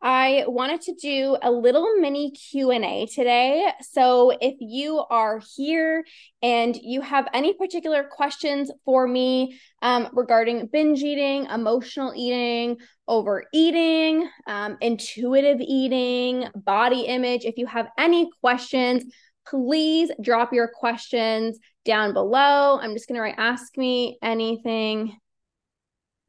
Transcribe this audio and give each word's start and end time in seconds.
I 0.00 0.44
wanted 0.46 0.80
to 0.82 0.94
do 0.94 1.36
a 1.42 1.50
little 1.50 1.96
mini 1.96 2.30
Q&A 2.30 3.06
today. 3.12 3.68
So 3.80 4.30
if 4.40 4.54
you 4.60 5.02
are 5.10 5.40
here 5.56 6.04
and 6.40 6.76
you 6.76 7.00
have 7.00 7.26
any 7.34 7.52
particular 7.54 8.04
questions 8.04 8.70
for 8.84 9.08
me 9.08 9.58
um, 9.82 10.08
regarding 10.12 10.66
binge 10.66 11.02
eating, 11.02 11.46
emotional 11.46 12.12
eating, 12.14 12.76
overeating, 13.08 14.28
um, 14.46 14.76
intuitive 14.80 15.60
eating, 15.60 16.44
body 16.54 17.02
image, 17.02 17.44
if 17.44 17.58
you 17.58 17.66
have 17.66 17.88
any 17.98 18.30
questions, 18.40 19.02
please 19.48 20.12
drop 20.22 20.52
your 20.52 20.68
questions 20.68 21.58
down 21.84 22.12
below. 22.12 22.78
I'm 22.78 22.92
just 22.92 23.08
going 23.08 23.16
to 23.16 23.22
write 23.22 23.34
ask 23.38 23.76
me 23.76 24.18
anything. 24.22 25.16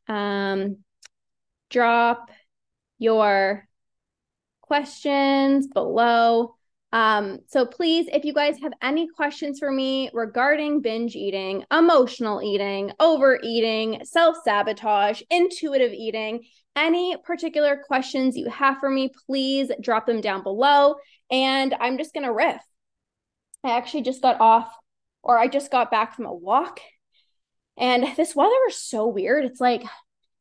Um, 0.07 0.77
drop 1.69 2.31
your 2.99 3.67
questions 4.61 5.67
below. 5.67 6.55
Um, 6.91 7.39
so 7.47 7.65
please, 7.65 8.07
if 8.11 8.25
you 8.25 8.33
guys 8.33 8.57
have 8.61 8.73
any 8.81 9.07
questions 9.07 9.59
for 9.59 9.71
me 9.71 10.09
regarding 10.13 10.81
binge 10.81 11.15
eating, 11.15 11.63
emotional 11.71 12.41
eating, 12.41 12.91
overeating, 12.99 14.01
self 14.05 14.37
sabotage, 14.43 15.21
intuitive 15.29 15.93
eating, 15.93 16.43
any 16.75 17.15
particular 17.17 17.81
questions 17.85 18.37
you 18.37 18.49
have 18.49 18.77
for 18.79 18.89
me, 18.89 19.11
please 19.27 19.71
drop 19.81 20.07
them 20.07 20.21
down 20.21 20.43
below. 20.43 20.95
And 21.29 21.75
I'm 21.79 21.97
just 21.97 22.13
going 22.13 22.25
to 22.25 22.33
riff. 22.33 22.61
I 23.63 23.77
actually 23.77 24.03
just 24.03 24.21
got 24.21 24.39
off, 24.39 24.71
or 25.21 25.37
I 25.37 25.47
just 25.47 25.71
got 25.71 25.91
back 25.91 26.15
from 26.15 26.25
a 26.25 26.33
walk. 26.33 26.79
And 27.77 28.05
this 28.17 28.35
weather 28.35 28.51
is 28.67 28.81
so 28.81 29.07
weird. 29.07 29.45
It's 29.45 29.61
like 29.61 29.83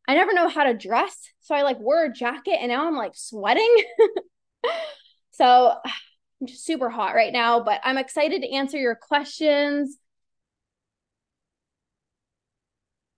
I 0.08 0.14
never 0.14 0.32
know 0.32 0.48
how 0.48 0.64
to 0.64 0.74
dress. 0.74 1.16
So 1.40 1.54
I 1.54 1.62
like 1.62 1.78
wore 1.78 2.04
a 2.04 2.12
jacket 2.12 2.56
and 2.60 2.70
now 2.70 2.86
I'm 2.88 2.96
like 2.96 3.12
sweating. 3.14 3.74
so 5.32 5.74
I'm 5.84 6.46
just 6.46 6.64
super 6.64 6.88
hot 6.88 7.14
right 7.14 7.32
now, 7.32 7.60
but 7.62 7.80
I'm 7.84 7.98
excited 7.98 8.40
to 8.40 8.50
answer 8.50 8.78
your 8.78 8.94
questions. 8.94 9.98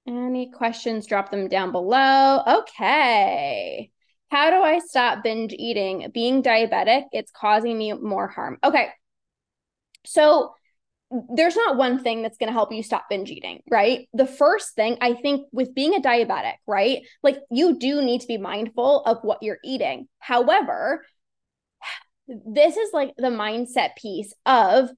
Any 0.06 0.50
questions, 0.50 1.06
drop 1.06 1.30
them 1.30 1.46
down 1.46 1.70
below. 1.70 2.42
Okay. 2.44 3.92
How 4.30 4.50
do 4.50 4.56
I 4.56 4.80
stop 4.80 5.22
binge 5.22 5.52
eating? 5.52 6.10
Being 6.12 6.42
diabetic, 6.42 7.04
it's 7.12 7.30
causing 7.30 7.78
me 7.78 7.92
more 7.92 8.26
harm. 8.26 8.58
Okay. 8.64 8.88
So 10.04 10.54
there's 11.34 11.56
not 11.56 11.76
one 11.76 12.02
thing 12.02 12.22
that's 12.22 12.38
going 12.38 12.48
to 12.48 12.52
help 12.52 12.72
you 12.72 12.82
stop 12.82 13.06
binge 13.10 13.30
eating, 13.30 13.62
right? 13.68 14.08
The 14.14 14.26
first 14.26 14.74
thing 14.74 14.96
I 15.00 15.14
think 15.14 15.46
with 15.52 15.74
being 15.74 15.94
a 15.94 16.00
diabetic, 16.00 16.54
right? 16.66 17.02
Like 17.22 17.38
you 17.50 17.78
do 17.78 18.00
need 18.00 18.20
to 18.20 18.28
be 18.28 18.38
mindful 18.38 19.02
of 19.02 19.18
what 19.22 19.42
you're 19.42 19.58
eating. 19.64 20.06
However, 20.20 21.04
this 22.28 22.76
is 22.76 22.90
like 22.92 23.12
the 23.16 23.28
mindset 23.28 23.96
piece 23.96 24.32
of 24.46 24.90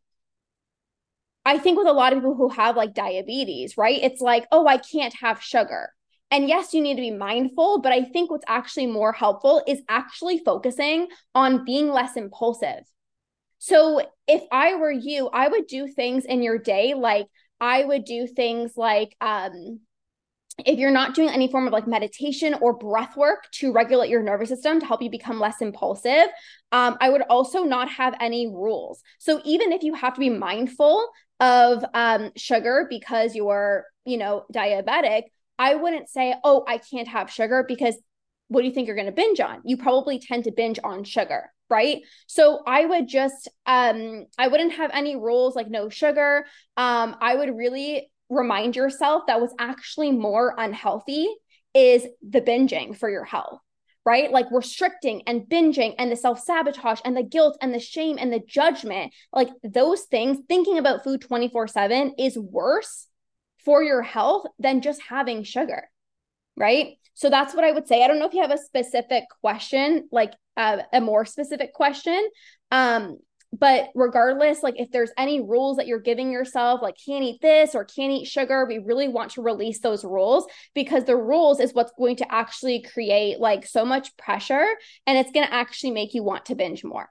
I 1.45 1.59
think 1.59 1.77
with 1.77 1.89
a 1.89 1.93
lot 1.93 2.13
of 2.13 2.21
people 2.21 2.37
who 2.37 2.51
have 2.51 2.77
like 2.77 2.95
diabetes, 2.95 3.77
right? 3.77 3.99
It's 4.01 4.21
like, 4.21 4.47
oh, 4.53 4.67
I 4.67 4.77
can't 4.77 5.15
have 5.21 5.43
sugar. 5.43 5.93
And 6.31 6.49
yes, 6.49 6.73
you 6.73 6.81
need 6.81 6.95
to 6.95 7.01
be 7.03 7.11
mindful, 7.11 7.81
but 7.81 7.93
I 7.93 8.05
think 8.05 8.31
what's 8.31 8.45
actually 8.47 8.87
more 8.87 9.13
helpful 9.13 9.63
is 9.67 9.83
actually 9.89 10.39
focusing 10.39 11.09
on 11.35 11.65
being 11.65 11.91
less 11.91 12.17
impulsive 12.17 12.85
so 13.65 14.01
if 14.27 14.43
I 14.51 14.75
were 14.75 14.91
you, 14.91 15.29
I 15.33 15.47
would 15.47 15.69
do 15.69 15.87
things 15.87 16.25
in 16.25 16.43
your 16.43 16.59
day 16.59 16.95
like 16.95 17.29
I 17.61 17.85
would 17.85 18.05
do 18.05 18.27
things 18.27 18.73
like 18.77 19.15
um 19.21 19.79
if 20.67 20.81
you're 20.81 20.91
not 20.91 21.15
doing 21.15 21.29
any 21.29 21.49
form 21.49 21.69
of 21.69 21.73
like 21.73 21.87
meditation 21.87 22.55
or 22.61 22.73
breath 22.73 23.17
work 23.17 23.45
to 23.53 23.73
regulate 23.73 24.11
your 24.11 24.21
nervous 24.21 24.49
system 24.49 24.81
to 24.81 24.87
help 24.87 25.01
you 25.01 25.11
become 25.11 25.39
less 25.39 25.61
impulsive, 25.61 26.27
um, 26.73 26.97
I 27.01 27.09
would 27.09 27.23
also 27.23 27.63
not 27.63 27.89
have 27.89 28.17
any 28.21 28.49
rules. 28.49 29.01
So 29.19 29.41
even 29.45 29.71
if 29.71 29.85
you 29.85 29.95
have 29.95 30.15
to 30.15 30.21
be 30.21 30.29
mindful 30.29 31.09
of 31.39 31.85
um, 31.95 32.33
sugar 32.37 32.89
because 32.91 33.37
you're, 33.37 33.87
you 34.05 34.19
know, 34.19 34.45
diabetic, 34.53 35.23
I 35.57 35.77
wouldn't 35.77 36.09
say, 36.09 36.35
oh, 36.43 36.65
I 36.67 36.79
can't 36.79 37.09
have 37.09 37.31
sugar 37.31 37.65
because 37.67 37.97
what 38.49 38.63
do 38.63 38.67
you 38.67 38.75
think 38.75 38.89
you're 38.89 38.97
going 38.97 39.07
to 39.07 39.13
binge 39.13 39.39
on? 39.39 39.63
You 39.65 39.77
probably 39.77 40.19
tend 40.19 40.45
to 40.45 40.51
binge 40.51 40.81
on 40.83 41.05
sugar 41.05 41.53
right? 41.73 42.03
So 42.27 42.63
i 42.67 42.85
would 42.85 43.09
just 43.09 43.49
um 43.67 44.27
i 44.39 44.49
wouldn't 44.49 44.75
have 44.75 44.91
any 44.93 45.17
rules 45.17 45.57
like 45.57 45.71
no 45.71 45.89
sugar. 45.89 46.45
Um 46.77 47.17
i 47.21 47.35
would 47.35 47.57
really 47.57 48.11
remind 48.29 48.77
yourself 48.77 49.25
that 49.27 49.41
what's 49.41 49.55
actually 49.59 50.13
more 50.13 50.55
unhealthy 50.57 51.27
is 51.75 52.07
the 52.29 52.41
binging 52.41 52.97
for 52.97 53.11
your 53.11 53.25
health 53.25 53.59
right? 54.05 54.33
Like 54.33 54.47
restricting 54.51 55.23
and 55.29 55.43
binging 55.43 55.95
and 55.97 56.11
the 56.11 56.17
self-sabotage 56.17 56.99
and 57.05 57.17
the 57.17 57.23
guilt 57.23 57.57
and 57.63 57.73
the 57.73 57.79
shame 57.79 58.17
and 58.19 58.33
the 58.33 58.41
judgment. 58.41 59.15
Like 59.33 59.49
those 59.63 60.03
things 60.03 60.39
thinking 60.49 60.79
about 60.79 61.05
food 61.05 61.21
24/7 61.21 62.15
is 62.19 62.37
worse 62.37 63.07
for 63.65 63.83
your 63.83 64.03
health 64.03 64.47
than 64.59 64.81
just 64.81 65.01
having 65.03 65.45
sugar 65.45 65.89
right 66.57 66.99
so 67.15 67.31
that's 67.31 67.55
what 67.55 67.65
I 67.65 67.73
would 67.73 67.87
say. 67.87 68.03
I 68.03 68.09
don't 68.09 68.19
know 68.19 68.27
if 68.27 68.35
you 68.35 68.43
have 68.43 68.51
a 68.51 68.59
specific 68.59 69.25
question, 69.41 70.09
like 70.11 70.33
uh, 70.57 70.79
a 70.93 71.01
more 71.01 71.25
specific 71.25 71.75
question. 71.75 72.29
Um, 72.71 73.19
but 73.53 73.91
regardless, 73.95 74.63
like 74.63 74.81
if 74.81 74.91
there's 74.91 75.11
any 75.19 75.43
rules 75.43 75.77
that 75.77 75.87
you're 75.87 76.01
giving 76.01 76.33
yourself, 76.33 76.81
like 76.81 76.97
can't 77.05 77.23
eat 77.23 77.43
this 77.43 77.75
or 77.75 77.85
can't 77.85 78.13
eat 78.13 78.27
sugar, 78.27 78.65
we 78.67 78.79
really 78.79 79.09
want 79.09 79.33
to 79.33 79.43
release 79.43 79.81
those 79.81 80.05
rules 80.05 80.47
because 80.75 81.05
the 81.05 81.17
rules 81.17 81.61
is 81.61 81.75
what's 81.75 81.93
going 81.99 82.17
to 82.17 82.35
actually 82.35 82.81
create 82.81 83.41
like 83.41 83.67
so 83.67 83.85
much 83.85 84.17
pressure 84.17 84.67
and 85.07 85.19
it's 85.19 85.31
going 85.33 85.47
to 85.47 85.53
actually 85.53 85.91
make 85.91 86.15
you 86.15 86.23
want 86.23 86.47
to 86.47 86.55
binge 86.55 86.83
more. 86.83 87.11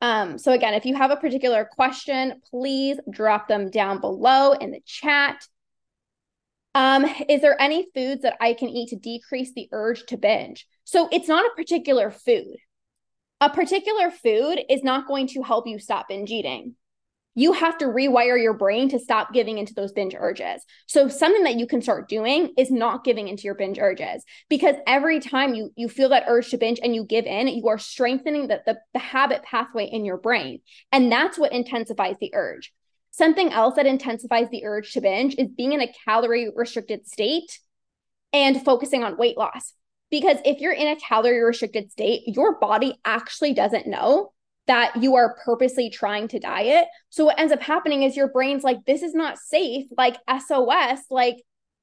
Um, 0.00 0.38
so 0.38 0.52
again, 0.52 0.74
if 0.74 0.86
you 0.86 0.96
have 0.96 1.10
a 1.10 1.16
particular 1.16 1.68
question, 1.70 2.40
please 2.50 2.98
drop 3.10 3.48
them 3.48 3.70
down 3.70 4.00
below 4.00 4.52
in 4.52 4.70
the 4.70 4.80
chat. 4.86 5.46
Um, 6.74 7.04
is 7.28 7.42
there 7.42 7.60
any 7.60 7.86
foods 7.94 8.22
that 8.22 8.36
I 8.40 8.54
can 8.54 8.68
eat 8.68 8.90
to 8.90 8.96
decrease 8.96 9.52
the 9.54 9.68
urge 9.72 10.04
to 10.06 10.16
binge? 10.16 10.66
So 10.84 11.08
it's 11.12 11.28
not 11.28 11.44
a 11.44 11.54
particular 11.54 12.10
food. 12.10 12.56
A 13.40 13.50
particular 13.50 14.10
food 14.10 14.60
is 14.70 14.82
not 14.82 15.06
going 15.06 15.26
to 15.28 15.42
help 15.42 15.66
you 15.66 15.78
stop 15.78 16.08
binge 16.08 16.30
eating. 16.30 16.76
You 17.34 17.54
have 17.54 17.78
to 17.78 17.86
rewire 17.86 18.40
your 18.40 18.52
brain 18.52 18.90
to 18.90 18.98
stop 18.98 19.32
giving 19.32 19.56
into 19.56 19.72
those 19.72 19.92
binge 19.92 20.14
urges. 20.16 20.64
So 20.86 21.08
something 21.08 21.44
that 21.44 21.56
you 21.56 21.66
can 21.66 21.80
start 21.80 22.08
doing 22.08 22.52
is 22.58 22.70
not 22.70 23.04
giving 23.04 23.28
into 23.28 23.44
your 23.44 23.54
binge 23.54 23.78
urges 23.78 24.22
because 24.50 24.76
every 24.86 25.18
time 25.18 25.54
you 25.54 25.72
you 25.74 25.88
feel 25.88 26.10
that 26.10 26.24
urge 26.26 26.50
to 26.50 26.58
binge 26.58 26.78
and 26.82 26.94
you 26.94 27.04
give 27.04 27.24
in, 27.24 27.48
you 27.48 27.68
are 27.68 27.78
strengthening 27.78 28.48
the, 28.48 28.60
the, 28.66 28.78
the 28.92 28.98
habit 28.98 29.42
pathway 29.44 29.86
in 29.86 30.04
your 30.04 30.18
brain. 30.18 30.60
And 30.90 31.10
that's 31.10 31.38
what 31.38 31.52
intensifies 31.52 32.16
the 32.20 32.32
urge. 32.34 32.72
Something 33.12 33.52
else 33.52 33.76
that 33.76 33.86
intensifies 33.86 34.48
the 34.50 34.64
urge 34.64 34.92
to 34.92 35.00
binge 35.00 35.36
is 35.36 35.48
being 35.48 35.72
in 35.72 35.82
a 35.82 35.92
calorie 36.04 36.50
restricted 36.54 37.06
state 37.06 37.60
and 38.32 38.64
focusing 38.64 39.04
on 39.04 39.18
weight 39.18 39.36
loss. 39.36 39.74
Because 40.10 40.38
if 40.44 40.60
you're 40.60 40.72
in 40.72 40.88
a 40.88 40.96
calorie 40.96 41.42
restricted 41.42 41.92
state, 41.92 42.22
your 42.26 42.58
body 42.58 42.98
actually 43.04 43.54
doesn't 43.54 43.86
know 43.86 44.32
that 44.66 45.02
you 45.02 45.16
are 45.16 45.36
purposely 45.44 45.90
trying 45.90 46.28
to 46.28 46.38
diet. 46.38 46.86
So 47.10 47.26
what 47.26 47.38
ends 47.38 47.52
up 47.52 47.60
happening 47.60 48.02
is 48.02 48.16
your 48.16 48.28
brain's 48.28 48.64
like, 48.64 48.84
this 48.86 49.02
is 49.02 49.14
not 49.14 49.38
safe, 49.38 49.86
like 49.96 50.16
SOS, 50.28 51.00
like 51.10 51.36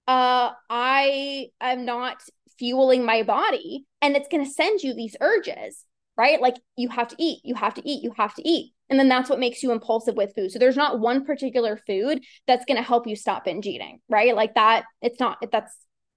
uh 0.08 0.52
I 0.70 1.50
am 1.62 1.86
not 1.86 2.24
fueling 2.58 3.06
my 3.06 3.24
body 3.24 3.86
and 4.02 4.16
it's 4.16 4.28
going 4.28 4.44
to 4.44 4.52
send 4.52 4.82
you 4.82 4.94
these 4.94 5.16
urges, 5.22 5.86
right? 6.18 6.42
Like 6.42 6.56
you 6.76 6.90
have 6.90 7.10
to 7.10 7.16
eat, 7.20 7.42
you 7.44 7.56
have 7.56 7.76
to 7.76 7.88
eat, 7.88 8.04
you 8.04 8.14
have 8.18 8.34
to 8.36 8.48
eat. 8.48 8.74
And 8.90 9.00
then 9.00 9.08
that's 9.10 9.30
what 9.30 9.40
makes 9.40 9.62
you 9.62 9.72
impulsive 9.72 10.16
with 10.16 10.34
food. 10.36 10.52
So 10.52 10.60
there's 10.60 10.76
not 10.76 11.00
one 11.00 11.26
particular 11.26 11.78
food 11.86 12.24
that's 12.48 12.66
going 12.66 12.78
to 12.78 12.84
help 12.84 13.08
you 13.08 13.16
stop 13.16 13.46
binge 13.46 13.68
eating, 13.68 14.00
right? 14.10 14.36
Like 14.36 14.56
that, 14.56 14.86
it's 15.02 15.20
not, 15.20 15.38
that's, 15.52 15.76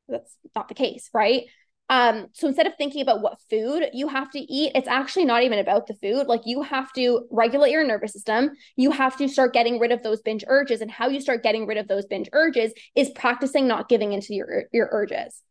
that's 0.09 0.37
not 0.55 0.69
the 0.69 0.75
case, 0.75 1.11
right? 1.13 1.45
Um, 1.91 2.29
so 2.33 2.49
instead 2.49 2.67
of 2.67 2.75
thinking 2.79 3.03
about 3.03 3.21
what 3.21 3.39
food 3.51 3.85
you 3.93 4.09
have 4.09 4.31
to 4.31 4.39
eat, 4.39 4.73
it's 4.75 4.89
actually 4.89 5.27
not 5.27 5.43
even 5.43 5.59
about 5.59 5.87
the 5.87 5.95
food. 5.97 6.27
Like 6.27 6.41
you 6.47 6.63
have 6.63 6.91
to 6.95 7.27
regulate 7.31 7.71
your 7.71 7.85
nervous 7.85 8.15
system. 8.15 8.53
You 8.77 8.93
have 8.93 9.19
to 9.19 9.29
start 9.29 9.53
getting 9.53 9.79
rid 9.79 9.93
of 9.93 10.03
those 10.03 10.23
binge 10.23 10.45
urges. 10.47 10.81
And 10.81 10.91
how 10.91 11.09
you 11.09 11.21
start 11.21 11.43
getting 11.43 11.67
rid 11.67 11.77
of 11.77 11.89
those 11.89 12.07
binge 12.07 12.31
urges 12.33 12.73
is 12.95 13.11
practicing 13.11 13.69
not 13.69 13.91
giving 13.91 14.15
into 14.15 14.33
your, 14.33 14.65
your 14.73 14.89
urges. 14.91 15.43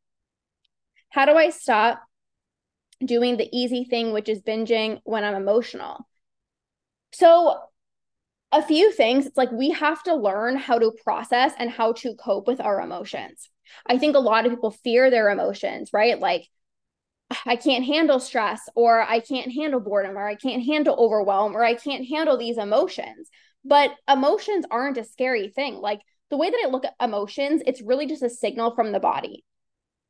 How 1.10 1.26
do 1.26 1.34
I 1.34 1.52
stop 1.52 2.02
doing 3.06 3.38
the 3.38 3.50
easy 3.56 3.84
thing, 3.84 4.12
which 4.12 4.30
is 4.30 4.42
binging 4.42 5.00
when 5.04 5.24
I'm 5.24 5.36
emotional? 5.36 6.08
So, 7.14 7.58
a 8.52 8.62
few 8.62 8.92
things. 8.92 9.26
It's 9.26 9.38
like 9.38 9.52
we 9.52 9.72
have 9.72 10.04
to 10.04 10.16
learn 10.16 10.58
how 10.58 10.78
to 10.78 10.92
process 11.04 11.54
and 11.58 11.70
how 11.70 11.94
to 11.94 12.16
cope 12.16 12.48
with 12.48 12.60
our 12.60 12.82
emotions. 12.82 13.50
I 13.86 13.98
think 13.98 14.16
a 14.16 14.20
lot 14.20 14.46
of 14.46 14.52
people 14.52 14.72
fear 14.72 15.10
their 15.10 15.30
emotions, 15.30 15.92
right? 15.94 16.20
Like, 16.20 16.48
I 17.46 17.56
can't 17.56 17.86
handle 17.86 18.20
stress, 18.20 18.62
or 18.76 19.02
I 19.02 19.22
can't 19.22 19.54
handle 19.54 19.80
boredom, 19.80 20.18
or 20.18 20.28
I 20.28 20.36
can't 20.36 20.66
handle 20.66 20.96
overwhelm, 20.98 21.56
or 21.56 21.64
I 21.64 21.76
can't 21.76 22.06
handle 22.06 22.38
these 22.38 22.58
emotions. 22.58 23.30
But 23.64 23.92
emotions 24.10 24.66
aren't 24.70 24.98
a 24.98 25.06
scary 25.06 25.48
thing. 25.48 25.76
Like, 25.76 26.02
the 26.30 26.38
way 26.38 26.50
that 26.50 26.62
I 26.66 26.68
look 26.68 26.84
at 26.84 26.96
emotions, 27.02 27.62
it's 27.66 27.82
really 27.82 28.06
just 28.06 28.24
a 28.24 28.30
signal 28.30 28.76
from 28.76 28.92
the 28.92 29.00
body, 29.00 29.46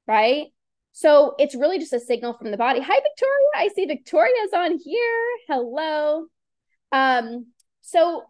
right? 0.08 0.48
So 0.94 1.36
it's 1.38 1.56
really 1.56 1.80
just 1.80 1.94
a 1.94 2.00
signal 2.00 2.34
from 2.34 2.52
the 2.52 2.58
body. 2.58 2.80
Hi, 2.80 2.96
Victoria. 2.96 3.48
I 3.56 3.70
see 3.76 3.86
Victoria's 3.86 4.54
on 4.54 4.78
here. 4.84 5.28
Hello. 5.48 6.26
Um, 6.92 7.48
so 7.82 8.24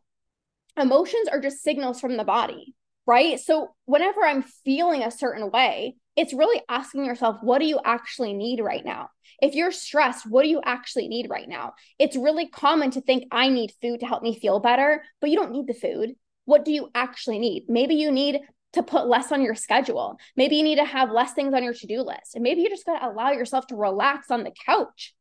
emotions 0.78 1.28
are 1.32 1.40
just 1.40 1.64
signals 1.64 2.00
from 2.00 2.18
the 2.18 2.24
body, 2.24 2.76
right? 3.06 3.40
So 3.40 3.70
whenever 3.86 4.22
I'm 4.22 4.44
feeling 4.44 5.04
a 5.04 5.12
certain 5.12 5.52
way, 5.52 5.96
it's 6.16 6.34
really 6.34 6.62
asking 6.70 7.06
yourself, 7.06 7.38
what 7.42 7.60
do 7.60 7.66
you 7.66 7.80
actually 7.84 8.34
need 8.34 8.60
right 8.60 8.84
now? 8.84 9.10
If 9.42 9.56
you're 9.56 9.72
stressed, 9.72 10.30
what 10.30 10.44
do 10.44 10.50
you 10.50 10.62
actually 10.64 11.08
need 11.08 11.30
right 11.30 11.48
now? 11.48 11.74
It's 11.98 12.16
really 12.16 12.48
common 12.48 12.92
to 12.92 13.02
think, 13.02 13.26
I 13.32 13.50
need 13.50 13.72
food 13.82 14.02
to 14.02 14.06
help 14.06 14.22
me 14.22 14.38
feel 14.38 14.60
better, 14.60 15.04
but 15.20 15.30
you 15.30 15.38
don't 15.38 15.52
need 15.52 15.68
the 15.68 15.74
food. 15.74 16.12
What 16.46 16.66
do 16.66 16.72
you 16.72 16.90
actually 16.94 17.40
need? 17.40 17.66
Maybe 17.68 17.96
you 17.96 18.12
need 18.12 18.40
to 18.74 18.84
put 18.84 19.08
less 19.08 19.32
on 19.32 19.42
your 19.42 19.56
schedule. 19.56 20.18
Maybe 20.36 20.56
you 20.56 20.64
need 20.64 20.78
to 20.78 20.86
have 20.86 21.12
less 21.12 21.34
things 21.34 21.54
on 21.54 21.64
your 21.64 21.74
to 21.74 21.88
do 21.88 22.02
list. 22.02 22.36
And 22.36 22.44
maybe 22.44 22.62
you 22.62 22.70
just 22.70 22.86
got 22.86 23.00
to 23.00 23.08
allow 23.08 23.32
yourself 23.32 23.68
to 23.68 23.76
relax 23.76 24.32
on 24.32 24.44
the 24.44 24.54
couch. 24.66 25.14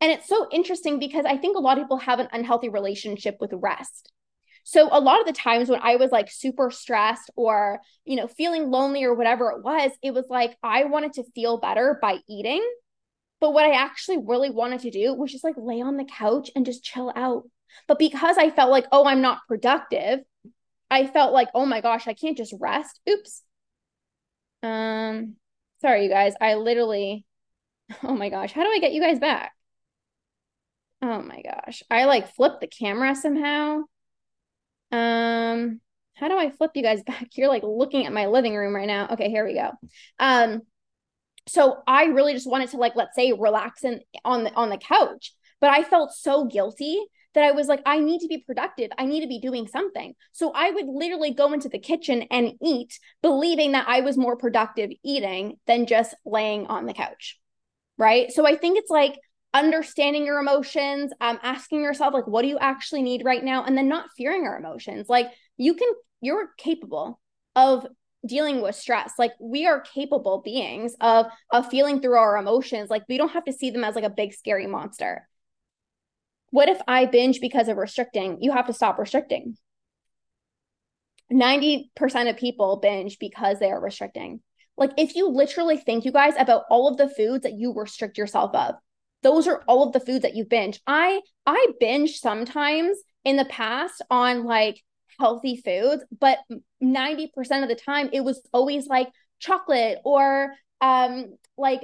And 0.00 0.12
it's 0.12 0.28
so 0.28 0.46
interesting 0.52 0.98
because 0.98 1.24
I 1.24 1.36
think 1.36 1.56
a 1.56 1.60
lot 1.60 1.78
of 1.78 1.84
people 1.84 1.98
have 1.98 2.20
an 2.20 2.28
unhealthy 2.32 2.68
relationship 2.68 3.38
with 3.40 3.52
rest. 3.52 4.12
So 4.64 4.88
a 4.92 5.00
lot 5.00 5.20
of 5.20 5.26
the 5.26 5.32
times 5.32 5.68
when 5.68 5.80
I 5.82 5.96
was 5.96 6.10
like 6.10 6.30
super 6.30 6.70
stressed 6.70 7.30
or, 7.36 7.80
you 8.04 8.16
know, 8.16 8.28
feeling 8.28 8.70
lonely 8.70 9.02
or 9.02 9.14
whatever 9.14 9.50
it 9.50 9.64
was, 9.64 9.92
it 10.02 10.12
was 10.12 10.26
like 10.28 10.56
I 10.62 10.84
wanted 10.84 11.14
to 11.14 11.24
feel 11.34 11.58
better 11.58 11.98
by 12.00 12.18
eating. 12.28 12.62
But 13.40 13.52
what 13.52 13.64
I 13.64 13.72
actually 13.72 14.18
really 14.18 14.50
wanted 14.50 14.80
to 14.80 14.90
do 14.90 15.14
was 15.14 15.32
just 15.32 15.44
like 15.44 15.54
lay 15.56 15.80
on 15.80 15.96
the 15.96 16.04
couch 16.04 16.50
and 16.54 16.66
just 16.66 16.84
chill 16.84 17.12
out. 17.16 17.44
But 17.86 17.98
because 17.98 18.36
I 18.36 18.50
felt 18.50 18.70
like, 18.70 18.86
oh, 18.92 19.06
I'm 19.06 19.22
not 19.22 19.40
productive, 19.48 20.20
I 20.90 21.06
felt 21.06 21.32
like, 21.32 21.48
oh 21.54 21.66
my 21.66 21.80
gosh, 21.80 22.06
I 22.06 22.14
can't 22.14 22.36
just 22.36 22.54
rest. 22.60 23.00
Oops. 23.08 23.42
Um, 24.62 25.36
sorry, 25.80 26.04
you 26.04 26.10
guys. 26.10 26.34
I 26.40 26.54
literally, 26.54 27.24
oh 28.02 28.14
my 28.14 28.28
gosh, 28.28 28.52
how 28.52 28.64
do 28.64 28.70
I 28.70 28.80
get 28.80 28.92
you 28.92 29.00
guys 29.00 29.18
back? 29.18 29.52
Oh 31.00 31.22
my 31.22 31.42
gosh. 31.42 31.82
I 31.90 32.04
like 32.04 32.34
flipped 32.34 32.60
the 32.60 32.66
camera 32.66 33.14
somehow. 33.14 33.82
Um, 34.90 35.80
how 36.14 36.28
do 36.28 36.36
I 36.36 36.50
flip 36.50 36.72
you 36.74 36.82
guys 36.82 37.02
back? 37.06 37.28
You're 37.36 37.48
like 37.48 37.62
looking 37.62 38.06
at 38.06 38.12
my 38.12 38.26
living 38.26 38.54
room 38.56 38.74
right 38.74 38.86
now. 38.86 39.08
Okay, 39.12 39.30
here 39.30 39.46
we 39.46 39.54
go. 39.54 39.70
Um, 40.18 40.62
so 41.46 41.78
I 41.86 42.06
really 42.06 42.34
just 42.34 42.48
wanted 42.48 42.70
to 42.70 42.76
like, 42.76 42.96
let's 42.96 43.16
say, 43.16 43.32
relax 43.32 43.84
in 43.84 44.00
on 44.24 44.44
the 44.44 44.52
on 44.54 44.68
the 44.68 44.76
couch, 44.76 45.32
but 45.60 45.70
I 45.70 45.82
felt 45.82 46.12
so 46.12 46.44
guilty 46.44 47.00
that 47.34 47.44
I 47.44 47.52
was 47.52 47.68
like, 47.68 47.80
I 47.86 48.00
need 48.00 48.20
to 48.20 48.28
be 48.28 48.42
productive. 48.44 48.90
I 48.98 49.06
need 49.06 49.20
to 49.20 49.28
be 49.28 49.40
doing 49.40 49.66
something. 49.66 50.14
So 50.32 50.52
I 50.54 50.70
would 50.70 50.86
literally 50.86 51.32
go 51.32 51.52
into 51.52 51.68
the 51.68 51.78
kitchen 51.78 52.24
and 52.30 52.52
eat, 52.62 52.98
believing 53.22 53.72
that 53.72 53.86
I 53.88 54.00
was 54.00 54.18
more 54.18 54.36
productive 54.36 54.90
eating 55.04 55.56
than 55.66 55.86
just 55.86 56.14
laying 56.26 56.66
on 56.66 56.86
the 56.86 56.94
couch. 56.94 57.38
Right. 57.96 58.30
So 58.32 58.46
I 58.46 58.56
think 58.56 58.78
it's 58.78 58.90
like 58.90 59.18
understanding 59.54 60.26
your 60.26 60.38
emotions, 60.38 61.12
um, 61.20 61.38
asking 61.42 61.82
yourself, 61.82 62.14
like, 62.14 62.26
what 62.26 62.42
do 62.42 62.48
you 62.48 62.58
actually 62.58 63.02
need 63.02 63.24
right 63.24 63.42
now? 63.42 63.64
And 63.64 63.76
then 63.76 63.88
not 63.88 64.10
fearing 64.16 64.44
our 64.44 64.58
emotions. 64.58 65.08
Like, 65.08 65.28
you 65.56 65.74
can, 65.74 65.88
you're 66.20 66.50
capable 66.58 67.20
of 67.56 67.86
dealing 68.26 68.60
with 68.60 68.74
stress 68.74 69.12
like 69.16 69.30
we 69.40 69.64
are 69.64 69.80
capable 69.80 70.42
beings 70.44 70.96
of 71.00 71.26
of 71.52 71.68
feeling 71.70 72.00
through 72.00 72.16
our 72.16 72.36
emotions 72.36 72.90
like 72.90 73.04
we 73.08 73.16
don't 73.16 73.30
have 73.30 73.44
to 73.44 73.52
see 73.52 73.70
them 73.70 73.84
as 73.84 73.94
like 73.94 74.02
a 74.02 74.10
big 74.10 74.34
scary 74.34 74.66
monster 74.66 75.28
what 76.50 76.68
if 76.68 76.80
I 76.88 77.06
binge 77.06 77.40
because 77.40 77.68
of 77.68 77.76
restricting? 77.76 78.38
You 78.40 78.52
have 78.52 78.66
to 78.66 78.72
stop 78.72 78.98
restricting. 78.98 79.56
90% 81.30 82.30
of 82.30 82.36
people 82.38 82.78
binge 82.78 83.18
because 83.18 83.58
they 83.58 83.70
are 83.70 83.80
restricting. 83.80 84.40
Like 84.76 84.92
if 84.96 85.14
you 85.14 85.28
literally 85.28 85.76
think 85.76 86.04
you 86.04 86.12
guys 86.12 86.34
about 86.38 86.64
all 86.70 86.88
of 86.88 86.96
the 86.96 87.08
foods 87.08 87.42
that 87.42 87.58
you 87.58 87.74
restrict 87.74 88.16
yourself 88.16 88.54
of, 88.54 88.76
those 89.22 89.46
are 89.46 89.62
all 89.66 89.86
of 89.86 89.92
the 89.92 90.00
foods 90.00 90.22
that 90.22 90.36
you 90.36 90.44
binge. 90.44 90.80
I 90.86 91.20
I 91.46 91.68
binge 91.80 92.18
sometimes 92.18 92.98
in 93.24 93.36
the 93.36 93.44
past 93.46 94.02
on 94.10 94.44
like 94.44 94.82
healthy 95.18 95.56
foods, 95.56 96.04
but 96.18 96.38
90% 96.82 97.62
of 97.62 97.68
the 97.68 97.74
time 97.74 98.10
it 98.12 98.20
was 98.20 98.40
always 98.52 98.86
like 98.86 99.08
chocolate 99.40 99.98
or 100.04 100.52
um 100.80 101.36
like 101.56 101.82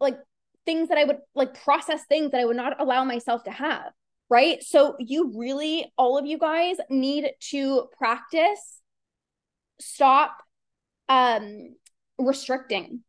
like 0.00 0.18
things 0.64 0.88
that 0.88 0.98
I 0.98 1.04
would 1.04 1.18
like 1.34 1.62
process 1.62 2.04
things 2.08 2.32
that 2.32 2.40
I 2.40 2.44
would 2.44 2.56
not 2.56 2.80
allow 2.80 3.04
myself 3.04 3.44
to 3.44 3.50
have. 3.50 3.92
Right. 4.28 4.62
So, 4.62 4.96
you 4.98 5.32
really, 5.36 5.92
all 5.96 6.18
of 6.18 6.26
you 6.26 6.36
guys 6.36 6.78
need 6.90 7.30
to 7.50 7.88
practice, 7.96 8.80
stop 9.80 10.36
um, 11.08 11.76
restricting, 12.18 13.04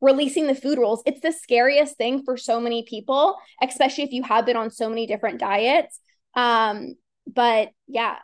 releasing 0.00 0.46
the 0.46 0.54
food 0.54 0.78
rules. 0.78 1.02
It's 1.06 1.20
the 1.20 1.32
scariest 1.32 1.96
thing 1.96 2.22
for 2.24 2.36
so 2.36 2.60
many 2.60 2.84
people, 2.84 3.36
especially 3.62 4.04
if 4.04 4.12
you 4.12 4.22
have 4.22 4.46
been 4.46 4.56
on 4.56 4.70
so 4.70 4.88
many 4.88 5.06
different 5.06 5.38
diets. 5.38 6.00
Um, 6.34 6.94
but 7.26 7.70
yeah. 7.86 8.16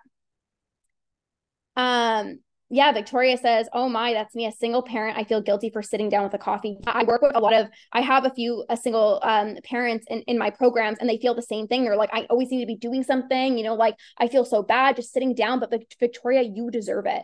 Um, 1.77 2.39
yeah, 2.71 2.93
Victoria 2.93 3.37
says, 3.37 3.69
"Oh 3.73 3.89
my, 3.89 4.13
that's 4.15 4.35
me, 4.35 4.47
a 4.47 4.53
single 4.53 4.83
parent. 4.83 5.19
I 5.19 5.25
feel 5.25 5.41
guilty 5.41 5.71
for 5.71 5.83
sitting 5.83 6.09
down 6.09 6.25
with 6.25 6.35
a 6.35 6.39
coffee." 6.39 6.79
I 6.87 7.05
work 7.05 7.23
with 7.23 7.37
a 7.37 7.41
lot 7.41 7.53
of 7.53 7.69
I 7.93 8.01
have 8.01 8.25
a 8.25 8.31
few 8.31 8.65
a 8.69 8.77
single 8.77 9.21
um 9.23 9.57
parents 9.65 10.07
in 10.09 10.23
in 10.23 10.39
my 10.39 10.51
programs 10.51 10.99
and 10.99 11.09
they 11.09 11.19
feel 11.19 11.35
the 11.35 11.43
same 11.43 11.67
thing. 11.69 11.85
They're 11.85 11.97
like, 11.97 12.11
"I 12.13 12.27
always 12.31 12.51
need 12.51 12.61
to 12.61 12.67
be 12.67 12.77
doing 12.77 13.03
something, 13.05 13.59
you 13.59 13.65
know, 13.65 13.75
like 13.75 13.97
I 14.19 14.29
feel 14.29 14.45
so 14.45 14.63
bad 14.63 14.97
just 14.97 15.13
sitting 15.13 15.35
down, 15.35 15.61
but 15.61 15.73
Victoria, 16.01 16.43
you 16.43 16.71
deserve 16.71 17.07
it." 17.07 17.23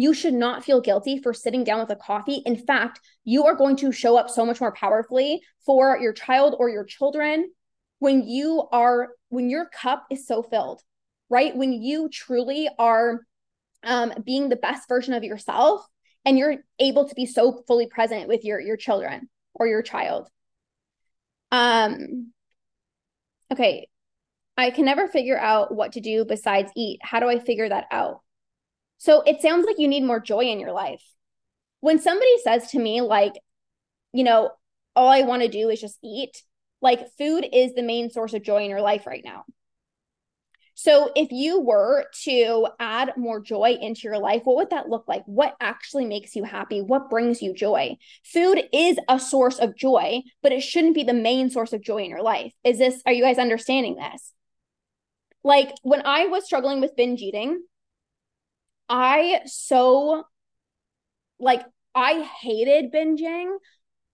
You 0.00 0.14
should 0.14 0.32
not 0.32 0.64
feel 0.64 0.80
guilty 0.80 1.18
for 1.18 1.34
sitting 1.34 1.62
down 1.62 1.80
with 1.80 1.90
a 1.90 1.96
coffee. 1.96 2.42
In 2.46 2.56
fact, 2.56 3.00
you 3.24 3.44
are 3.44 3.54
going 3.54 3.76
to 3.76 3.92
show 3.92 4.16
up 4.16 4.30
so 4.30 4.46
much 4.46 4.58
more 4.58 4.72
powerfully 4.72 5.42
for 5.66 5.98
your 5.98 6.14
child 6.14 6.56
or 6.58 6.70
your 6.70 6.84
children 6.84 7.50
when 7.98 8.26
you 8.26 8.66
are 8.72 9.10
when 9.28 9.50
your 9.50 9.66
cup 9.66 10.06
is 10.10 10.26
so 10.26 10.42
filled, 10.42 10.80
right? 11.28 11.54
When 11.54 11.74
you 11.74 12.08
truly 12.08 12.66
are 12.78 13.20
um, 13.82 14.14
being 14.24 14.48
the 14.48 14.56
best 14.56 14.88
version 14.88 15.12
of 15.12 15.22
yourself 15.22 15.86
and 16.24 16.38
you're 16.38 16.56
able 16.78 17.06
to 17.06 17.14
be 17.14 17.26
so 17.26 17.62
fully 17.66 17.86
present 17.86 18.26
with 18.26 18.42
your 18.42 18.58
your 18.58 18.78
children 18.78 19.28
or 19.52 19.66
your 19.66 19.82
child 19.82 20.28
um 21.52 22.32
okay 23.52 23.88
i 24.56 24.70
can 24.70 24.84
never 24.84 25.08
figure 25.08 25.38
out 25.38 25.74
what 25.74 25.92
to 25.92 26.00
do 26.00 26.24
besides 26.24 26.70
eat 26.76 27.00
how 27.02 27.20
do 27.20 27.28
i 27.28 27.38
figure 27.38 27.68
that 27.68 27.86
out 27.90 28.20
so 29.00 29.22
it 29.22 29.40
sounds 29.40 29.66
like 29.66 29.78
you 29.78 29.88
need 29.88 30.04
more 30.04 30.20
joy 30.20 30.44
in 30.44 30.60
your 30.60 30.72
life 30.72 31.02
when 31.80 31.98
somebody 31.98 32.38
says 32.44 32.70
to 32.70 32.78
me 32.78 33.00
like 33.00 33.32
you 34.12 34.22
know 34.22 34.50
all 34.94 35.08
i 35.08 35.22
want 35.22 35.42
to 35.42 35.48
do 35.48 35.68
is 35.68 35.80
just 35.80 35.98
eat 36.04 36.42
like 36.82 37.10
food 37.18 37.44
is 37.52 37.74
the 37.74 37.82
main 37.82 38.10
source 38.10 38.34
of 38.34 38.42
joy 38.42 38.62
in 38.62 38.70
your 38.70 38.80
life 38.80 39.06
right 39.06 39.22
now 39.24 39.44
so, 40.82 41.10
if 41.14 41.30
you 41.30 41.60
were 41.60 42.06
to 42.22 42.68
add 42.78 43.12
more 43.18 43.38
joy 43.38 43.76
into 43.78 44.00
your 44.04 44.18
life, 44.18 44.40
what 44.44 44.56
would 44.56 44.70
that 44.70 44.88
look 44.88 45.06
like? 45.06 45.22
What 45.26 45.54
actually 45.60 46.06
makes 46.06 46.34
you 46.34 46.42
happy? 46.42 46.80
What 46.80 47.10
brings 47.10 47.42
you 47.42 47.52
joy? 47.52 47.98
Food 48.24 48.62
is 48.72 48.96
a 49.06 49.20
source 49.20 49.58
of 49.58 49.76
joy, 49.76 50.22
but 50.42 50.52
it 50.52 50.62
shouldn't 50.62 50.94
be 50.94 51.02
the 51.02 51.12
main 51.12 51.50
source 51.50 51.74
of 51.74 51.82
joy 51.82 51.98
in 51.98 52.08
your 52.08 52.22
life. 52.22 52.54
Is 52.64 52.78
this, 52.78 53.02
are 53.04 53.12
you 53.12 53.22
guys 53.22 53.36
understanding 53.36 53.96
this? 53.96 54.32
Like 55.44 55.74
when 55.82 56.00
I 56.06 56.28
was 56.28 56.46
struggling 56.46 56.80
with 56.80 56.96
binge 56.96 57.20
eating, 57.20 57.62
I 58.90 59.40
so, 59.46 60.24
like, 61.38 61.62
I 61.94 62.28
hated 62.42 62.92
binging, 62.92 63.56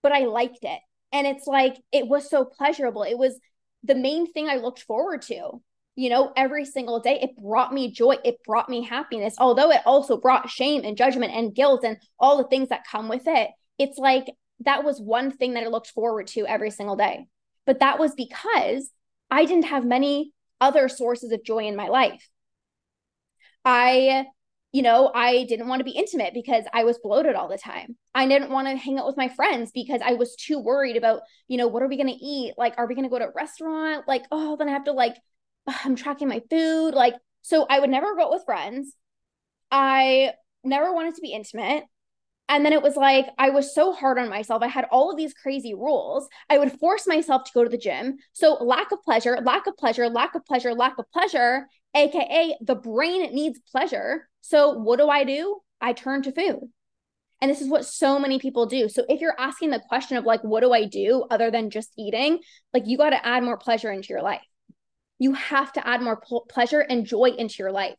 but 0.03 0.13
I 0.13 0.27
liked 0.27 0.61
it. 0.63 0.81
And 1.13 1.27
it's 1.27 1.47
like, 1.47 1.77
it 1.93 2.07
was 2.07 2.31
so 2.31 2.45
pleasurable. 2.45 3.03
It 3.03 3.19
was 3.19 3.39
the 3.83 3.95
main 3.95 4.31
thing 4.33 4.49
I 4.49 4.57
looked 4.57 4.83
forward 4.83 5.23
to 5.23 5.61
you 5.97 6.11
know, 6.11 6.31
every 6.37 6.65
single 6.67 7.01
day. 7.01 7.19
It 7.23 7.43
brought 7.43 7.73
me 7.73 7.91
joy. 7.91 8.17
It 8.23 8.45
brought 8.45 8.69
me 8.69 8.85
happiness, 8.85 9.35
although 9.39 9.71
it 9.71 9.81
also 9.87 10.19
brought 10.19 10.51
shame 10.51 10.83
and 10.85 10.97
judgment 10.97 11.33
and 11.33 11.55
guilt 11.55 11.85
and 11.85 11.97
all 12.21 12.37
the 12.37 12.49
things 12.49 12.69
that 12.69 12.87
come 12.91 13.09
with 13.09 13.23
it. 13.27 13.51
It's 13.79 13.99
like 13.99 14.27
that 14.61 14.85
was 14.85 15.01
one 15.01 15.31
thing 15.31 15.55
that 15.55 15.65
I 15.65 15.69
looked 15.69 15.91
forward 15.91 16.27
to 16.29 16.47
every 16.47 16.71
single 16.71 16.97
day. 16.97 17.27
But 17.65 17.81
that 17.81 17.99
was 17.99 18.15
because 18.15 18.91
I 19.31 19.47
didn't 19.47 19.65
have 19.65 19.85
many 19.85 20.33
other 20.61 20.89
sources 20.89 21.33
of 21.33 21.43
joy 21.43 21.65
in 21.67 21.77
my 21.77 21.89
life. 21.89 22.29
I, 23.65 24.27
you 24.77 24.83
know, 24.83 25.11
I 25.15 25.45
didn't 25.45 25.69
want 25.69 25.81
to 25.81 25.87
be 25.87 25.93
intimate 25.93 26.35
because 26.35 26.65
I 26.71 26.85
was 26.85 26.99
bloated 26.99 27.35
all 27.35 27.49
the 27.49 27.57
time. 27.57 27.97
I 28.15 28.29
didn't 28.29 28.51
want 28.51 28.69
to 28.69 28.77
hang 28.77 28.99
out 28.99 29.07
with 29.07 29.17
my 29.17 29.31
friends 29.31 29.71
because 29.73 30.03
I 30.05 30.13
was 30.13 30.37
too 30.37 30.59
worried 30.59 30.99
about, 30.99 31.23
you 31.49 31.57
know, 31.57 31.67
what 31.67 31.83
are 31.83 31.89
we 31.89 31.97
going 31.97 32.15
to 32.15 32.23
eat? 32.23 32.53
Like, 32.59 32.75
are 32.77 32.87
we 32.87 32.95
going 32.95 33.07
to 33.07 33.11
go 33.11 33.19
to 33.19 33.29
a 33.29 33.33
restaurant? 33.35 34.07
Like, 34.07 34.25
oh, 34.31 34.55
then 34.59 34.69
I 34.69 34.73
have 34.73 34.85
to 34.85 34.93
like, 34.93 35.17
I'm 35.67 35.97
tracking 35.97 36.29
my 36.29 36.43
food. 36.51 36.91
Like, 36.91 37.15
so 37.41 37.65
I 37.71 37.81
would 37.81 37.89
never 37.89 38.15
go 38.17 38.25
out 38.25 38.33
with 38.33 38.45
friends. 38.45 38.93
I 39.71 40.33
never 40.63 40.93
wanted 40.93 41.15
to 41.15 41.23
be 41.23 41.33
intimate. 41.33 41.85
And 42.51 42.63
then 42.63 42.75
it 42.75 42.83
was 42.83 42.97
like, 42.97 43.29
I 43.39 43.49
was 43.49 43.75
so 43.75 43.95
hard 43.95 44.19
on 44.19 44.29
myself. 44.29 44.63
I 44.63 44.69
had 44.69 44.85
all 44.93 45.11
of 45.11 45.17
these 45.17 45.33
crazy 45.33 45.73
rules. 45.73 46.29
I 46.51 46.59
would 46.59 46.79
force 46.79 47.07
myself 47.07 47.45
to 47.45 47.53
go 47.55 47.65
to 47.65 47.71
the 47.71 47.79
gym. 47.79 48.19
So, 48.35 48.63
lack 48.63 48.93
of 48.93 49.03
pleasure, 49.03 49.39
lack 49.43 49.67
of 49.67 49.75
pleasure, 49.79 50.07
lack 50.11 50.35
of 50.35 50.45
pleasure, 50.45 50.75
lack 50.75 50.99
of 50.99 51.11
pleasure, 51.13 51.67
AKA 51.97 52.57
the 52.61 52.75
brain 52.75 53.35
needs 53.35 53.59
pleasure. 53.73 54.29
So, 54.41 54.73
what 54.73 54.99
do 54.99 55.09
I 55.09 55.25
do? 55.25 55.61
I 55.81 55.93
turn 55.93 56.23
to 56.23 56.33
food. 56.33 56.71
And 57.41 57.51
this 57.51 57.61
is 57.61 57.69
what 57.69 57.85
so 57.85 58.19
many 58.19 58.39
people 58.39 58.67
do. 58.67 58.89
So, 58.89 59.05
if 59.09 59.21
you're 59.21 59.39
asking 59.39 59.71
the 59.71 59.83
question 59.89 60.17
of 60.17 60.25
like, 60.25 60.43
what 60.45 60.61
do 60.61 60.73
I 60.73 60.85
do 60.85 61.25
other 61.31 61.51
than 61.51 61.71
just 61.71 61.93
eating? 61.99 62.41
Like, 62.73 62.85
you 62.87 62.97
got 62.97 63.11
to 63.11 63.27
add 63.27 63.43
more 63.43 63.59
pleasure 63.59 63.91
into 63.91 64.09
your 64.11 64.23
life. 64.23 64.43
You 65.19 65.33
have 65.33 65.73
to 65.73 65.87
add 65.87 66.03
more 66.03 66.21
pl- 66.21 66.47
pleasure 66.49 66.81
and 66.81 67.07
joy 67.07 67.31
into 67.31 67.57
your 67.59 67.73
life. 67.73 67.97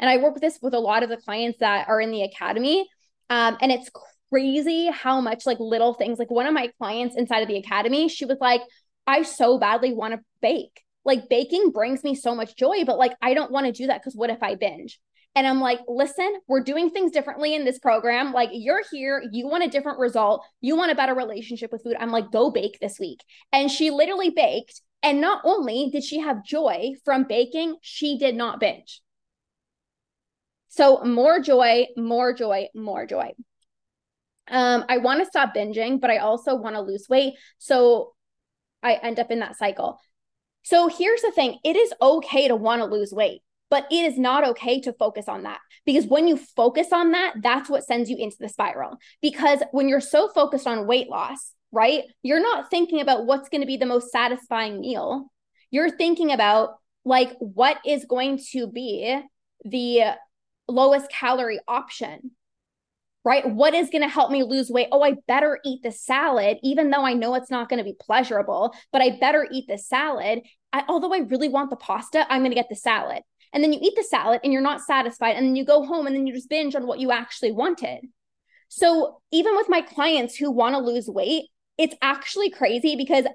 And 0.00 0.10
I 0.10 0.18
work 0.18 0.34
with 0.34 0.42
this 0.42 0.58
with 0.60 0.74
a 0.74 0.80
lot 0.80 1.02
of 1.02 1.08
the 1.08 1.16
clients 1.16 1.60
that 1.60 1.88
are 1.88 2.00
in 2.00 2.10
the 2.10 2.22
academy 2.22 2.88
um, 3.30 3.56
and 3.60 3.70
it's 3.70 3.90
crazy 4.30 4.90
how 4.90 5.20
much 5.20 5.46
like 5.46 5.60
little 5.60 5.94
things, 5.94 6.18
like 6.18 6.30
one 6.30 6.46
of 6.46 6.54
my 6.54 6.70
clients 6.78 7.16
inside 7.16 7.40
of 7.40 7.48
the 7.48 7.56
academy, 7.56 8.08
she 8.08 8.24
was 8.24 8.38
like, 8.40 8.62
I 9.06 9.22
so 9.22 9.58
badly 9.58 9.92
want 9.92 10.14
to 10.14 10.20
bake. 10.40 10.82
Like 11.04 11.28
baking 11.28 11.70
brings 11.70 12.04
me 12.04 12.14
so 12.14 12.34
much 12.34 12.56
joy, 12.56 12.84
but 12.84 12.98
like 12.98 13.12
I 13.22 13.34
don't 13.34 13.50
want 13.50 13.66
to 13.66 13.72
do 13.72 13.86
that 13.86 14.00
because 14.00 14.14
what 14.14 14.30
if 14.30 14.42
I 14.42 14.54
binge? 14.54 15.00
And 15.34 15.46
I'm 15.46 15.60
like, 15.60 15.80
listen, 15.86 16.40
we're 16.48 16.64
doing 16.64 16.90
things 16.90 17.12
differently 17.12 17.54
in 17.54 17.64
this 17.64 17.78
program. 17.78 18.32
Like, 18.32 18.50
you're 18.52 18.82
here, 18.90 19.22
you 19.30 19.46
want 19.46 19.62
a 19.62 19.68
different 19.68 20.00
result, 20.00 20.44
you 20.60 20.74
want 20.74 20.90
a 20.90 20.96
better 20.96 21.14
relationship 21.14 21.70
with 21.70 21.84
food. 21.84 21.96
I'm 22.00 22.10
like, 22.10 22.32
go 22.32 22.50
bake 22.50 22.78
this 22.80 22.98
week. 22.98 23.20
And 23.52 23.70
she 23.70 23.90
literally 23.90 24.30
baked. 24.30 24.80
And 25.02 25.20
not 25.20 25.42
only 25.44 25.90
did 25.92 26.02
she 26.02 26.18
have 26.18 26.44
joy 26.44 26.94
from 27.04 27.24
baking, 27.24 27.76
she 27.82 28.18
did 28.18 28.34
not 28.34 28.58
binge. 28.58 29.00
So 30.68 31.04
more 31.04 31.40
joy, 31.40 31.86
more 31.96 32.32
joy, 32.32 32.68
more 32.74 33.06
joy. 33.06 33.30
Um, 34.50 34.86
I 34.88 34.98
want 34.98 35.20
to 35.20 35.26
stop 35.26 35.54
binging, 35.54 36.00
but 36.00 36.10
I 36.10 36.18
also 36.18 36.56
want 36.56 36.74
to 36.74 36.80
lose 36.80 37.06
weight. 37.08 37.34
So 37.58 38.14
I 38.82 38.94
end 38.94 39.20
up 39.20 39.30
in 39.30 39.38
that 39.40 39.56
cycle. 39.56 40.00
So 40.62 40.88
here's 40.88 41.22
the 41.22 41.30
thing 41.30 41.58
it 41.64 41.76
is 41.76 41.92
okay 42.00 42.48
to 42.48 42.56
want 42.56 42.80
to 42.80 42.86
lose 42.86 43.12
weight, 43.12 43.42
but 43.70 43.86
it 43.90 44.04
is 44.04 44.18
not 44.18 44.46
okay 44.48 44.80
to 44.82 44.92
focus 44.92 45.28
on 45.28 45.44
that 45.44 45.60
because 45.86 46.06
when 46.06 46.28
you 46.28 46.36
focus 46.36 46.92
on 46.92 47.12
that, 47.12 47.34
that's 47.42 47.70
what 47.70 47.84
sends 47.84 48.10
you 48.10 48.16
into 48.16 48.36
the 48.40 48.48
spiral. 48.48 48.98
Because 49.22 49.62
when 49.72 49.88
you're 49.88 50.00
so 50.00 50.28
focused 50.28 50.66
on 50.66 50.86
weight 50.86 51.08
loss, 51.08 51.52
right, 51.72 52.04
you're 52.22 52.42
not 52.42 52.70
thinking 52.70 53.00
about 53.00 53.26
what's 53.26 53.48
going 53.48 53.62
to 53.62 53.66
be 53.66 53.76
the 53.76 53.86
most 53.86 54.10
satisfying 54.10 54.80
meal. 54.80 55.30
You're 55.70 55.90
thinking 55.90 56.32
about 56.32 56.76
like 57.04 57.32
what 57.38 57.78
is 57.86 58.04
going 58.04 58.40
to 58.52 58.66
be 58.66 59.20
the 59.64 60.14
lowest 60.68 61.10
calorie 61.10 61.60
option 61.66 62.32
right? 63.28 63.46
What 63.46 63.74
is 63.74 63.90
going 63.90 64.00
to 64.00 64.08
help 64.08 64.30
me 64.30 64.42
lose 64.42 64.70
weight? 64.70 64.88
Oh, 64.90 65.02
I 65.02 65.16
better 65.26 65.60
eat 65.62 65.82
the 65.82 65.92
salad, 65.92 66.56
even 66.62 66.88
though 66.88 67.04
I 67.04 67.12
know 67.12 67.34
it's 67.34 67.50
not 67.50 67.68
going 67.68 67.76
to 67.76 67.84
be 67.84 67.94
pleasurable, 68.00 68.74
but 68.90 69.02
I 69.02 69.18
better 69.20 69.46
eat 69.52 69.66
the 69.68 69.76
salad. 69.76 70.40
I, 70.72 70.84
although 70.88 71.12
I 71.12 71.18
really 71.18 71.50
want 71.50 71.68
the 71.68 71.76
pasta, 71.76 72.24
I'm 72.32 72.40
going 72.40 72.52
to 72.52 72.54
get 72.54 72.70
the 72.70 72.74
salad. 72.74 73.22
And 73.52 73.62
then 73.62 73.74
you 73.74 73.80
eat 73.82 73.92
the 73.96 74.02
salad 74.02 74.40
and 74.42 74.50
you're 74.50 74.62
not 74.62 74.80
satisfied. 74.80 75.36
And 75.36 75.44
then 75.44 75.56
you 75.56 75.66
go 75.66 75.84
home 75.84 76.06
and 76.06 76.16
then 76.16 76.26
you 76.26 76.32
just 76.32 76.48
binge 76.48 76.74
on 76.74 76.86
what 76.86 77.00
you 77.00 77.12
actually 77.12 77.52
wanted. 77.52 78.00
So 78.70 79.20
even 79.30 79.56
with 79.56 79.68
my 79.68 79.82
clients 79.82 80.34
who 80.34 80.50
want 80.50 80.74
to 80.74 80.80
lose 80.80 81.06
weight, 81.06 81.48
it's 81.76 81.96
actually 82.00 82.48
crazy 82.48 82.96
because, 82.96 83.26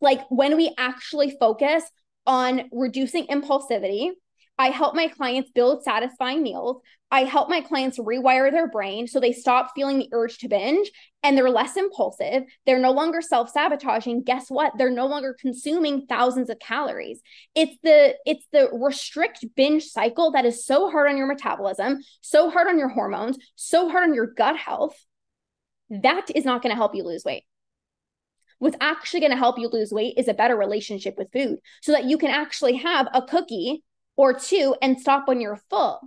like, 0.00 0.20
when 0.30 0.56
we 0.56 0.72
actually 0.78 1.36
focus 1.40 1.82
on 2.28 2.68
reducing 2.70 3.26
impulsivity, 3.26 4.10
I 4.56 4.68
help 4.68 4.94
my 4.94 5.08
clients 5.08 5.50
build 5.50 5.82
satisfying 5.82 6.42
meals. 6.42 6.80
I 7.10 7.24
help 7.24 7.48
my 7.48 7.60
clients 7.60 7.98
rewire 7.98 8.50
their 8.50 8.68
brain 8.68 9.06
so 9.06 9.18
they 9.18 9.32
stop 9.32 9.72
feeling 9.74 9.98
the 9.98 10.08
urge 10.12 10.38
to 10.38 10.48
binge 10.48 10.90
and 11.22 11.36
they're 11.36 11.50
less 11.50 11.76
impulsive. 11.76 12.44
They're 12.64 12.78
no 12.78 12.92
longer 12.92 13.20
self 13.20 13.50
sabotaging. 13.50 14.22
Guess 14.22 14.50
what? 14.50 14.72
They're 14.78 14.90
no 14.90 15.06
longer 15.06 15.36
consuming 15.38 16.06
thousands 16.06 16.50
of 16.50 16.58
calories. 16.58 17.20
It's 17.54 17.76
the 17.82 18.16
it's 18.26 18.46
the 18.52 18.68
restrict 18.72 19.44
binge 19.56 19.84
cycle 19.84 20.32
that 20.32 20.44
is 20.44 20.64
so 20.64 20.90
hard 20.90 21.08
on 21.08 21.16
your 21.16 21.26
metabolism, 21.26 22.02
so 22.20 22.50
hard 22.50 22.68
on 22.68 22.78
your 22.78 22.88
hormones, 22.88 23.38
so 23.56 23.88
hard 23.88 24.08
on 24.08 24.14
your 24.14 24.26
gut 24.26 24.56
health. 24.56 24.96
That 25.90 26.30
is 26.34 26.44
not 26.44 26.62
going 26.62 26.70
to 26.70 26.76
help 26.76 26.94
you 26.94 27.04
lose 27.04 27.24
weight. 27.24 27.44
What's 28.58 28.76
actually 28.80 29.20
going 29.20 29.32
to 29.32 29.36
help 29.36 29.58
you 29.58 29.68
lose 29.68 29.92
weight 29.92 30.14
is 30.16 30.28
a 30.28 30.34
better 30.34 30.56
relationship 30.56 31.16
with 31.18 31.32
food 31.32 31.58
so 31.82 31.92
that 31.92 32.04
you 32.04 32.18
can 32.18 32.30
actually 32.30 32.76
have 32.76 33.08
a 33.12 33.22
cookie 33.22 33.82
or 34.16 34.34
two 34.34 34.74
and 34.82 35.00
stop 35.00 35.26
when 35.28 35.40
you're 35.40 35.60
full. 35.70 36.00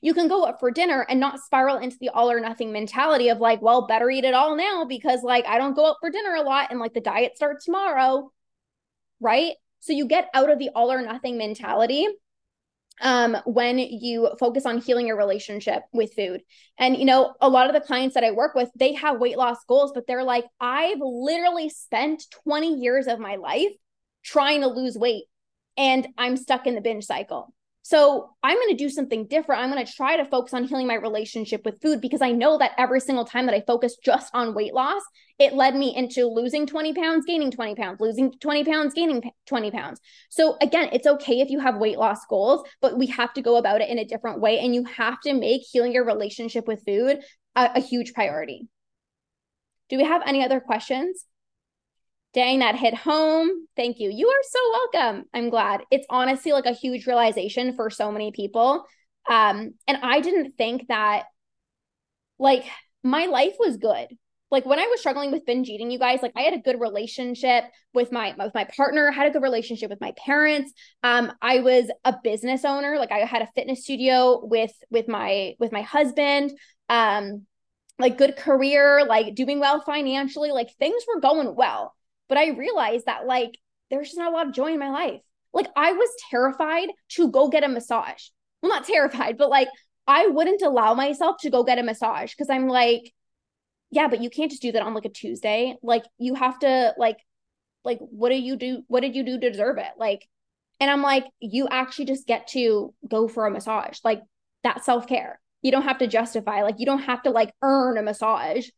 You 0.00 0.14
can 0.14 0.26
go 0.26 0.44
up 0.44 0.58
for 0.58 0.70
dinner 0.72 1.06
and 1.08 1.20
not 1.20 1.40
spiral 1.40 1.78
into 1.78 1.96
the 2.00 2.08
all 2.08 2.30
or 2.30 2.40
nothing 2.40 2.72
mentality 2.72 3.28
of 3.28 3.38
like, 3.38 3.62
well, 3.62 3.86
better 3.86 4.10
eat 4.10 4.24
it 4.24 4.34
all 4.34 4.56
now 4.56 4.84
because 4.84 5.22
like 5.22 5.46
I 5.46 5.58
don't 5.58 5.74
go 5.74 5.86
out 5.86 5.96
for 6.00 6.10
dinner 6.10 6.34
a 6.34 6.42
lot 6.42 6.70
and 6.70 6.80
like 6.80 6.92
the 6.92 7.00
diet 7.00 7.36
starts 7.36 7.64
tomorrow. 7.64 8.30
Right. 9.20 9.54
So 9.80 9.92
you 9.92 10.06
get 10.06 10.28
out 10.34 10.50
of 10.50 10.58
the 10.58 10.70
all 10.74 10.92
or 10.92 11.02
nothing 11.02 11.38
mentality 11.38 12.08
um, 13.00 13.36
when 13.46 13.78
you 13.78 14.30
focus 14.38 14.66
on 14.66 14.78
healing 14.78 15.06
your 15.06 15.16
relationship 15.16 15.82
with 15.92 16.14
food. 16.14 16.42
And, 16.78 16.96
you 16.96 17.04
know, 17.04 17.34
a 17.40 17.48
lot 17.48 17.68
of 17.68 17.74
the 17.74 17.86
clients 17.86 18.14
that 18.14 18.24
I 18.24 18.32
work 18.32 18.54
with, 18.54 18.70
they 18.76 18.94
have 18.94 19.20
weight 19.20 19.38
loss 19.38 19.58
goals, 19.68 19.92
but 19.94 20.06
they're 20.06 20.24
like, 20.24 20.44
I've 20.60 21.00
literally 21.00 21.68
spent 21.68 22.24
20 22.44 22.80
years 22.80 23.06
of 23.06 23.18
my 23.18 23.36
life 23.36 23.72
trying 24.24 24.60
to 24.60 24.68
lose 24.68 24.96
weight 24.96 25.24
and 25.76 26.06
I'm 26.18 26.36
stuck 26.36 26.66
in 26.66 26.74
the 26.74 26.80
binge 26.80 27.04
cycle. 27.04 27.52
So 27.84 28.30
I'm 28.44 28.56
going 28.56 28.70
to 28.70 28.76
do 28.76 28.88
something 28.88 29.26
different. 29.26 29.60
I'm 29.60 29.70
going 29.70 29.84
to 29.84 29.92
try 29.92 30.16
to 30.16 30.24
focus 30.24 30.54
on 30.54 30.64
healing 30.64 30.86
my 30.86 30.94
relationship 30.94 31.64
with 31.64 31.82
food 31.82 32.00
because 32.00 32.22
I 32.22 32.30
know 32.30 32.56
that 32.58 32.72
every 32.78 33.00
single 33.00 33.24
time 33.24 33.46
that 33.46 33.56
I 33.56 33.64
focused 33.66 34.04
just 34.04 34.32
on 34.34 34.54
weight 34.54 34.72
loss, 34.72 35.02
it 35.40 35.54
led 35.54 35.74
me 35.74 35.94
into 35.94 36.26
losing 36.26 36.64
20 36.64 36.94
pounds, 36.94 37.26
gaining 37.26 37.50
20 37.50 37.74
pounds, 37.74 38.00
losing 38.00 38.32
20 38.38 38.64
pounds, 38.64 38.94
gaining 38.94 39.22
20 39.46 39.70
pounds. 39.72 40.00
So 40.30 40.56
again, 40.60 40.90
it's 40.92 41.08
okay 41.08 41.40
if 41.40 41.50
you 41.50 41.58
have 41.58 41.76
weight 41.76 41.98
loss 41.98 42.24
goals, 42.26 42.64
but 42.80 42.96
we 42.96 43.08
have 43.08 43.32
to 43.34 43.42
go 43.42 43.56
about 43.56 43.80
it 43.80 43.88
in 43.88 43.98
a 43.98 44.04
different 44.04 44.40
way. 44.40 44.60
And 44.60 44.72
you 44.72 44.84
have 44.84 45.20
to 45.22 45.32
make 45.34 45.62
healing 45.62 45.92
your 45.92 46.04
relationship 46.04 46.68
with 46.68 46.84
food 46.86 47.18
a, 47.56 47.70
a 47.74 47.80
huge 47.80 48.12
priority. 48.12 48.68
Do 49.88 49.96
we 49.96 50.04
have 50.04 50.22
any 50.24 50.44
other 50.44 50.60
questions? 50.60 51.24
Dang, 52.34 52.60
that 52.60 52.76
hit 52.76 52.94
home. 52.94 53.50
Thank 53.76 53.98
you. 54.00 54.10
You 54.10 54.28
are 54.28 54.42
so 54.42 54.58
welcome. 54.70 55.24
I'm 55.34 55.50
glad. 55.50 55.82
It's 55.90 56.06
honestly 56.08 56.52
like 56.52 56.64
a 56.64 56.72
huge 56.72 57.06
realization 57.06 57.74
for 57.76 57.90
so 57.90 58.10
many 58.10 58.32
people. 58.32 58.86
Um, 59.28 59.74
and 59.86 59.98
I 60.02 60.20
didn't 60.20 60.56
think 60.56 60.88
that 60.88 61.24
like 62.38 62.64
my 63.02 63.26
life 63.26 63.54
was 63.58 63.76
good. 63.76 64.08
Like 64.50 64.66
when 64.66 64.78
I 64.78 64.86
was 64.86 65.00
struggling 65.00 65.30
with 65.30 65.46
binge 65.46 65.68
eating, 65.68 65.90
you 65.90 65.98
guys, 65.98 66.20
like 66.22 66.32
I 66.36 66.42
had 66.42 66.54
a 66.54 66.58
good 66.58 66.80
relationship 66.80 67.64
with 67.94 68.12
my 68.12 68.34
with 68.38 68.54
my 68.54 68.64
partner, 68.76 69.10
had 69.10 69.26
a 69.26 69.30
good 69.30 69.42
relationship 69.42 69.88
with 69.88 70.00
my 70.00 70.12
parents. 70.24 70.72
Um, 71.02 71.32
I 71.40 71.60
was 71.60 71.90
a 72.04 72.14
business 72.22 72.64
owner, 72.64 72.98
like 72.98 73.12
I 73.12 73.20
had 73.20 73.42
a 73.42 73.48
fitness 73.54 73.84
studio 73.84 74.44
with 74.44 74.72
with 74.90 75.08
my 75.08 75.54
with 75.58 75.72
my 75.72 75.82
husband. 75.82 76.52
Um, 76.88 77.46
like 77.98 78.18
good 78.18 78.36
career, 78.36 79.04
like 79.06 79.34
doing 79.34 79.60
well 79.60 79.80
financially, 79.80 80.50
like 80.50 80.74
things 80.78 81.02
were 81.06 81.20
going 81.20 81.54
well. 81.54 81.94
But 82.32 82.38
I 82.38 82.48
realized 82.48 83.04
that 83.04 83.26
like 83.26 83.58
there's 83.90 84.06
just 84.06 84.16
not 84.16 84.32
a 84.32 84.34
lot 84.34 84.46
of 84.46 84.54
joy 84.54 84.72
in 84.72 84.78
my 84.78 84.88
life. 84.88 85.20
Like 85.52 85.66
I 85.76 85.92
was 85.92 86.08
terrified 86.30 86.88
to 87.10 87.30
go 87.30 87.50
get 87.50 87.62
a 87.62 87.68
massage. 87.68 88.22
Well, 88.62 88.72
not 88.72 88.84
terrified, 88.86 89.36
but 89.36 89.50
like 89.50 89.68
I 90.06 90.28
wouldn't 90.28 90.62
allow 90.62 90.94
myself 90.94 91.36
to 91.42 91.50
go 91.50 91.62
get 91.62 91.78
a 91.78 91.82
massage 91.82 92.30
because 92.32 92.48
I'm 92.48 92.68
like, 92.68 93.12
yeah, 93.90 94.08
but 94.08 94.22
you 94.22 94.30
can't 94.30 94.50
just 94.50 94.62
do 94.62 94.72
that 94.72 94.80
on 94.80 94.94
like 94.94 95.04
a 95.04 95.10
Tuesday. 95.10 95.76
Like 95.82 96.04
you 96.16 96.34
have 96.34 96.58
to 96.60 96.94
like 96.96 97.18
like 97.84 97.98
what 98.00 98.30
do 98.30 98.36
you 98.36 98.56
do 98.56 98.82
what 98.88 99.00
did 99.00 99.14
you 99.14 99.24
do 99.24 99.38
to 99.38 99.50
deserve 99.50 99.76
it? 99.76 99.92
Like 99.98 100.26
and 100.80 100.90
I'm 100.90 101.02
like, 101.02 101.26
you 101.38 101.68
actually 101.68 102.06
just 102.06 102.26
get 102.26 102.48
to 102.52 102.94
go 103.06 103.28
for 103.28 103.44
a 103.44 103.50
massage. 103.50 103.98
Like 104.04 104.22
that's 104.62 104.86
self-care. 104.86 105.38
You 105.60 105.70
don't 105.70 105.82
have 105.82 105.98
to 105.98 106.06
justify, 106.06 106.62
like 106.62 106.76
you 106.78 106.86
don't 106.86 107.02
have 107.02 107.24
to 107.24 107.30
like 107.30 107.52
earn 107.60 107.98
a 107.98 108.02
massage. 108.02 108.68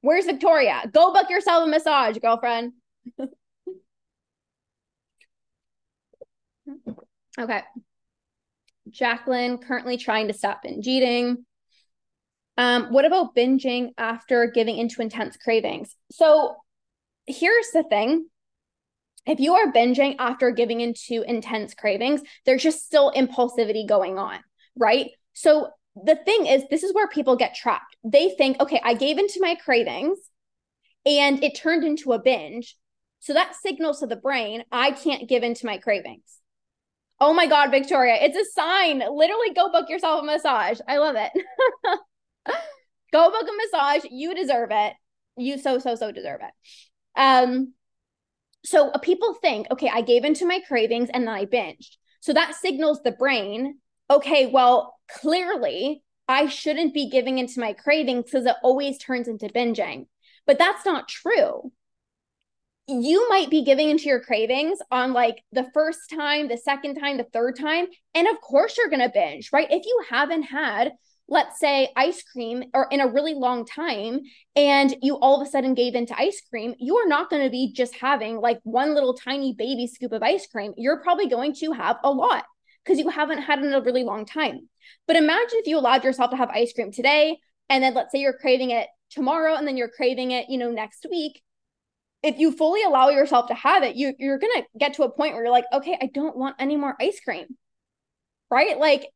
Where's 0.00 0.26
Victoria? 0.26 0.82
Go 0.92 1.12
book 1.12 1.30
yourself 1.30 1.68
a 1.68 1.70
massage, 1.70 2.18
girlfriend. 2.18 2.72
Okay. 7.38 7.62
Jacqueline 8.88 9.58
currently 9.58 9.96
trying 9.96 10.28
to 10.28 10.34
stop 10.34 10.62
binge 10.62 10.86
eating. 10.86 11.44
Um, 12.56 12.86
what 12.92 13.04
about 13.04 13.34
binging 13.34 13.90
after 13.98 14.46
giving 14.46 14.78
into 14.78 15.02
intense 15.02 15.36
cravings? 15.36 15.94
So 16.10 16.56
here's 17.26 17.70
the 17.72 17.82
thing. 17.82 18.26
If 19.26 19.40
you 19.40 19.54
are 19.54 19.72
binging 19.72 20.16
after 20.18 20.50
giving 20.52 20.80
into 20.80 21.22
intense 21.26 21.74
cravings, 21.74 22.22
there's 22.46 22.62
just 22.62 22.86
still 22.86 23.12
impulsivity 23.12 23.86
going 23.86 24.18
on, 24.18 24.38
right? 24.76 25.10
So 25.34 25.68
the 25.96 26.16
thing 26.16 26.46
is, 26.46 26.62
this 26.70 26.84
is 26.84 26.94
where 26.94 27.08
people 27.08 27.36
get 27.36 27.54
trapped. 27.54 27.96
They 28.04 28.30
think, 28.30 28.60
okay, 28.60 28.80
I 28.82 28.94
gave 28.94 29.18
into 29.18 29.40
my 29.40 29.56
cravings 29.56 30.18
and 31.04 31.42
it 31.42 31.56
turned 31.56 31.84
into 31.84 32.12
a 32.12 32.18
binge. 32.20 32.76
So 33.26 33.32
that 33.32 33.56
signals 33.56 33.98
to 33.98 34.06
the 34.06 34.14
brain, 34.14 34.62
I 34.70 34.92
can't 34.92 35.28
give 35.28 35.42
in 35.42 35.54
to 35.54 35.66
my 35.66 35.78
cravings. 35.78 36.38
Oh 37.18 37.34
my 37.34 37.48
God, 37.48 37.72
Victoria, 37.72 38.18
it's 38.20 38.36
a 38.36 38.44
sign. 38.52 39.00
Literally, 39.00 39.52
go 39.52 39.72
book 39.72 39.88
yourself 39.88 40.22
a 40.22 40.24
massage. 40.24 40.78
I 40.86 40.98
love 40.98 41.16
it. 41.18 41.32
go 43.12 43.30
book 43.30 43.48
a 43.48 43.74
massage. 43.74 44.04
You 44.08 44.32
deserve 44.32 44.68
it. 44.70 44.92
You 45.36 45.58
so, 45.58 45.80
so, 45.80 45.96
so 45.96 46.12
deserve 46.12 46.40
it. 46.42 47.20
Um, 47.20 47.72
so 48.64 48.90
uh, 48.90 48.98
people 48.98 49.34
think, 49.34 49.66
okay, 49.72 49.90
I 49.92 50.02
gave 50.02 50.24
into 50.24 50.46
my 50.46 50.60
cravings 50.60 51.10
and 51.12 51.26
then 51.26 51.34
I 51.34 51.46
binged. 51.46 51.96
So 52.20 52.32
that 52.32 52.54
signals 52.54 53.02
the 53.02 53.10
brain, 53.10 53.78
okay, 54.08 54.46
well, 54.46 54.94
clearly 55.10 56.04
I 56.28 56.46
shouldn't 56.46 56.94
be 56.94 57.10
giving 57.10 57.38
into 57.38 57.58
my 57.58 57.72
cravings 57.72 58.26
because 58.26 58.46
it 58.46 58.54
always 58.62 58.98
turns 58.98 59.26
into 59.26 59.48
binging. 59.48 60.06
But 60.46 60.58
that's 60.60 60.86
not 60.86 61.08
true 61.08 61.72
you 62.88 63.28
might 63.28 63.50
be 63.50 63.64
giving 63.64 63.90
into 63.90 64.04
your 64.04 64.20
cravings 64.20 64.78
on 64.90 65.12
like 65.12 65.42
the 65.52 65.68
first 65.74 66.08
time, 66.10 66.48
the 66.48 66.56
second 66.56 66.96
time, 66.96 67.16
the 67.16 67.26
third 67.32 67.58
time. 67.58 67.86
And 68.14 68.28
of 68.28 68.40
course, 68.40 68.76
you're 68.76 68.88
going 68.88 69.00
to 69.00 69.10
binge, 69.12 69.50
right? 69.52 69.66
If 69.70 69.84
you 69.84 70.04
haven't 70.08 70.44
had, 70.44 70.92
let's 71.28 71.58
say, 71.58 71.88
ice 71.96 72.22
cream 72.22 72.62
or 72.74 72.86
in 72.92 73.00
a 73.00 73.08
really 73.08 73.34
long 73.34 73.66
time, 73.66 74.20
and 74.54 74.94
you 75.02 75.16
all 75.16 75.40
of 75.40 75.46
a 75.46 75.50
sudden 75.50 75.74
gave 75.74 75.96
into 75.96 76.16
ice 76.16 76.40
cream, 76.48 76.74
you 76.78 76.96
are 76.96 77.08
not 77.08 77.28
going 77.28 77.42
to 77.42 77.50
be 77.50 77.72
just 77.72 77.96
having 77.96 78.40
like 78.40 78.60
one 78.62 78.94
little 78.94 79.14
tiny 79.14 79.52
baby 79.52 79.88
scoop 79.88 80.12
of 80.12 80.22
ice 80.22 80.46
cream. 80.46 80.72
You're 80.76 81.02
probably 81.02 81.28
going 81.28 81.54
to 81.54 81.72
have 81.72 81.96
a 82.04 82.10
lot 82.10 82.44
because 82.84 83.00
you 83.00 83.08
haven't 83.08 83.42
had 83.42 83.58
it 83.58 83.64
in 83.64 83.74
a 83.74 83.80
really 83.80 84.04
long 84.04 84.24
time. 84.24 84.68
But 85.08 85.16
imagine 85.16 85.58
if 85.58 85.66
you 85.66 85.76
allowed 85.76 86.04
yourself 86.04 86.30
to 86.30 86.36
have 86.36 86.50
ice 86.50 86.72
cream 86.72 86.92
today, 86.92 87.38
and 87.68 87.82
then 87.82 87.94
let's 87.94 88.12
say 88.12 88.20
you're 88.20 88.38
craving 88.38 88.70
it 88.70 88.86
tomorrow, 89.10 89.56
and 89.56 89.66
then 89.66 89.76
you're 89.76 89.88
craving 89.88 90.30
it, 90.30 90.48
you 90.48 90.56
know, 90.56 90.70
next 90.70 91.04
week 91.10 91.42
if 92.22 92.38
you 92.38 92.52
fully 92.52 92.82
allow 92.82 93.10
yourself 93.10 93.48
to 93.48 93.54
have 93.54 93.82
it, 93.82 93.96
you 93.96 94.14
you're 94.18 94.38
gonna 94.38 94.64
get 94.78 94.94
to 94.94 95.04
a 95.04 95.10
point 95.10 95.34
where 95.34 95.44
you're 95.44 95.52
like, 95.52 95.66
okay, 95.72 95.96
I 96.00 96.06
don't 96.12 96.36
want 96.36 96.56
any 96.58 96.76
more 96.76 96.96
ice 97.00 97.20
cream. 97.20 97.46
Right? 98.50 98.78
Like 98.78 99.06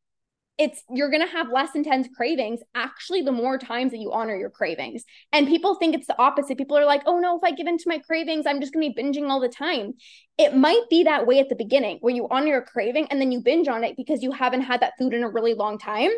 it's 0.61 0.83
you're 0.93 1.09
going 1.09 1.25
to 1.25 1.31
have 1.31 1.49
less 1.51 1.73
intense 1.73 2.07
cravings 2.15 2.59
actually 2.75 3.21
the 3.23 3.31
more 3.31 3.57
times 3.57 3.91
that 3.91 3.97
you 3.97 4.11
honor 4.11 4.35
your 4.35 4.49
cravings 4.49 5.03
and 5.31 5.47
people 5.47 5.73
think 5.75 5.95
it's 5.95 6.07
the 6.07 6.21
opposite 6.21 6.57
people 6.57 6.77
are 6.77 6.85
like 6.85 7.01
oh 7.07 7.19
no 7.19 7.35
if 7.35 7.43
i 7.43 7.51
give 7.51 7.67
in 7.67 7.77
to 7.77 7.87
my 7.87 7.97
cravings 7.97 8.45
i'm 8.45 8.59
just 8.59 8.71
going 8.71 8.87
to 8.87 8.93
be 8.93 9.01
binging 9.01 9.29
all 9.29 9.39
the 9.39 9.49
time 9.49 9.93
it 10.37 10.55
might 10.55 10.83
be 10.89 11.03
that 11.03 11.25
way 11.25 11.39
at 11.39 11.49
the 11.49 11.55
beginning 11.55 11.97
where 12.01 12.13
you 12.13 12.27
honor 12.29 12.47
your 12.47 12.61
craving 12.61 13.07
and 13.09 13.19
then 13.19 13.31
you 13.31 13.41
binge 13.41 13.67
on 13.67 13.83
it 13.83 13.97
because 13.97 14.21
you 14.21 14.31
haven't 14.31 14.61
had 14.61 14.81
that 14.81 14.93
food 14.99 15.13
in 15.13 15.23
a 15.23 15.29
really 15.29 15.55
long 15.55 15.79
time 15.79 16.11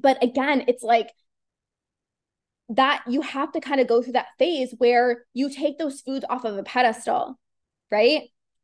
but 0.00 0.22
again 0.22 0.64
it's 0.68 0.84
like 0.84 1.10
that 2.70 3.02
you 3.08 3.20
have 3.20 3.50
to 3.52 3.60
kind 3.60 3.80
of 3.80 3.88
go 3.88 4.00
through 4.00 4.12
that 4.12 4.28
phase 4.38 4.72
where 4.78 5.24
you 5.34 5.50
take 5.50 5.76
those 5.76 6.00
foods 6.00 6.24
off 6.30 6.44
of 6.44 6.56
a 6.56 6.62
pedestal, 6.62 7.38
right? 7.90 8.22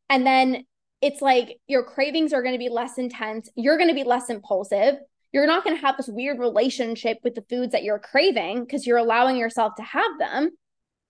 And 0.09 0.25
then 0.25 0.65
it's 1.03 1.21
like 1.21 1.59
your 1.67 1.83
cravings 1.83 2.33
are 2.33 2.43
going 2.43 2.55
to 2.55 2.59
be 2.59 2.69
less 2.69 2.99
intense. 2.99 3.51
You're 3.57 3.77
going 3.77 3.89
to 3.89 3.95
be 3.95 4.05
less 4.05 4.31
impulsive. 4.31 4.97
You're 5.33 5.47
not 5.47 5.65
going 5.65 5.77
to 5.77 5.83
have 5.83 5.97
this 5.97 6.09
weird 6.09 6.39
relationship 6.39 7.19
with 7.25 7.35
the 7.35 7.45
foods 7.51 7.73
that 7.73 7.83
you're 7.83 7.99
craving 7.99 8.65
because 8.65 8.87
you're 8.87 8.97
allowing 8.97 9.37
yourself 9.37 9.75
to 9.77 9.83
have 9.83 10.19
them, 10.19 10.51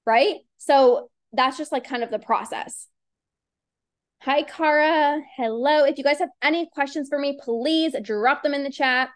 right? 0.07 0.37
So 0.57 1.11
that's 1.33 1.59
just 1.59 1.73
like 1.73 1.85
kind 1.85 2.03
of 2.03 2.11
the 2.11 2.19
process. 2.19 2.89
Hi, 4.23 4.43
Cara. 4.43 5.21
Hello. 5.37 5.85
If 5.85 5.99
you 5.99 6.05
guys 6.05 6.19
have 6.19 6.31
any 6.43 6.69
questions 6.73 7.09
for 7.11 7.19
me, 7.19 7.39
please 7.41 7.95
drop 8.03 8.43
them 8.43 8.55
in 8.55 8.65
the 8.65 8.71
chat. 8.71 9.11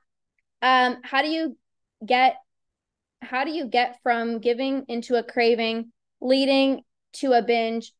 Um, 0.61 0.99
how 1.03 1.23
do 1.23 1.29
you 1.29 1.57
get 2.07 2.37
how 3.23 3.45
do 3.45 3.51
you 3.51 3.67
get 3.67 3.99
from 4.03 4.39
giving 4.39 4.85
into 4.89 5.17
a 5.17 5.23
craving 5.23 5.93
leading 6.21 6.83
to 7.15 7.33
a 7.33 7.43
binge? 7.43 7.93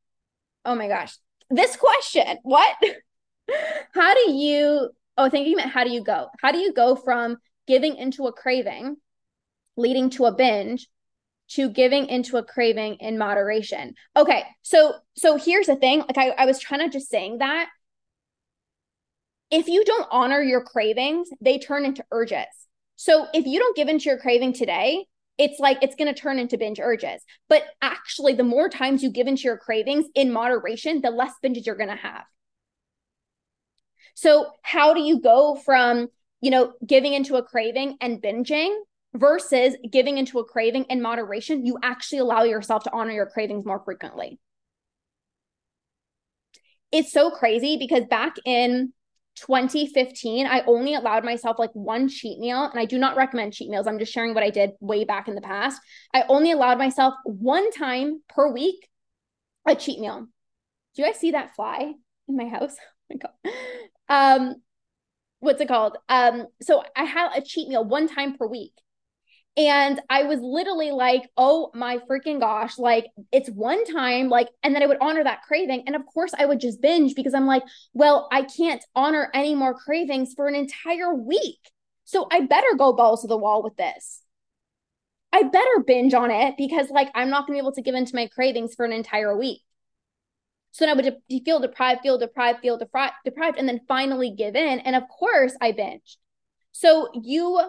Oh 0.65 0.75
my 0.75 0.89
gosh. 0.89 1.17
This 1.49 1.77
question 1.77 2.39
what? 2.43 2.77
How 3.95 4.15
do 4.15 4.31
you 4.31 4.91
oh 5.17 5.29
thinking 5.29 5.55
about 5.55 5.71
how 5.71 5.83
do 5.83 5.91
you 5.91 6.05
go? 6.05 6.29
How 6.41 6.53
do 6.53 6.59
you 6.59 6.73
go 6.73 6.95
from 6.95 7.39
giving 7.67 7.97
into 7.97 8.29
a 8.29 8.33
craving 8.33 8.97
leading 9.77 10.11
to 10.11 10.27
a 10.27 10.33
binge 10.33 10.87
to 11.51 11.69
giving 11.69 12.07
into 12.07 12.37
a 12.37 12.45
craving 12.45 12.95
in 13.01 13.19
moderation? 13.19 13.95
Okay 14.17 14.45
so 14.63 14.95
so 15.17 15.37
here's 15.37 15.67
the 15.67 15.77
thing. 15.77 16.01
Like 16.01 16.19
i, 16.19 16.29
I 16.31 16.47
was 16.47 16.61
trying 16.61 16.81
to 16.81 16.89
just 16.89 17.11
saying 17.11 17.39
that. 17.39 17.69
If 19.51 19.67
you 19.67 19.85
don't 19.85 20.07
honor 20.13 20.41
your 20.41 20.63
cravings 20.63 21.29
they 21.41 21.59
turn 21.59 21.85
into 21.85 22.05
urges. 22.13 22.47
So 22.95 23.27
if 23.35 23.47
you 23.47 23.59
don't 23.59 23.77
give 23.77 23.89
into 23.89 24.11
your 24.11 24.19
craving 24.19 24.53
today 24.53 25.07
it's 25.41 25.59
like 25.59 25.79
it's 25.81 25.95
going 25.95 26.15
to 26.15 26.21
turn 26.21 26.39
into 26.39 26.59
binge 26.59 26.79
urges. 26.79 27.23
But 27.49 27.65
actually, 27.81 28.35
the 28.35 28.45
more 28.45 28.69
times 28.69 29.03
you 29.03 29.11
give 29.11 29.27
into 29.27 29.45
your 29.45 29.57
cravings 29.57 30.05
in 30.15 30.31
moderation, 30.31 31.01
the 31.01 31.11
less 31.11 31.33
binges 31.43 31.65
you're 31.65 31.77
going 31.77 31.89
to 31.89 31.97
have. 31.97 32.25
So, 34.15 34.51
how 34.61 34.93
do 34.93 35.01
you 35.01 35.19
go 35.19 35.57
from, 35.57 36.09
you 36.43 36.51
know, 36.51 36.75
giving 36.87 37.15
into 37.15 37.37
a 37.37 37.43
craving 37.43 37.97
and 38.03 38.23
binging 38.23 38.77
versus 39.15 39.77
giving 39.91 40.19
into 40.19 40.41
a 40.41 40.45
craving 40.45 40.85
in 40.91 41.01
moderation? 41.01 41.65
You 41.65 41.79
actually 41.83 42.19
allow 42.19 42.43
yourself 42.43 42.85
to 42.85 42.93
honor 42.93 43.13
your 43.13 43.27
cravings 43.27 43.65
more 43.65 43.83
frequently. 43.83 44.39
It's 46.93 47.13
so 47.13 47.31
crazy 47.31 47.79
because 47.79 48.05
back 48.05 48.35
in 48.45 48.93
2015, 49.37 50.47
I 50.47 50.63
only 50.67 50.95
allowed 50.95 51.25
myself 51.25 51.59
like 51.59 51.71
one 51.73 52.09
cheat 52.09 52.39
meal. 52.39 52.65
And 52.65 52.79
I 52.79 52.85
do 52.85 52.99
not 52.99 53.17
recommend 53.17 53.53
cheat 53.53 53.71
meals. 53.71 53.87
I'm 53.87 53.99
just 53.99 54.13
sharing 54.13 54.35
what 54.35 54.43
I 54.43 54.51
did 54.51 54.73
way 54.81 55.05
back 55.05 55.29
in 55.29 55.35
the 55.35 55.41
past. 55.41 55.81
I 56.15 56.25
only 56.29 56.53
allowed 56.53 56.79
myself 56.79 57.15
one 57.25 57.71
time 57.71 58.23
per 58.29 58.51
week 58.53 58.89
a 59.67 59.75
cheat 59.75 60.01
meal. 60.01 60.27
Do 60.95 61.03
you 61.03 61.09
guys 61.09 61.21
see 61.21 61.33
that 61.33 61.55
fly 61.55 61.95
in 62.29 62.37
my 62.37 62.49
house? 62.49 62.77
Oh 63.13 63.17
my 63.17 63.51
God. 63.51 64.41
Um, 64.41 64.63
what's 65.41 65.61
it 65.61 65.67
called? 65.67 65.97
Um, 66.09 66.47
so 66.63 66.85
I 66.95 67.03
had 67.03 67.31
a 67.37 67.43
cheat 67.43 67.69
meal 67.69 67.85
one 67.85 68.07
time 68.07 68.37
per 68.37 68.47
week. 68.47 68.73
And 69.57 70.01
I 70.09 70.23
was 70.23 70.41
literally 70.41 70.91
like, 70.93 71.29
oh 71.37 71.71
my 71.75 71.99
freaking 72.09 72.41
gosh, 72.41 72.79
like 72.79 73.07
it's 73.33 73.51
one 73.51 73.85
time, 73.85 74.29
like, 74.29 74.49
and 74.63 74.75
then 74.75 74.83
I 74.83 74.87
would 74.87 74.97
honor 75.01 75.25
that 75.25 75.43
craving. 75.43 75.83
And 75.87 75.97
of 75.97 76.07
course, 76.07 76.33
I 76.39 76.47
would 76.47 76.61
just 76.61 76.81
binge 76.81 77.15
because 77.15 77.35
I'm 77.35 77.47
like, 77.47 77.65
well, 77.93 78.29
I 78.31 78.43
can't 78.43 78.85
honor 78.95 79.29
any 79.35 79.55
more 79.55 79.75
cravings 79.75 80.35
for 80.35 80.47
an 80.47 80.55
entire 80.55 81.13
week. 81.13 81.59
So 82.05 82.29
I 82.31 82.41
better 82.41 82.75
go 82.79 82.93
balls 82.93 83.23
to 83.23 83.29
the 83.29 83.37
wall 83.37 83.63
with 83.63 83.77
this. 83.77 84.23
I 85.33 85.43
better 85.45 85.85
binge 85.87 86.15
on 86.15 86.31
it 86.31 86.55
because, 86.57 86.91
like, 86.91 87.09
I'm 87.15 87.31
not 87.31 87.47
going 87.47 87.57
to 87.57 87.63
be 87.63 87.65
able 87.65 87.75
to 87.75 87.83
give 87.83 87.95
into 87.95 88.17
my 88.17 88.27
cravings 88.27 88.75
for 88.75 88.85
an 88.85 88.93
entire 88.93 89.37
week. 89.37 89.61
So 90.73 90.85
then 90.85 90.91
I 90.91 91.01
would 91.01 91.17
de- 91.29 91.45
feel 91.45 91.61
deprived, 91.61 92.01
feel 92.01 92.19
deprived, 92.19 92.61
feel 92.61 92.79
deprived, 92.79 93.15
deprived, 93.25 93.59
and 93.59 93.69
then 93.69 93.81
finally 93.87 94.35
give 94.37 94.57
in. 94.57 94.81
And 94.81 94.97
of 94.97 95.05
course, 95.09 95.57
I 95.61 95.73
binged. 95.73 96.17
So 96.73 97.11
you 97.23 97.61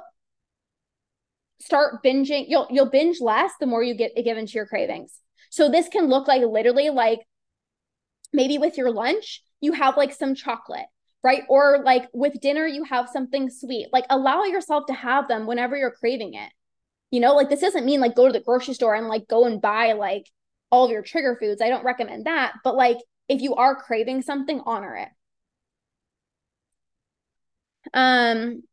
start 1.62 2.04
binging 2.04 2.46
you'll 2.48 2.68
you'll 2.70 2.90
binge 2.90 3.22
less 3.22 3.52
the 3.60 3.66
more 3.66 3.84
you 3.84 3.94
get 3.94 4.16
given 4.16 4.46
to 4.46 4.54
your 4.54 4.66
cravings. 4.66 5.20
So 5.50 5.70
this 5.70 5.88
can 5.88 6.08
look 6.08 6.28
like 6.28 6.44
literally 6.44 6.90
like 6.90 7.20
maybe 8.34 8.58
with 8.58 8.78
your 8.78 8.92
lunch 8.92 9.44
you 9.60 9.74
have 9.74 9.98
like 9.98 10.14
some 10.14 10.36
chocolate 10.36 10.88
right? 11.24 11.44
Or 11.50 11.82
like 11.84 12.10
with 12.14 12.42
dinner 12.42 12.66
you 12.66 12.84
have 12.86 13.10
something 13.10 13.50
sweet. 13.50 13.88
Like 13.94 14.06
allow 14.10 14.44
yourself 14.44 14.86
to 14.88 14.94
have 14.94 15.28
them 15.28 15.46
whenever 15.46 15.78
you're 15.78 15.92
craving 15.92 16.34
it. 16.34 16.52
You 17.12 17.20
know 17.20 17.36
like 17.36 17.50
this 17.50 17.62
doesn't 17.62 17.86
mean 17.86 18.00
like 18.00 18.16
go 18.16 18.28
to 18.28 18.34
the 18.34 18.40
grocery 18.40 18.74
store 18.74 18.96
and 18.96 19.08
like 19.08 19.28
go 19.28 19.46
and 19.46 19.62
buy 19.62 19.94
like 19.94 20.30
all 20.72 20.86
of 20.86 20.92
your 20.92 21.04
trigger 21.04 21.38
foods. 21.40 21.62
I 21.62 21.70
don't 21.70 21.84
recommend 21.84 22.26
that. 22.26 22.54
But 22.64 22.76
like 22.76 22.98
if 23.28 23.42
you 23.42 23.56
are 23.56 23.76
craving 23.76 24.22
something 24.24 24.62
honor 24.66 24.96
it. 24.96 25.10
Um 27.94 28.64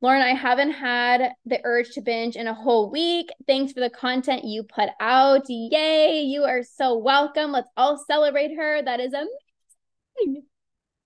Lauren, 0.00 0.22
I 0.22 0.34
haven't 0.34 0.70
had 0.70 1.32
the 1.44 1.60
urge 1.64 1.90
to 1.90 2.00
binge 2.00 2.36
in 2.36 2.46
a 2.46 2.54
whole 2.54 2.90
week. 2.90 3.30
Thanks 3.48 3.72
for 3.72 3.80
the 3.80 3.90
content 3.90 4.44
you 4.44 4.62
put 4.62 4.90
out. 5.00 5.42
Yay, 5.48 6.22
you 6.22 6.44
are 6.44 6.62
so 6.62 6.96
welcome. 6.96 7.50
Let's 7.50 7.70
all 7.76 8.02
celebrate 8.06 8.56
her. 8.56 8.80
That 8.80 9.00
is 9.00 9.12
amazing. 9.12 10.44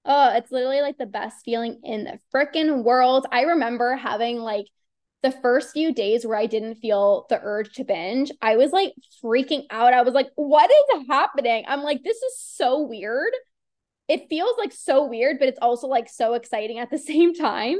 Oh, 0.05 0.37
it's 0.37 0.51
literally 0.51 0.83
like 0.83 0.99
the 0.99 1.07
best 1.07 1.45
feeling 1.45 1.81
in 1.85 2.05
the 2.05 2.19
freaking 2.35 2.85
world. 2.85 3.27
I 3.33 3.43
remember 3.43 3.97
having 3.97 4.39
like 4.39 4.67
the 5.23 5.31
first 5.31 5.73
few 5.73 5.95
days 5.95 6.27
where 6.27 6.37
I 6.37 6.47
didn't 6.47 6.75
feel 6.75 7.27
the 7.31 7.41
urge 7.41 7.73
to 7.75 7.85
binge. 7.85 8.31
I 8.43 8.57
was 8.57 8.73
like 8.73 8.93
freaking 9.25 9.65
out. 9.71 9.95
I 9.95 10.03
was 10.03 10.13
like, 10.13 10.29
what 10.35 10.71
is 10.71 11.07
happening? 11.09 11.65
I'm 11.67 11.83
like, 11.83 12.03
this 12.03 12.17
is 12.19 12.39
so 12.39 12.83
weird 12.83 13.33
it 14.09 14.29
feels 14.29 14.55
like 14.59 14.73
so 14.73 15.07
weird, 15.07 15.39
but 15.39 15.49
it's 15.49 15.61
also 15.63 15.87
like 15.87 16.09
so 16.09 16.35
exciting 16.35 16.79
at 16.79 16.91
the 16.91 16.99
same 17.13 17.35
time. 17.35 17.79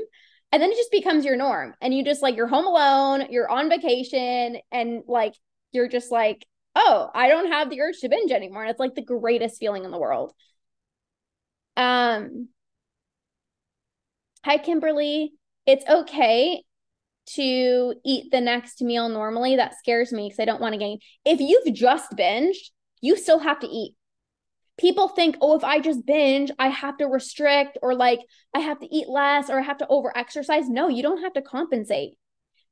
And 0.53 0.63
then 0.63 0.71
it 0.71 0.77
just 0.77 0.93
becomes 0.93 1.25
your 1.25 1.37
norm. 1.37 1.75
And 1.81 1.95
you 1.95 2.05
just 2.05 2.23
like, 2.23 2.37
you're 2.37 2.47
home 2.47 2.67
alone, 2.67 3.27
you're 3.31 3.51
on 3.51 3.71
vacation, 3.71 4.59
and 4.71 5.03
like, 5.09 5.35
you're 5.73 5.89
just 5.89 6.13
like, 6.13 6.47
oh, 6.77 7.11
I 7.15 7.29
don't 7.29 7.51
have 7.51 7.71
the 7.71 7.81
urge 7.81 8.01
to 8.01 8.11
binge 8.11 8.31
anymore. 8.31 8.63
And 8.63 8.71
it's 8.71 8.81
like 8.81 8.95
the 8.95 9.03
greatest 9.03 9.59
feeling 9.59 9.85
in 9.85 9.91
the 9.91 9.99
world. 9.99 10.33
Um, 11.77 12.49
hi, 14.45 14.59
Kimberly. 14.59 15.33
It's 15.67 15.89
okay 15.89 16.63
to 17.35 17.95
eat 18.05 18.31
the 18.31 18.41
next 18.41 18.83
meal 18.83 19.09
normally. 19.09 19.57
That 19.57 19.79
scares 19.79 20.13
me 20.13 20.27
because 20.27 20.41
I 20.41 20.45
don't 20.45 20.61
want 20.61 20.75
to 20.75 20.79
gain. 20.79 20.99
If 21.25 21.41
you've 21.41 21.75
just 21.75 22.13
binged, 22.13 22.71
you 23.01 23.17
still 23.17 23.39
have 23.39 23.61
to 23.61 23.67
eat 23.67 23.95
people 24.79 25.09
think, 25.09 25.37
oh, 25.41 25.57
if 25.57 25.65
I 25.65 25.81
just 25.81 26.07
binge, 26.07 26.51
I 26.59 26.69
have 26.69 26.97
to 26.99 27.07
restrict 27.07 27.79
or 27.83 27.95
like 27.95 28.21
I 28.55 28.61
have 28.61 28.81
to 28.81 28.95
eat 28.95 29.09
less 29.09 29.51
or 29.51 29.59
I 29.59 29.63
have 29.63 29.79
to 29.79 29.89
over 29.89 30.17
exercise. 30.17 30.69
No, 30.69 30.89
you 30.89 31.03
don't 31.03 31.23
have 31.23 31.35
to 31.35 31.43
compensate. 31.43 32.15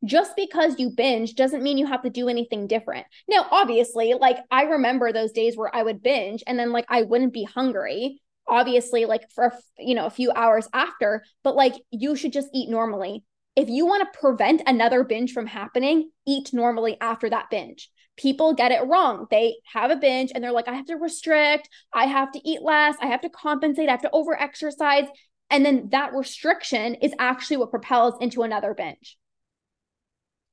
Just 0.05 0.35
because 0.35 0.79
you 0.79 0.91
binge 0.91 1.35
doesn't 1.35 1.63
mean 1.63 1.77
you 1.77 1.87
have 1.87 2.03
to 2.03 2.11
do 2.11 2.29
anything 2.29 2.67
different. 2.67 3.07
Now, 3.29 3.47
obviously, 3.51 4.15
like 4.15 4.39
I 4.51 4.63
remember 4.63 5.13
those 5.13 5.33
days 5.33 5.57
where 5.57 5.75
I 5.75 5.83
would 5.83 6.03
binge 6.03 6.43
and 6.47 6.59
then 6.59 6.73
like 6.73 6.87
I 6.89 7.03
wouldn't 7.03 7.35
be 7.35 7.45
hungry, 7.45 8.23
obviously, 8.49 9.05
like 9.05 9.31
for, 9.35 9.53
you 9.79 9.95
know, 9.95 10.07
a 10.07 10.11
few 10.11 10.33
hours 10.33 10.69
after, 10.73 11.23
but 11.45 11.55
like 11.55 11.75
you 11.91 12.17
should 12.17 12.33
just 12.33 12.49
eat 12.55 12.71
normally. 12.71 13.25
If 13.57 13.69
you 13.69 13.85
want 13.85 14.11
to 14.11 14.19
prevent 14.19 14.63
another 14.67 15.05
binge 15.05 15.33
from 15.33 15.47
happening, 15.47 16.11
eat 16.27 16.55
normally 16.55 16.97
after 17.01 17.29
that 17.29 17.51
binge 17.51 17.91
people 18.21 18.53
get 18.53 18.71
it 18.71 18.87
wrong. 18.87 19.27
They 19.31 19.57
have 19.73 19.91
a 19.91 19.97
binge 19.97 20.31
and 20.35 20.45
they're 20.45 20.53
like, 20.53 20.69
I 20.69 20.75
have 20.75 20.87
to 20.87 20.97
restrict, 20.97 21.69
I 21.93 22.05
have 22.05 22.31
to 22.33 22.49
eat 22.49 22.63
less, 22.63 22.97
I 23.01 23.07
have 23.07 23.23
to 23.23 23.31
compensate, 23.31 23.89
I 23.89 23.93
have 23.93 24.03
to 24.03 24.11
over 24.13 24.39
exercise. 24.39 25.07
And 25.49 25.65
then 25.65 25.89
that 25.91 26.13
restriction 26.13 26.97
is 26.97 27.15
actually 27.19 27.57
what 27.57 27.71
propels 27.71 28.15
into 28.21 28.43
another 28.43 28.75
binge. 28.75 29.17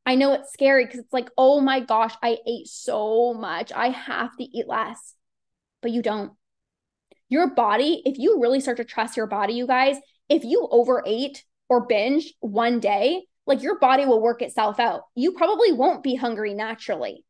I 0.05 0.15
know 0.15 0.33
it's 0.33 0.53
scary 0.53 0.85
because 0.85 1.01
it's 1.01 1.13
like, 1.13 1.29
oh 1.37 1.59
my 1.59 1.81
gosh, 1.81 2.15
I 2.23 2.37
ate 2.47 2.67
so 2.67 3.33
much. 3.33 3.73
I 3.75 3.89
have 3.89 4.35
to 4.37 4.43
eat 4.43 4.67
less. 4.67 5.13
But 5.81 5.91
you 5.91 6.01
don't. 6.01 6.31
Your 7.27 7.53
body, 7.53 8.01
if 8.05 8.17
you 8.17 8.41
really 8.41 8.61
start 8.61 8.77
to 8.77 8.85
trust 8.85 9.17
your 9.17 9.27
body, 9.27 9.53
you 9.53 9.67
guys, 9.67 9.97
if 10.29 10.45
you 10.45 10.67
overate 10.71 11.43
or 11.67 11.85
binge 11.85 12.33
one 12.39 12.79
day, 12.79 13.23
like 13.45 13.61
your 13.61 13.77
body 13.79 14.05
will 14.05 14.21
work 14.21 14.41
itself 14.41 14.79
out. 14.79 15.01
You 15.13 15.33
probably 15.33 15.73
won't 15.73 16.03
be 16.03 16.15
hungry 16.15 16.53
naturally 16.53 17.25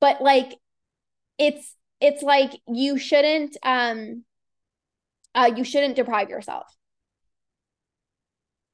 but 0.00 0.20
like 0.22 0.54
it's 1.38 1.74
it's 2.00 2.22
like 2.22 2.52
you 2.66 2.98
shouldn't 2.98 3.56
um 3.62 4.24
uh 5.34 5.50
you 5.56 5.64
shouldn't 5.64 5.96
deprive 5.96 6.30
yourself. 6.30 6.66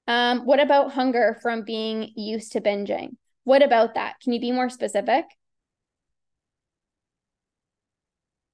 Um 0.06 0.44
what 0.46 0.60
about 0.60 0.92
hunger 0.92 1.38
from 1.42 1.62
being 1.64 2.12
used 2.16 2.52
to 2.52 2.60
binging? 2.60 3.16
What 3.44 3.62
about 3.62 3.94
that? 3.94 4.20
Can 4.20 4.32
you 4.32 4.40
be 4.40 4.52
more 4.52 4.70
specific? 4.70 5.24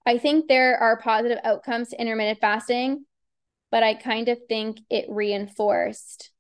I 0.07 0.19
think 0.19 0.49
there 0.49 0.77
are 0.79 0.99
positive 0.99 1.39
outcomes 1.45 1.91
to 1.91 2.01
intermittent 2.01 2.41
fasting 2.41 3.05
but 3.71 3.83
i 3.83 3.95
kind 3.95 4.29
of 4.29 4.39
think 4.49 4.81
it 4.91 5.07
reinforced 5.09 6.31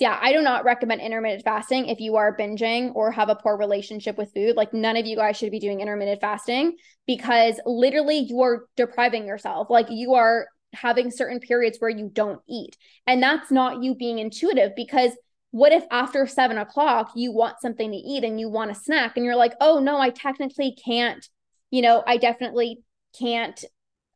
yeah, 0.00 0.18
I 0.20 0.32
do 0.32 0.40
not 0.40 0.64
recommend 0.64 1.00
intermittent 1.00 1.44
fasting 1.44 1.88
if 1.88 2.00
you 2.00 2.16
are 2.16 2.36
binging 2.36 2.92
or 2.94 3.10
have 3.10 3.28
a 3.28 3.34
poor 3.34 3.56
relationship 3.56 4.16
with 4.16 4.32
food. 4.32 4.56
Like, 4.56 4.72
none 4.72 4.96
of 4.96 5.06
you 5.06 5.16
guys 5.16 5.36
should 5.36 5.50
be 5.50 5.60
doing 5.60 5.80
intermittent 5.80 6.20
fasting 6.20 6.76
because 7.06 7.60
literally 7.66 8.18
you're 8.18 8.66
depriving 8.76 9.26
yourself. 9.26 9.68
Like, 9.68 9.86
you 9.90 10.14
are 10.14 10.48
having 10.72 11.10
certain 11.10 11.40
periods 11.40 11.78
where 11.78 11.90
you 11.90 12.08
don't 12.12 12.40
eat. 12.48 12.76
And 13.06 13.22
that's 13.22 13.50
not 13.50 13.82
you 13.82 13.94
being 13.94 14.18
intuitive 14.18 14.72
because 14.74 15.12
what 15.50 15.72
if 15.72 15.84
after 15.90 16.26
seven 16.26 16.58
o'clock 16.58 17.10
you 17.16 17.32
want 17.32 17.60
something 17.60 17.90
to 17.90 17.96
eat 17.96 18.24
and 18.24 18.38
you 18.38 18.48
want 18.48 18.70
a 18.70 18.74
snack 18.74 19.16
and 19.16 19.26
you're 19.26 19.36
like, 19.36 19.54
oh 19.60 19.80
no, 19.80 19.98
I 19.98 20.10
technically 20.10 20.76
can't, 20.84 21.28
you 21.70 21.82
know, 21.82 22.02
I 22.06 22.16
definitely 22.16 22.82
can't, 23.18 23.62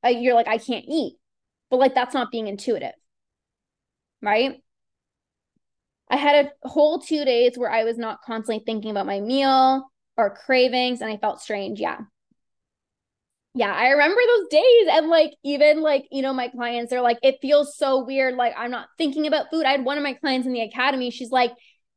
uh, 0.04 0.08
you're 0.08 0.34
like, 0.34 0.48
I 0.48 0.58
can't 0.58 0.84
eat. 0.88 1.16
But 1.70 1.78
like, 1.78 1.94
that's 1.94 2.14
not 2.14 2.30
being 2.30 2.46
intuitive. 2.46 2.94
Right. 4.22 4.63
I 6.10 6.16
had 6.16 6.46
a 6.62 6.68
whole 6.68 6.98
two 6.98 7.24
days 7.24 7.56
where 7.56 7.70
I 7.70 7.84
was 7.84 7.98
not 7.98 8.22
constantly 8.22 8.62
thinking 8.64 8.90
about 8.90 9.06
my 9.06 9.20
meal 9.20 9.90
or 10.16 10.36
cravings 10.36 11.00
and 11.00 11.10
I 11.10 11.16
felt 11.16 11.40
strange. 11.40 11.80
Yeah. 11.80 12.00
Yeah, 13.56 13.72
I 13.72 13.90
remember 13.90 14.20
those 14.26 14.48
days. 14.50 14.88
And 14.90 15.08
like, 15.08 15.32
even 15.44 15.80
like, 15.80 16.06
you 16.10 16.22
know, 16.22 16.32
my 16.32 16.48
clients 16.48 16.92
are 16.92 17.00
like, 17.00 17.18
it 17.22 17.38
feels 17.40 17.76
so 17.76 18.04
weird. 18.04 18.34
Like, 18.34 18.52
I'm 18.56 18.72
not 18.72 18.88
thinking 18.98 19.26
about 19.28 19.46
food. 19.50 19.64
I 19.64 19.70
had 19.72 19.84
one 19.84 19.96
of 19.96 20.02
my 20.02 20.14
clients 20.14 20.46
in 20.46 20.52
the 20.52 20.62
academy. 20.62 21.10
She's 21.10 21.30
like, 21.30 21.52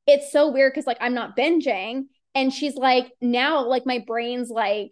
it's 0.06 0.32
so 0.32 0.52
weird 0.52 0.74
because 0.74 0.86
like 0.86 1.00
I'm 1.02 1.16
not 1.16 1.36
binging. 1.36 2.04
And 2.36 2.54
she's 2.54 2.76
like, 2.76 3.12
now 3.22 3.68
like 3.68 3.86
my 3.88 4.04
brain's 4.06 4.50
like, 4.50 4.92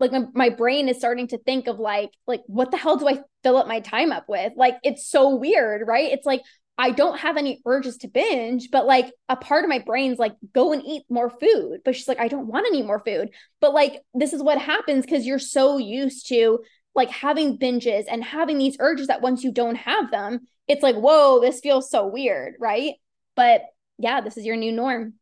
like 0.00 0.12
my, 0.12 0.26
my 0.34 0.48
brain 0.50 0.88
is 0.88 0.98
starting 0.98 1.28
to 1.28 1.38
think 1.38 1.66
of 1.66 1.78
like 1.78 2.10
like 2.26 2.42
what 2.46 2.70
the 2.70 2.76
hell 2.76 2.96
do 2.96 3.08
i 3.08 3.20
fill 3.42 3.56
up 3.56 3.66
my 3.66 3.80
time 3.80 4.12
up 4.12 4.28
with 4.28 4.52
like 4.56 4.76
it's 4.84 5.08
so 5.10 5.36
weird 5.36 5.86
right 5.86 6.12
it's 6.12 6.26
like 6.26 6.42
I 6.80 6.92
don't 6.92 7.18
have 7.18 7.36
any 7.36 7.60
urges 7.66 7.96
to 7.98 8.08
binge, 8.08 8.70
but 8.70 8.86
like 8.86 9.12
a 9.28 9.34
part 9.34 9.64
of 9.64 9.68
my 9.68 9.80
brain's 9.80 10.20
like, 10.20 10.36
go 10.54 10.72
and 10.72 10.82
eat 10.86 11.02
more 11.10 11.28
food. 11.28 11.80
But 11.84 11.96
she's 11.96 12.06
like, 12.06 12.20
I 12.20 12.28
don't 12.28 12.46
want 12.46 12.66
any 12.68 12.82
more 12.82 13.00
food. 13.00 13.30
But 13.60 13.74
like, 13.74 14.00
this 14.14 14.32
is 14.32 14.40
what 14.40 14.60
happens 14.60 15.04
because 15.04 15.26
you're 15.26 15.40
so 15.40 15.78
used 15.78 16.28
to 16.28 16.60
like 16.94 17.10
having 17.10 17.58
binges 17.58 18.04
and 18.08 18.22
having 18.22 18.58
these 18.58 18.76
urges 18.78 19.08
that 19.08 19.22
once 19.22 19.42
you 19.42 19.50
don't 19.50 19.74
have 19.74 20.12
them, 20.12 20.46
it's 20.68 20.84
like, 20.84 20.94
whoa, 20.94 21.40
this 21.40 21.58
feels 21.58 21.90
so 21.90 22.06
weird. 22.06 22.54
Right. 22.60 22.94
But 23.34 23.62
yeah, 23.98 24.20
this 24.20 24.36
is 24.36 24.46
your 24.46 24.56
new 24.56 24.70
norm. 24.70 25.14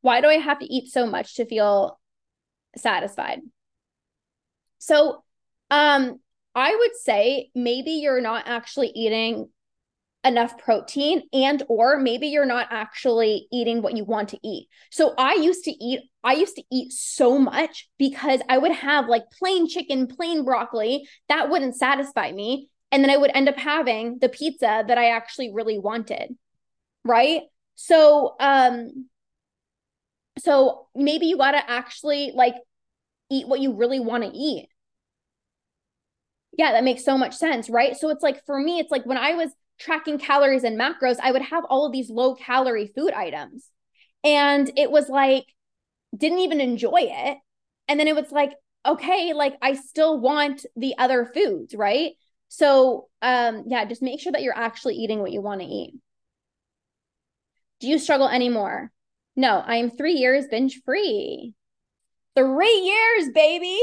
Why 0.00 0.20
do 0.20 0.26
I 0.26 0.38
have 0.38 0.58
to 0.58 0.66
eat 0.66 0.92
so 0.92 1.06
much 1.06 1.36
to 1.36 1.46
feel 1.46 2.00
satisfied? 2.76 3.40
So, 4.78 5.22
um, 5.70 6.18
I 6.54 6.76
would 6.76 6.96
say 6.96 7.50
maybe 7.54 7.92
you're 7.92 8.20
not 8.20 8.46
actually 8.46 8.88
eating 8.88 9.48
enough 10.24 10.56
protein 10.58 11.22
and 11.32 11.62
or 11.68 11.98
maybe 11.98 12.28
you're 12.28 12.46
not 12.46 12.68
actually 12.70 13.46
eating 13.52 13.82
what 13.82 13.96
you 13.96 14.04
want 14.04 14.30
to 14.30 14.38
eat. 14.42 14.68
So 14.90 15.14
I 15.18 15.34
used 15.34 15.64
to 15.64 15.70
eat 15.70 16.00
I 16.22 16.34
used 16.34 16.56
to 16.56 16.62
eat 16.72 16.92
so 16.92 17.38
much 17.38 17.88
because 17.98 18.40
I 18.48 18.58
would 18.58 18.72
have 18.72 19.08
like 19.08 19.24
plain 19.38 19.68
chicken, 19.68 20.06
plain 20.06 20.44
broccoli, 20.44 21.06
that 21.28 21.50
wouldn't 21.50 21.76
satisfy 21.76 22.32
me 22.32 22.70
and 22.90 23.02
then 23.02 23.10
I 23.10 23.16
would 23.16 23.32
end 23.34 23.48
up 23.48 23.56
having 23.56 24.18
the 24.20 24.28
pizza 24.28 24.84
that 24.86 24.98
I 24.98 25.10
actually 25.10 25.52
really 25.52 25.78
wanted. 25.78 26.36
Right? 27.04 27.42
So 27.74 28.36
um 28.40 29.06
so 30.38 30.88
maybe 30.94 31.26
you 31.26 31.36
got 31.36 31.52
to 31.52 31.70
actually 31.70 32.32
like 32.34 32.54
eat 33.30 33.46
what 33.46 33.60
you 33.60 33.74
really 33.74 34.00
want 34.00 34.24
to 34.24 34.30
eat. 34.30 34.68
Yeah, 36.56 36.72
that 36.72 36.84
makes 36.84 37.04
so 37.04 37.18
much 37.18 37.34
sense, 37.34 37.68
right? 37.68 37.96
So 37.96 38.10
it's 38.10 38.22
like 38.22 38.44
for 38.46 38.58
me 38.58 38.78
it's 38.78 38.90
like 38.90 39.04
when 39.06 39.18
I 39.18 39.34
was 39.34 39.50
tracking 39.78 40.18
calories 40.18 40.64
and 40.64 40.78
macros, 40.78 41.16
I 41.22 41.32
would 41.32 41.42
have 41.42 41.64
all 41.64 41.86
of 41.86 41.92
these 41.92 42.10
low 42.10 42.34
calorie 42.34 42.92
food 42.94 43.12
items. 43.12 43.68
And 44.22 44.70
it 44.76 44.90
was 44.90 45.08
like, 45.08 45.44
didn't 46.16 46.38
even 46.40 46.60
enjoy 46.60 47.00
it. 47.00 47.38
And 47.88 48.00
then 48.00 48.08
it 48.08 48.14
was 48.14 48.30
like, 48.30 48.52
okay, 48.86 49.32
like 49.32 49.56
I 49.60 49.74
still 49.74 50.18
want 50.18 50.64
the 50.76 50.96
other 50.98 51.26
foods, 51.26 51.74
right? 51.74 52.12
So, 52.48 53.08
um, 53.20 53.64
yeah, 53.66 53.84
just 53.84 54.02
make 54.02 54.20
sure 54.20 54.32
that 54.32 54.42
you're 54.42 54.56
actually 54.56 54.94
eating 54.96 55.20
what 55.20 55.32
you 55.32 55.40
want 55.40 55.60
to 55.60 55.66
eat. 55.66 55.94
Do 57.80 57.88
you 57.88 57.98
struggle 57.98 58.28
anymore? 58.28 58.92
No, 59.36 59.58
I 59.58 59.76
am 59.76 59.90
three 59.90 60.14
years 60.14 60.46
binge 60.50 60.80
free. 60.84 61.54
Three 62.36 62.80
years, 62.80 63.30
baby 63.34 63.78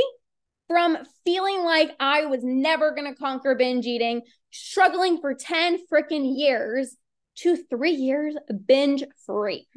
from 0.71 0.97
feeling 1.25 1.65
like 1.65 1.91
I 1.99 2.27
was 2.27 2.39
never 2.43 2.91
going 2.91 3.11
to 3.11 3.19
conquer 3.19 3.55
binge 3.55 3.85
eating, 3.85 4.21
struggling 4.51 5.19
for 5.19 5.33
10 5.33 5.79
freaking 5.91 6.37
years 6.37 6.95
to 7.37 7.55
three 7.55 7.91
years 7.91 8.35
binge 8.65 9.03
free. 9.25 9.67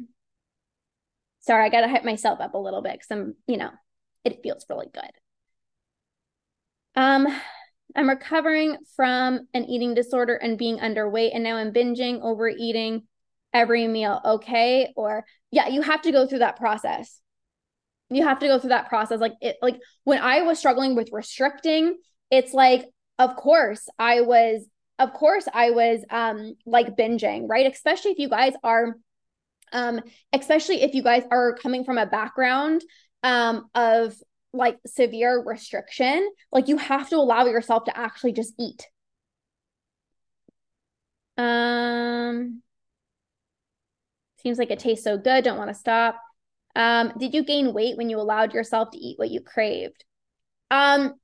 Sorry, 1.39 1.65
I 1.65 1.69
got 1.69 1.81
to 1.81 1.87
hype 1.87 2.03
myself 2.03 2.39
up 2.41 2.53
a 2.53 2.59
little 2.59 2.81
bit 2.81 2.93
because 2.93 3.11
I'm, 3.11 3.35
you 3.47 3.57
know, 3.57 3.71
it 4.23 4.41
feels 4.41 4.65
really 4.69 4.87
good. 4.93 5.11
Um, 6.95 7.27
I'm 7.95 8.09
recovering 8.09 8.77
from 8.95 9.47
an 9.53 9.65
eating 9.65 9.93
disorder 9.93 10.35
and 10.35 10.57
being 10.57 10.79
underweight, 10.79 11.31
and 11.33 11.43
now 11.43 11.57
I'm 11.57 11.71
binging, 11.71 12.21
overeating 12.21 13.03
every 13.53 13.87
meal. 13.87 14.19
Okay. 14.25 14.91
Or, 14.95 15.25
yeah, 15.51 15.67
you 15.67 15.81
have 15.81 16.01
to 16.03 16.11
go 16.11 16.25
through 16.25 16.39
that 16.39 16.57
process 16.57 17.21
you 18.09 18.23
have 18.23 18.39
to 18.39 18.47
go 18.47 18.59
through 18.59 18.69
that 18.69 18.89
process 18.89 19.19
like 19.19 19.33
it 19.41 19.57
like 19.61 19.79
when 20.03 20.19
i 20.19 20.41
was 20.41 20.59
struggling 20.59 20.95
with 20.95 21.09
restricting 21.11 21.97
it's 22.29 22.53
like 22.53 22.85
of 23.19 23.35
course 23.35 23.87
i 23.99 24.21
was 24.21 24.65
of 24.99 25.13
course 25.13 25.47
i 25.53 25.71
was 25.71 26.03
um 26.09 26.55
like 26.65 26.95
binging 26.95 27.47
right 27.47 27.71
especially 27.71 28.11
if 28.11 28.19
you 28.19 28.29
guys 28.29 28.53
are 28.63 28.95
um 29.73 30.01
especially 30.33 30.81
if 30.81 30.93
you 30.93 31.03
guys 31.03 31.23
are 31.31 31.55
coming 31.55 31.83
from 31.83 31.97
a 31.97 32.05
background 32.05 32.83
um 33.23 33.69
of 33.73 34.15
like 34.55 34.79
severe 34.87 35.43
restriction, 35.43 36.29
like 36.51 36.67
you 36.67 36.77
have 36.77 37.09
to 37.09 37.17
allow 37.17 37.45
yourself 37.45 37.85
to 37.85 37.97
actually 37.97 38.33
just 38.33 38.53
eat. 38.59 38.87
Um 41.37 42.61
seems 44.41 44.57
like 44.57 44.71
it 44.71 44.79
tastes 44.79 45.03
so 45.03 45.17
good, 45.17 45.43
don't 45.43 45.57
want 45.57 45.69
to 45.69 45.73
stop. 45.73 46.19
Um 46.75 47.13
did 47.17 47.33
you 47.33 47.43
gain 47.43 47.73
weight 47.73 47.97
when 47.97 48.09
you 48.09 48.19
allowed 48.19 48.53
yourself 48.53 48.91
to 48.91 48.97
eat 48.97 49.19
what 49.19 49.31
you 49.31 49.41
craved? 49.41 50.03
Um 50.71 51.15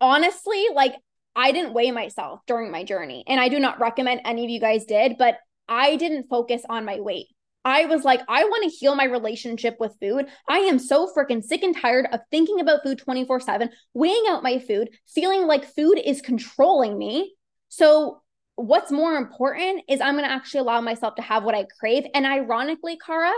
honestly, 0.00 0.66
like 0.74 0.94
I 1.36 1.52
didn't 1.52 1.74
weigh 1.74 1.90
myself 1.90 2.40
during 2.46 2.70
my 2.70 2.84
journey 2.84 3.24
and 3.26 3.40
I 3.40 3.48
do 3.48 3.58
not 3.60 3.80
recommend 3.80 4.22
any 4.24 4.44
of 4.44 4.50
you 4.50 4.60
guys 4.60 4.84
did, 4.84 5.16
but 5.18 5.38
I 5.68 5.96
didn't 5.96 6.28
focus 6.28 6.62
on 6.68 6.84
my 6.84 7.00
weight. 7.00 7.28
I 7.64 7.84
was 7.84 8.04
like, 8.04 8.22
I 8.26 8.44
want 8.44 8.64
to 8.64 8.76
heal 8.76 8.94
my 8.94 9.04
relationship 9.04 9.76
with 9.78 9.96
food. 10.00 10.26
I 10.48 10.60
am 10.60 10.78
so 10.78 11.12
freaking 11.14 11.44
sick 11.44 11.62
and 11.62 11.76
tired 11.76 12.06
of 12.10 12.20
thinking 12.30 12.58
about 12.60 12.82
food 12.82 12.98
24 12.98 13.40
7, 13.40 13.70
weighing 13.92 14.24
out 14.28 14.42
my 14.42 14.58
food, 14.58 14.90
feeling 15.06 15.46
like 15.46 15.74
food 15.74 16.00
is 16.02 16.22
controlling 16.22 16.96
me. 16.96 17.34
So, 17.68 18.22
what's 18.56 18.90
more 18.90 19.14
important 19.16 19.84
is 19.88 20.00
I'm 20.00 20.14
going 20.14 20.24
to 20.24 20.32
actually 20.32 20.60
allow 20.60 20.80
myself 20.80 21.16
to 21.16 21.22
have 21.22 21.44
what 21.44 21.54
I 21.54 21.66
crave. 21.78 22.04
And 22.14 22.26
ironically, 22.26 22.98
Cara, 23.04 23.32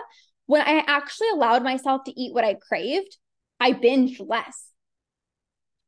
when 0.47 0.63
I 0.63 0.85
actually 0.87 1.31
allowed 1.31 1.63
myself 1.65 2.03
to 2.05 2.21
eat 2.21 2.33
what 2.33 2.45
I 2.45 2.55
craved, 2.55 3.17
I 3.59 3.73
binged 3.73 4.21
less. 4.21 4.72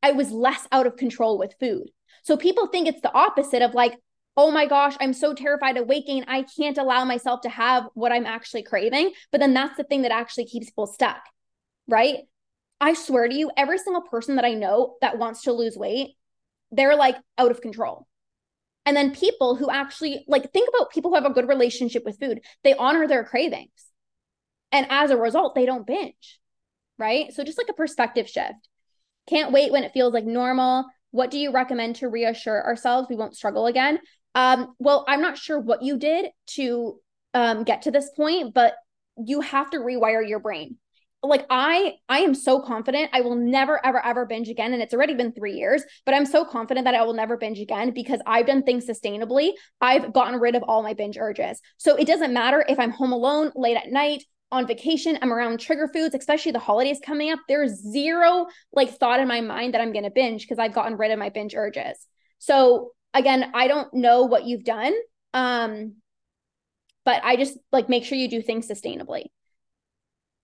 I 0.05 0.13
was 0.13 0.31
less 0.31 0.69
out 0.71 0.87
of 0.87 0.99
control 0.99 1.39
with 1.39 1.55
food. 1.59 1.89
So 2.25 2.37
people 2.37 2.67
think 2.67 2.87
it's 2.87 3.01
the 3.01 3.15
opposite 3.15 3.63
of 3.63 3.73
like, 3.73 3.99
oh 4.37 4.51
my 4.51 4.67
gosh, 4.67 4.95
I'm 5.01 5.15
so 5.15 5.33
terrified 5.33 5.79
of 5.79 5.89
gain. 5.89 6.27
I 6.29 6.43
can't 6.43 6.77
allow 6.77 7.07
myself 7.07 7.41
to 7.41 7.49
have 7.49 7.85
what 7.95 8.13
I'm 8.13 8.27
actually 8.27 8.65
craving. 8.65 9.13
But 9.33 9.41
then 9.41 9.55
that's 9.55 9.79
the 9.79 9.85
thing 9.85 10.03
that 10.03 10.13
actually 10.13 10.45
keeps 10.45 10.67
people 10.67 10.87
stuck, 10.87 11.23
right? 11.89 12.17
I 12.83 12.93
swear 12.93 13.27
to 13.27 13.35
you, 13.35 13.51
every 13.57 13.79
single 13.79 14.03
person 14.03 14.37
that 14.37 14.45
I 14.45 14.53
know 14.53 14.97
that 15.01 15.17
wants 15.17 15.45
to 15.45 15.53
lose 15.53 15.75
weight, 15.75 16.11
they're 16.71 16.97
like 16.97 17.17
out 17.39 17.51
of 17.51 17.63
control. 17.63 18.07
And 18.85 18.95
then 18.95 19.15
people 19.15 19.57
who 19.57 19.71
actually 19.71 20.27
like 20.29 20.53
think 20.53 20.69
about 20.69 20.93
people 20.93 21.13
who 21.13 21.15
have 21.15 21.25
a 21.25 21.33
good 21.33 21.49
relationship 21.49 22.05
with 22.05 22.21
food, 22.21 22.43
they 22.63 22.75
honor 22.75 23.09
their 23.09 23.25
cravings. 23.25 23.71
And 24.71 24.87
as 24.91 25.11
a 25.11 25.17
result, 25.17 25.55
they 25.55 25.65
don't 25.65 25.87
binge, 25.87 26.41
right? 26.99 27.33
So 27.33 27.43
just 27.43 27.57
like 27.57 27.71
a 27.71 27.73
perspective 27.73 28.29
shift. 28.29 28.69
Can't 29.29 29.53
wait 29.53 29.73
when 29.73 29.85
it 29.85 29.93
feels 29.93 30.13
like 30.13 30.25
normal. 30.25 30.87
What 31.11 31.31
do 31.31 31.39
you 31.39 31.53
recommend 31.53 31.97
to 31.97 32.09
reassure 32.09 32.65
ourselves 32.65 33.09
we 33.09 33.17
won't 33.17 33.37
struggle 33.37 33.67
again? 33.67 33.99
Um, 34.35 34.75
well, 34.79 35.05
I'm 35.07 35.23
not 35.23 35.39
sure 35.39 35.61
what 35.61 35.83
you 35.83 35.97
did 35.97 36.27
to 36.55 36.99
um, 37.35 37.65
get 37.65 37.83
to 37.83 37.91
this 37.91 38.11
point, 38.17 38.53
but 38.55 38.75
you 39.17 39.41
have 39.41 39.71
to 39.71 39.79
rewire 39.79 40.27
your 40.27 40.41
brain. 40.41 40.77
Like 41.23 41.47
I, 41.49 41.95
I 42.09 42.19
am 42.19 42.35
so 42.35 42.61
confident 42.61 43.11
I 43.15 43.23
will 43.23 43.37
never, 43.37 43.81
ever, 43.85 44.05
ever 44.05 44.27
binge 44.27 44.49
again. 44.49 44.75
And 44.75 44.83
it's 44.83 44.93
already 44.93 45.15
been 45.15 45.33
three 45.33 45.55
years, 45.55 45.83
but 46.05 46.15
I'm 46.15 46.27
so 46.27 46.45
confident 46.45 46.85
that 46.85 46.95
I 46.95 47.03
will 47.03 47.15
never 47.15 47.39
binge 47.39 47.61
again 47.61 47.93
because 47.93 48.21
I've 48.27 48.47
done 48.47 48.63
things 48.63 48.87
sustainably. 48.87 49.53
I've 49.81 50.13
gotten 50.13 50.39
rid 50.39 50.55
of 50.55 50.65
all 50.65 50.83
my 50.83 50.93
binge 50.93 51.17
urges. 51.17 51.61
So 51.79 51.97
it 51.97 52.07
doesn't 52.07 52.35
matter 52.35 52.65
if 52.69 52.79
I'm 52.79 52.91
home 52.91 53.13
alone 53.13 53.53
late 53.55 53.77
at 53.77 53.91
night, 53.91 54.25
on 54.53 54.67
vacation, 54.67 55.19
I'm 55.21 55.33
around 55.33 55.59
trigger 55.59 55.89
foods, 55.89 56.15
especially 56.15 56.53
the 56.53 56.59
holidays 56.59 57.01
coming 57.05 57.33
up. 57.33 57.41
There's 57.49 57.73
zero 57.73 58.47
like 58.73 58.99
thought 58.99 59.21
in 59.21 59.29
my 59.29 59.41
mind 59.41 59.75
that 59.75 59.81
I'm 59.81 59.93
going 59.93 60.05
to 60.05 60.11
binge 60.11 60.43
because 60.43 60.59
I've 60.59 60.75
gotten 60.75 60.97
rid 60.97 61.11
of 61.11 61.19
my 61.19 61.29
binge 61.29 61.55
urges. 61.55 62.07
So 62.39 62.93
again, 63.13 63.51
I 63.55 63.67
don't 63.67 63.93
know 63.95 64.23
what 64.25 64.45
you've 64.45 64.65
done. 64.65 64.95
Um, 65.33 65.95
but 67.05 67.23
I 67.25 67.37
just 67.37 67.59
like 67.73 67.89
make 67.89 68.05
sure 68.05 68.17
you 68.17 68.29
do 68.29 68.43
things 68.43 68.69
sustainably. 68.69 69.27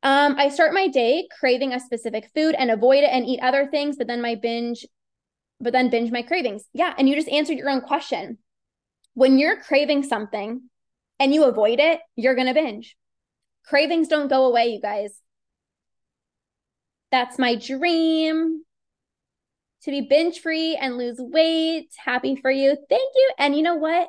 Um, 0.02 0.36
I 0.38 0.48
start 0.48 0.72
my 0.72 0.88
day 0.88 1.28
craving 1.38 1.72
a 1.72 1.80
specific 1.80 2.30
food 2.34 2.54
and 2.54 2.70
avoid 2.70 3.04
it 3.04 3.10
and 3.10 3.26
eat 3.26 3.40
other 3.40 3.66
things, 3.66 3.96
but 3.96 4.06
then 4.06 4.22
my 4.22 4.34
binge, 4.34 4.86
but 5.60 5.72
then 5.72 5.90
binge 5.90 6.10
my 6.10 6.22
cravings. 6.22 6.64
Yeah. 6.72 6.94
And 6.96 7.08
you 7.08 7.14
just 7.14 7.28
answered 7.28 7.58
your 7.58 7.70
own 7.70 7.82
question. 7.82 8.38
When 9.14 9.38
you're 9.38 9.60
craving 9.60 10.04
something 10.04 10.62
and 11.18 11.34
you 11.34 11.44
avoid 11.44 11.80
it, 11.80 12.00
you're 12.16 12.34
going 12.34 12.46
to 12.46 12.54
binge. 12.54 12.96
Cravings 13.66 14.08
don't 14.08 14.28
go 14.28 14.46
away, 14.46 14.68
you 14.68 14.80
guys. 14.80 15.20
That's 17.10 17.38
my 17.38 17.56
dream 17.56 18.62
to 19.82 19.90
be 19.90 20.02
binge 20.02 20.40
free 20.40 20.76
and 20.76 20.96
lose 20.96 21.16
weight. 21.18 21.88
Happy 21.96 22.36
for 22.36 22.50
you. 22.50 22.76
Thank 22.88 23.12
you. 23.14 23.30
And 23.38 23.56
you 23.56 23.62
know 23.62 23.76
what? 23.76 24.08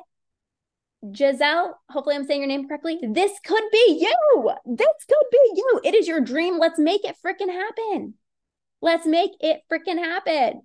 Giselle, 1.14 1.80
hopefully 1.88 2.14
I'm 2.14 2.24
saying 2.24 2.40
your 2.40 2.48
name 2.48 2.68
correctly. 2.68 2.98
This 3.02 3.32
could 3.44 3.64
be 3.72 3.98
you. 4.00 4.52
This 4.66 5.04
could 5.08 5.26
be 5.32 5.52
you. 5.56 5.80
It 5.84 5.94
is 5.94 6.06
your 6.06 6.20
dream. 6.20 6.58
Let's 6.58 6.78
make 6.78 7.04
it 7.04 7.16
freaking 7.24 7.50
happen. 7.50 8.14
Let's 8.80 9.06
make 9.06 9.32
it 9.40 9.62
freaking 9.70 9.98
happen. 9.98 10.62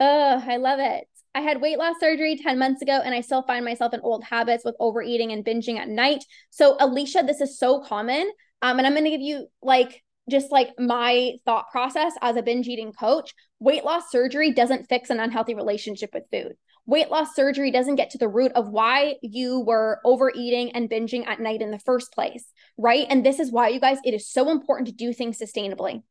Oh, 0.00 0.44
I 0.44 0.56
love 0.56 0.80
it. 0.80 1.06
I 1.34 1.40
had 1.40 1.60
weight 1.60 1.78
loss 1.78 1.96
surgery 1.98 2.36
10 2.36 2.58
months 2.58 2.80
ago 2.80 3.00
and 3.04 3.14
I 3.14 3.20
still 3.20 3.42
find 3.42 3.64
myself 3.64 3.92
in 3.92 4.00
old 4.00 4.22
habits 4.24 4.64
with 4.64 4.76
overeating 4.78 5.32
and 5.32 5.44
binging 5.44 5.78
at 5.78 5.88
night. 5.88 6.24
So, 6.50 6.76
Alicia, 6.78 7.24
this 7.26 7.40
is 7.40 7.58
so 7.58 7.80
common. 7.80 8.30
Um, 8.62 8.78
and 8.78 8.86
I'm 8.86 8.94
going 8.94 9.04
to 9.04 9.10
give 9.10 9.20
you 9.20 9.48
like 9.60 10.02
just 10.30 10.50
like 10.50 10.70
my 10.78 11.32
thought 11.44 11.70
process 11.70 12.12
as 12.22 12.36
a 12.36 12.42
binge 12.42 12.66
eating 12.66 12.92
coach, 12.92 13.34
weight 13.58 13.84
loss 13.84 14.10
surgery 14.10 14.52
doesn't 14.52 14.88
fix 14.88 15.10
an 15.10 15.20
unhealthy 15.20 15.54
relationship 15.54 16.10
with 16.14 16.24
food. 16.30 16.54
Weight 16.86 17.10
loss 17.10 17.34
surgery 17.34 17.70
doesn't 17.70 17.96
get 17.96 18.10
to 18.10 18.18
the 18.18 18.28
root 18.28 18.52
of 18.52 18.68
why 18.68 19.16
you 19.22 19.60
were 19.60 20.00
overeating 20.04 20.72
and 20.72 20.88
binging 20.88 21.26
at 21.26 21.40
night 21.40 21.62
in 21.62 21.70
the 21.70 21.78
first 21.78 22.12
place, 22.12 22.44
right? 22.76 23.06
And 23.08 23.24
this 23.24 23.40
is 23.40 23.50
why, 23.50 23.68
you 23.68 23.80
guys, 23.80 23.98
it 24.04 24.14
is 24.14 24.28
so 24.28 24.50
important 24.50 24.88
to 24.88 24.94
do 24.94 25.12
things 25.12 25.38
sustainably. 25.38 26.02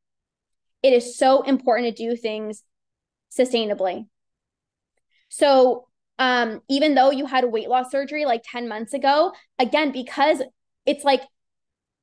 It 0.81 0.93
is 0.93 1.17
so 1.17 1.43
important 1.43 1.95
to 1.95 2.03
do 2.03 2.15
things 2.15 2.63
sustainably. 3.31 4.07
So, 5.33 5.87
um, 6.19 6.61
even 6.69 6.93
though 6.93 7.09
you 7.09 7.25
had 7.25 7.43
weight 7.45 7.67
loss 7.67 7.89
surgery 7.89 8.23
like 8.23 8.43
10 8.45 8.67
months 8.67 8.93
ago, 8.93 9.33
again, 9.57 9.91
because 9.91 10.43
it's 10.85 11.03
like 11.03 11.21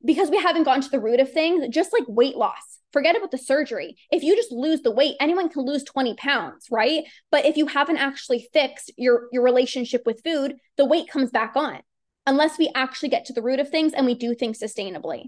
because 0.05 0.31
we 0.31 0.39
haven't 0.39 0.65
gotten 0.65 0.83
to 0.83 0.89
the 0.89 0.99
root 0.99 1.21
of 1.21 1.31
things, 1.31 1.69
just 1.69 1.93
like 1.93 2.03
weight 2.09 2.37
loss, 2.37 2.81
forget 2.93 3.17
about 3.17 3.31
the 3.31 3.39
surgery. 3.39 3.97
If 4.11 4.25
you 4.25 4.35
just 4.35 4.51
lose 4.51 4.81
the 4.81 4.91
weight, 4.91 5.15
anyone 5.21 5.49
can 5.49 5.65
lose 5.65 5.85
20 5.85 6.15
pounds, 6.15 6.67
right? 6.73 7.05
But 7.31 7.45
if 7.45 7.57
you 7.57 7.67
haven't 7.67 7.99
actually 7.99 8.49
fixed 8.53 8.91
your, 8.97 9.29
your 9.31 9.45
relationship 9.45 10.03
with 10.07 10.25
food, 10.25 10.57
the 10.77 10.87
weight 10.87 11.09
comes 11.09 11.31
back 11.31 11.53
on 11.55 11.81
unless 12.27 12.59
we 12.59 12.73
actually 12.75 13.11
get 13.11 13.27
to 13.27 13.33
the 13.33 13.43
root 13.43 13.61
of 13.61 13.69
things 13.69 13.93
and 13.93 14.07
we 14.07 14.15
do 14.15 14.35
things 14.35 14.59
sustainably. 14.59 15.27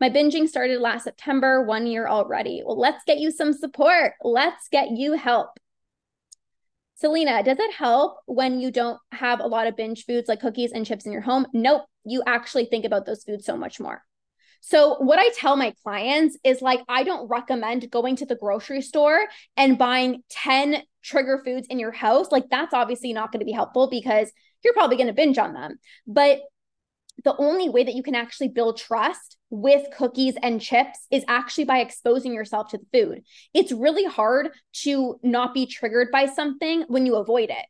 My 0.00 0.10
binging 0.10 0.48
started 0.48 0.80
last 0.80 1.04
September, 1.04 1.62
one 1.62 1.86
year 1.86 2.08
already. 2.08 2.62
Well, 2.64 2.78
let's 2.78 3.04
get 3.04 3.18
you 3.18 3.30
some 3.30 3.52
support. 3.52 4.14
Let's 4.24 4.68
get 4.70 4.90
you 4.90 5.12
help. 5.12 5.50
Selena, 6.98 7.44
does 7.44 7.60
it 7.60 7.72
help 7.72 8.18
when 8.26 8.58
you 8.58 8.72
don't 8.72 8.98
have 9.12 9.38
a 9.38 9.46
lot 9.46 9.68
of 9.68 9.76
binge 9.76 10.04
foods 10.04 10.28
like 10.28 10.40
cookies 10.40 10.72
and 10.72 10.84
chips 10.84 11.06
in 11.06 11.12
your 11.12 11.20
home? 11.20 11.46
Nope. 11.52 11.82
You 12.04 12.24
actually 12.26 12.64
think 12.64 12.84
about 12.84 13.06
those 13.06 13.22
foods 13.22 13.44
so 13.44 13.56
much 13.56 13.78
more. 13.78 14.02
So, 14.62 14.96
what 14.96 15.20
I 15.20 15.28
tell 15.30 15.56
my 15.56 15.72
clients 15.84 16.36
is 16.42 16.60
like, 16.60 16.80
I 16.88 17.04
don't 17.04 17.28
recommend 17.28 17.88
going 17.92 18.16
to 18.16 18.26
the 18.26 18.34
grocery 18.34 18.82
store 18.82 19.20
and 19.56 19.78
buying 19.78 20.24
10 20.30 20.82
trigger 21.04 21.40
foods 21.44 21.68
in 21.70 21.78
your 21.78 21.92
house. 21.92 22.32
Like, 22.32 22.50
that's 22.50 22.74
obviously 22.74 23.12
not 23.12 23.30
going 23.30 23.40
to 23.40 23.46
be 23.46 23.52
helpful 23.52 23.88
because 23.88 24.32
you're 24.64 24.74
probably 24.74 24.96
going 24.96 25.06
to 25.06 25.12
binge 25.12 25.38
on 25.38 25.54
them. 25.54 25.78
But 26.04 26.40
the 27.22 27.36
only 27.36 27.68
way 27.68 27.84
that 27.84 27.94
you 27.94 28.02
can 28.02 28.16
actually 28.16 28.48
build 28.48 28.76
trust 28.76 29.37
with 29.50 29.86
cookies 29.96 30.34
and 30.42 30.60
chips 30.60 31.06
is 31.10 31.24
actually 31.26 31.64
by 31.64 31.78
exposing 31.78 32.34
yourself 32.34 32.68
to 32.68 32.78
the 32.78 32.86
food. 32.92 33.22
It's 33.54 33.72
really 33.72 34.04
hard 34.04 34.50
to 34.84 35.18
not 35.22 35.54
be 35.54 35.66
triggered 35.66 36.08
by 36.12 36.26
something 36.26 36.84
when 36.88 37.06
you 37.06 37.16
avoid 37.16 37.50
it. 37.50 37.66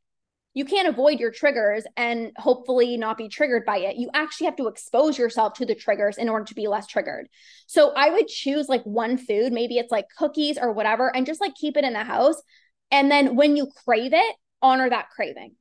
You 0.55 0.65
can't 0.65 0.89
avoid 0.89 1.21
your 1.21 1.31
triggers 1.31 1.85
and 1.97 2.33
hopefully 2.37 2.97
not 2.97 3.17
be 3.17 3.29
triggered 3.29 3.65
by 3.65 3.79
it. 3.79 3.97
You 3.97 4.11
actually 4.13 4.47
have 4.47 4.57
to 4.57 4.67
expose 4.67 5.17
yourself 5.17 5.55
to 5.55 5.67
the 5.67 5.75
triggers 5.75 6.19
in 6.19 6.29
order 6.29 6.47
to 6.47 6.55
be 6.55 6.67
less 6.67 6.89
triggered. 6.89 7.29
So 7.69 7.93
I 7.95 8.11
would 8.11 8.27
choose 8.27 8.69
like 8.69 8.83
one 8.83 9.19
food, 9.19 9.53
maybe 9.53 9.79
it's 9.79 9.93
like 9.93 10.07
cookies 10.19 10.59
or 10.59 10.73
whatever, 10.73 11.15
and 11.15 11.27
just 11.27 11.41
like 11.41 11.55
keep 11.55 11.77
it 11.77 11.85
in 11.85 11.93
the 11.93 12.03
house. 12.03 12.43
And 12.91 13.09
then 13.09 13.37
when 13.37 13.57
you 13.57 13.69
crave 13.85 14.13
it, 14.13 14.37
honor 14.61 14.91
that 14.91 15.11
craving. 15.11 15.55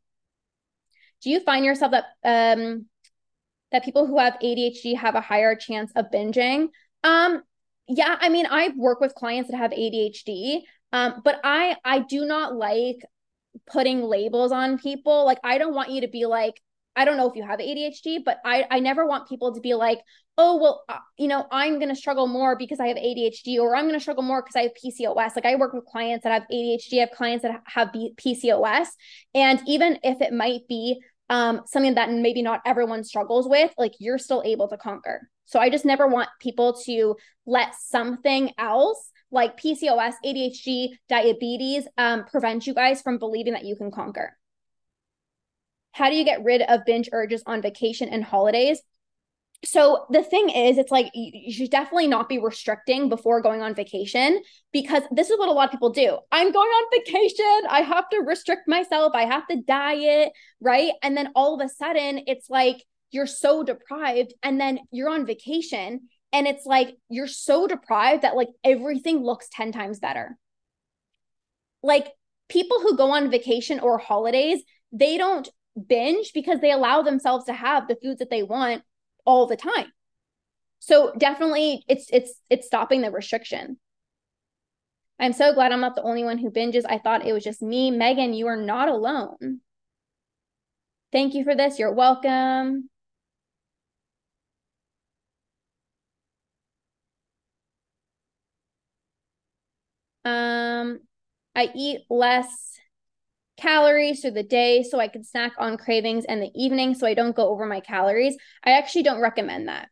Do 1.21 1.29
you 1.29 1.41
find 1.41 1.63
yourself 1.63 1.91
that 1.91 2.05
um 2.23 2.87
that 3.71 3.83
people 3.83 4.07
who 4.07 4.17
have 4.17 4.37
ADHD 4.41 4.95
have 4.97 5.15
a 5.15 5.21
higher 5.21 5.55
chance 5.55 5.91
of 5.95 6.05
binging. 6.13 6.69
Um, 7.03 7.43
yeah, 7.87 8.17
I 8.19 8.29
mean, 8.29 8.45
I 8.49 8.71
work 8.75 8.99
with 8.99 9.15
clients 9.15 9.49
that 9.49 9.57
have 9.57 9.71
ADHD, 9.71 10.61
um, 10.91 11.21
but 11.23 11.39
I 11.43 11.75
I 11.85 11.99
do 11.99 12.25
not 12.25 12.55
like 12.55 12.97
putting 13.65 14.01
labels 14.03 14.51
on 14.51 14.77
people. 14.77 15.25
Like, 15.25 15.39
I 15.43 15.57
don't 15.57 15.73
want 15.73 15.91
you 15.91 16.01
to 16.01 16.07
be 16.07 16.25
like, 16.25 16.61
I 16.95 17.05
don't 17.05 17.17
know 17.17 17.29
if 17.29 17.35
you 17.35 17.43
have 17.43 17.59
ADHD, 17.59 18.23
but 18.23 18.39
I 18.43 18.65
I 18.69 18.79
never 18.79 19.05
want 19.05 19.29
people 19.29 19.53
to 19.53 19.61
be 19.61 19.73
like, 19.73 19.99
oh 20.37 20.57
well, 20.57 20.83
uh, 20.89 20.97
you 21.17 21.27
know, 21.27 21.45
I'm 21.51 21.79
gonna 21.79 21.95
struggle 21.95 22.27
more 22.27 22.57
because 22.57 22.79
I 22.79 22.87
have 22.87 22.97
ADHD, 22.97 23.59
or 23.59 23.75
I'm 23.75 23.85
gonna 23.85 23.99
struggle 23.99 24.23
more 24.23 24.41
because 24.41 24.55
I 24.55 24.63
have 24.63 24.71
PCOS. 24.73 25.35
Like 25.35 25.45
I 25.45 25.55
work 25.55 25.73
with 25.73 25.85
clients 25.85 26.23
that 26.23 26.33
have 26.33 26.47
ADHD, 26.51 26.97
I 26.97 27.01
have 27.01 27.11
clients 27.11 27.43
that 27.43 27.61
have 27.65 27.89
PCOS, 27.89 28.87
and 29.33 29.61
even 29.67 29.99
if 30.03 30.21
it 30.21 30.33
might 30.33 30.67
be 30.67 30.99
um, 31.29 31.61
something 31.65 31.95
that 31.95 32.11
maybe 32.11 32.41
not 32.41 32.61
everyone 32.65 33.03
struggles 33.03 33.47
with, 33.47 33.73
like 33.77 33.93
you're 33.99 34.17
still 34.17 34.41
able 34.45 34.67
to 34.69 34.77
conquer. 34.77 35.29
So 35.45 35.59
I 35.59 35.69
just 35.69 35.85
never 35.85 36.07
want 36.07 36.29
people 36.39 36.73
to 36.85 37.15
let 37.45 37.73
something 37.75 38.51
else 38.57 39.11
like 39.31 39.59
PCOS, 39.59 40.13
ADHD, 40.25 40.89
diabetes 41.09 41.87
um, 41.97 42.25
prevent 42.25 42.67
you 42.67 42.73
guys 42.73 43.01
from 43.01 43.17
believing 43.17 43.53
that 43.53 43.65
you 43.65 43.75
can 43.75 43.91
conquer. 43.91 44.37
How 45.91 46.09
do 46.09 46.15
you 46.15 46.23
get 46.23 46.43
rid 46.43 46.61
of 46.61 46.85
binge 46.85 47.09
urges 47.11 47.43
on 47.45 47.61
vacation 47.61 48.09
and 48.09 48.23
holidays? 48.23 48.81
So 49.65 50.05
the 50.11 50.23
thing 50.23 50.49
is 50.49 50.77
it's 50.77 50.91
like 50.91 51.09
you 51.13 51.51
should 51.51 51.71
definitely 51.71 52.07
not 52.07 52.29
be 52.29 52.37
restricting 52.37 53.09
before 53.09 53.41
going 53.41 53.61
on 53.61 53.73
vacation 53.73 54.41
because 54.71 55.01
this 55.11 55.29
is 55.31 55.39
what 55.39 55.49
a 55.49 55.51
lot 55.51 55.65
of 55.65 55.71
people 55.71 55.89
do. 55.89 56.17
I'm 56.31 56.51
going 56.51 56.69
on 56.69 56.99
vacation. 56.99 57.67
I 57.69 57.81
have 57.81 58.07
to 58.09 58.19
restrict 58.19 58.67
myself. 58.67 59.13
I 59.15 59.25
have 59.25 59.47
to 59.47 59.61
diet 59.61 60.31
right? 60.61 60.91
And 61.01 61.17
then 61.17 61.31
all 61.35 61.59
of 61.59 61.65
a 61.65 61.69
sudden 61.69 62.21
it's 62.27 62.49
like 62.49 62.77
you're 63.09 63.27
so 63.27 63.63
deprived 63.63 64.33
and 64.43 64.59
then 64.59 64.79
you're 64.91 65.09
on 65.09 65.25
vacation 65.25 66.01
and 66.31 66.47
it's 66.47 66.65
like 66.65 66.95
you're 67.09 67.27
so 67.27 67.67
deprived 67.67 68.23
that 68.23 68.35
like 68.35 68.49
everything 68.63 69.23
looks 69.23 69.47
10 69.51 69.71
times 69.71 69.99
better. 69.99 70.37
Like 71.81 72.07
people 72.47 72.79
who 72.79 72.95
go 72.95 73.11
on 73.11 73.31
vacation 73.31 73.79
or 73.79 73.97
holidays 73.97 74.61
they 74.91 75.17
don't 75.17 75.49
binge 75.87 76.31
because 76.33 76.59
they 76.59 76.71
allow 76.71 77.01
themselves 77.01 77.45
to 77.45 77.53
have 77.53 77.87
the 77.87 77.97
foods 78.01 78.19
that 78.19 78.29
they 78.29 78.43
want 78.43 78.83
all 79.27 79.45
the 79.45 79.57
time. 79.57 79.91
So 80.79 81.13
definitely 81.17 81.83
it's 81.87 82.07
it's 82.11 82.33
it's 82.49 82.65
stopping 82.65 83.01
the 83.01 83.11
restriction. 83.11 83.77
I'm 85.19 85.33
so 85.33 85.53
glad 85.53 85.71
I'm 85.71 85.81
not 85.81 85.95
the 85.95 86.03
only 86.03 86.23
one 86.23 86.37
who 86.37 86.49
binges. 86.49 86.83
I 86.87 86.99
thought 86.99 87.25
it 87.25 87.33
was 87.33 87.43
just 87.43 87.61
me. 87.61 87.91
Megan, 87.91 88.33
you 88.33 88.47
are 88.47 88.55
not 88.55 88.87
alone. 88.87 89.61
Thank 91.11 91.33
you 91.33 91.43
for 91.43 91.55
this. 91.55 91.79
You're 91.79 91.93
welcome. 91.93 92.89
Um, 100.23 100.99
I 101.55 101.71
eat 101.75 102.01
less 102.09 102.77
calories 103.57 104.21
through 104.21 104.31
the 104.31 104.43
day 104.43 104.83
so 104.83 104.99
I 104.99 105.07
can 105.07 105.23
snack 105.23 105.53
on 105.57 105.77
cravings 105.77 106.25
in 106.25 106.39
the 106.39 106.51
evening 106.55 106.93
so 106.93 107.07
I 107.07 107.13
don't 107.13 107.35
go 107.35 107.49
over 107.49 107.65
my 107.65 107.79
calories. 107.79 108.37
I 108.63 108.71
actually 108.71 109.03
don't 109.03 109.21
recommend 109.21 109.67
that. 109.67 109.89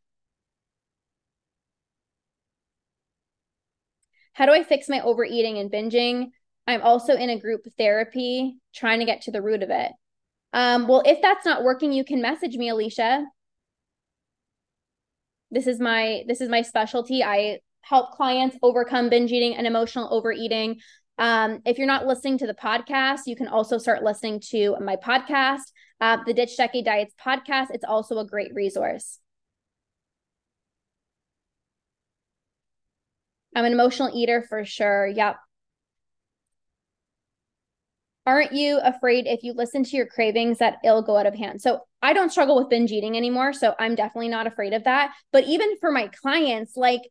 How 4.34 4.45
do 4.45 4.51
I 4.51 4.63
fix 4.63 4.89
my 4.89 5.01
overeating 5.01 5.58
and 5.58 5.71
binging? 5.71 6.32
I'm 6.67 6.82
also 6.82 7.15
in 7.15 7.30
a 7.30 7.39
group 7.39 7.62
therapy 7.78 8.58
trying 8.73 8.99
to 8.99 9.06
get 9.06 9.21
to 9.21 9.32
the 9.32 9.41
root 9.41 9.63
of 9.63 9.69
it. 9.69 9.91
Um, 10.51 10.88
well, 10.88 11.04
if 11.06 11.21
that's 11.21 11.45
not 11.45 11.63
working, 11.63 11.91
you 11.91 12.04
can 12.04 12.21
message 12.21 12.56
me, 12.56 12.69
Alicia. 12.69 13.25
This 15.51 15.67
is 15.67 15.80
my 15.80 16.23
this 16.28 16.41
is 16.41 16.49
my 16.49 16.62
specialty. 16.62 17.23
I 17.23 17.60
help 17.82 18.12
clients 18.12 18.58
overcome 18.62 19.10
binge 19.10 19.32
eating 19.32 19.56
and 19.56 19.67
emotional 19.67 20.13
overeating. 20.13 20.80
Um, 21.17 21.62
if 21.65 21.78
you're 21.78 21.88
not 21.88 22.06
listening 22.06 22.38
to 22.39 22.47
the 22.47 22.54
podcast, 22.54 23.21
you 23.25 23.36
can 23.36 23.47
also 23.47 23.78
start 23.78 24.04
listening 24.04 24.41
to 24.51 24.75
my 24.82 24.97
podcast, 24.97 25.71
uh, 26.01 26.17
the 26.25 26.34
Ditch 26.34 26.58
Decade 26.58 26.86
Diets 26.86 27.13
podcast. 27.23 27.67
It's 27.71 27.86
also 27.86 28.19
a 28.19 28.25
great 28.25 28.54
resource. 28.54 29.19
I'm 33.56 33.63
an 33.63 33.71
emotional 33.71 34.12
eater 34.13 34.45
for 34.47 34.65
sure. 34.65 35.08
Yep. 35.08 35.38
Aren't 38.28 38.54
you 38.54 38.80
afraid 38.84 39.28
if 39.28 39.43
you 39.43 39.54
listen 39.54 39.84
to 39.84 39.95
your 39.95 40.08
cravings 40.08 40.58
that 40.58 40.78
it'll 40.84 41.04
go 41.04 41.15
out 41.15 41.28
of 41.28 41.36
hand? 41.36 41.62
So 41.62 41.82
I 42.01 42.13
don't 42.13 42.32
struggle 42.32 42.58
with 42.58 42.69
binge 42.69 42.91
eating 42.91 43.15
anymore. 43.15 43.54
So 43.54 43.75
I'm 43.80 43.95
definitely 43.95 44.30
not 44.30 44.47
afraid 44.47 44.73
of 44.73 44.84
that. 44.84 45.13
But 45.32 45.45
even 45.45 45.78
for 45.78 45.91
my 45.91 46.10
clients, 46.21 46.75
like 46.75 47.01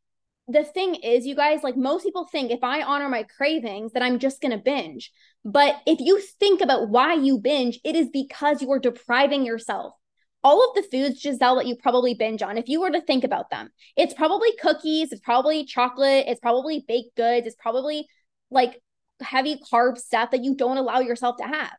the 0.47 0.65
thing 0.65 0.97
is, 0.97 1.27
you 1.27 1.35
guys, 1.35 1.63
like 1.63 1.77
most 1.77 2.03
people 2.03 2.27
think 2.27 2.51
if 2.51 2.63
I 2.63 2.83
honor 2.83 3.09
my 3.09 3.23
cravings, 3.23 3.93
that 3.93 4.03
I'm 4.03 4.19
just 4.19 4.43
going 4.43 4.53
to 4.53 4.59
binge. 4.59 5.11
But 5.45 5.77
if 5.87 6.01
you 6.01 6.21
think 6.39 6.61
about 6.61 6.91
why 6.91 7.15
you 7.15 7.39
binge, 7.39 7.81
it 7.85 7.97
is 7.97 8.09
because 8.13 8.61
you 8.61 8.71
are 8.73 8.79
depriving 8.79 9.47
yourself. 9.47 9.95
All 10.43 10.63
of 10.63 10.75
the 10.75 10.89
foods, 10.91 11.23
Giselle, 11.23 11.57
that 11.57 11.67
you 11.67 11.77
probably 11.77 12.13
binge 12.13 12.43
on, 12.43 12.59
if 12.59 12.69
you 12.69 12.83
were 12.83 12.91
to 12.91 13.01
think 13.01 13.25
about 13.25 13.49
them, 13.49 13.71
it's 13.97 14.13
probably 14.13 14.51
cookies, 14.61 15.11
it's 15.11 15.23
probably 15.23 15.65
chocolate, 15.65 16.27
it's 16.29 16.41
probably 16.41 16.85
baked 16.87 17.17
goods, 17.17 17.47
it's 17.47 17.57
probably 17.57 18.07
like 18.51 18.83
heavy 19.23 19.59
carb 19.73 19.97
stuff 19.97 20.33
that 20.33 20.45
you 20.45 20.55
don't 20.55 20.77
allow 20.77 21.01
yourself 21.01 21.39
to 21.39 21.45
have. 21.45 21.73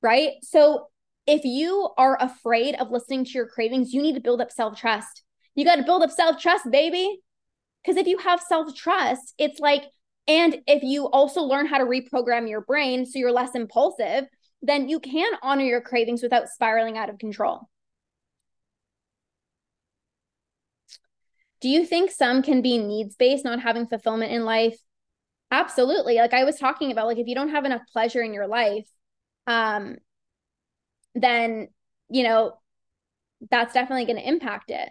Right. 0.00 0.32
So 0.42 0.86
if 1.26 1.44
you 1.44 1.90
are 1.98 2.16
afraid 2.18 2.74
of 2.76 2.90
listening 2.90 3.26
to 3.26 3.30
your 3.32 3.46
cravings, 3.46 3.92
you 3.92 4.00
need 4.00 4.14
to 4.14 4.20
build 4.20 4.40
up 4.40 4.50
self 4.50 4.78
trust. 4.78 5.22
You 5.54 5.66
got 5.66 5.76
to 5.76 5.82
build 5.82 6.02
up 6.02 6.10
self 6.10 6.40
trust, 6.40 6.70
baby. 6.70 7.20
Because 7.84 7.98
if 7.98 8.06
you 8.06 8.18
have 8.18 8.40
self 8.40 8.74
trust, 8.74 9.34
it's 9.38 9.60
like, 9.60 9.84
and 10.26 10.58
if 10.66 10.82
you 10.82 11.06
also 11.08 11.42
learn 11.42 11.66
how 11.66 11.78
to 11.78 11.84
reprogram 11.84 12.48
your 12.48 12.62
brain 12.62 13.04
so 13.04 13.18
you're 13.18 13.32
less 13.32 13.54
impulsive, 13.54 14.24
then 14.62 14.88
you 14.88 15.00
can 15.00 15.32
honor 15.42 15.64
your 15.64 15.82
cravings 15.82 16.22
without 16.22 16.48
spiraling 16.48 16.96
out 16.96 17.10
of 17.10 17.18
control. 17.18 17.68
Do 21.60 21.68
you 21.68 21.84
think 21.86 22.10
some 22.10 22.42
can 22.42 22.62
be 22.62 22.78
needs 22.78 23.16
based, 23.16 23.44
not 23.44 23.60
having 23.60 23.86
fulfillment 23.86 24.32
in 24.32 24.44
life? 24.44 24.76
Absolutely. 25.50 26.16
Like 26.16 26.34
I 26.34 26.44
was 26.44 26.58
talking 26.58 26.90
about, 26.90 27.06
like 27.06 27.18
if 27.18 27.26
you 27.26 27.34
don't 27.34 27.50
have 27.50 27.64
enough 27.64 27.82
pleasure 27.92 28.22
in 28.22 28.34
your 28.34 28.46
life, 28.46 28.86
um, 29.46 29.96
then 31.14 31.68
you 32.10 32.22
know 32.22 32.54
that's 33.50 33.74
definitely 33.74 34.04
going 34.06 34.16
to 34.18 34.28
impact 34.28 34.70
it. 34.70 34.88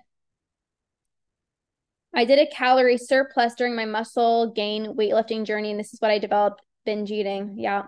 I 2.15 2.25
did 2.25 2.39
a 2.39 2.47
calorie 2.47 2.97
surplus 2.97 3.55
during 3.55 3.75
my 3.75 3.85
muscle 3.85 4.51
gain 4.51 4.95
weightlifting 4.95 5.45
journey, 5.45 5.71
and 5.71 5.79
this 5.79 5.93
is 5.93 5.99
what 5.99 6.11
I 6.11 6.19
developed 6.19 6.61
binge 6.85 7.11
eating. 7.11 7.55
Yeah. 7.57 7.83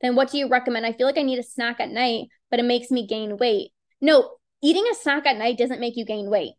Then 0.00 0.16
what 0.16 0.30
do 0.30 0.38
you 0.38 0.48
recommend? 0.48 0.84
I 0.84 0.92
feel 0.92 1.06
like 1.06 1.18
I 1.18 1.22
need 1.22 1.38
a 1.38 1.44
snack 1.44 1.80
at 1.80 1.90
night, 1.90 2.26
but 2.50 2.60
it 2.60 2.64
makes 2.64 2.90
me 2.90 3.06
gain 3.06 3.36
weight. 3.36 3.70
No, 4.00 4.36
eating 4.62 4.84
a 4.90 4.94
snack 4.94 5.26
at 5.26 5.36
night 5.36 5.56
doesn't 5.56 5.80
make 5.80 5.96
you 5.96 6.04
gain 6.04 6.28
weight. 6.28 6.54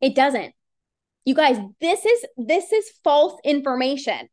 It 0.00 0.14
doesn't. 0.14 0.54
You 1.24 1.34
guys, 1.34 1.58
this 1.80 2.04
is 2.06 2.24
this 2.38 2.72
is 2.72 2.90
false 3.04 3.38
information. 3.44 4.28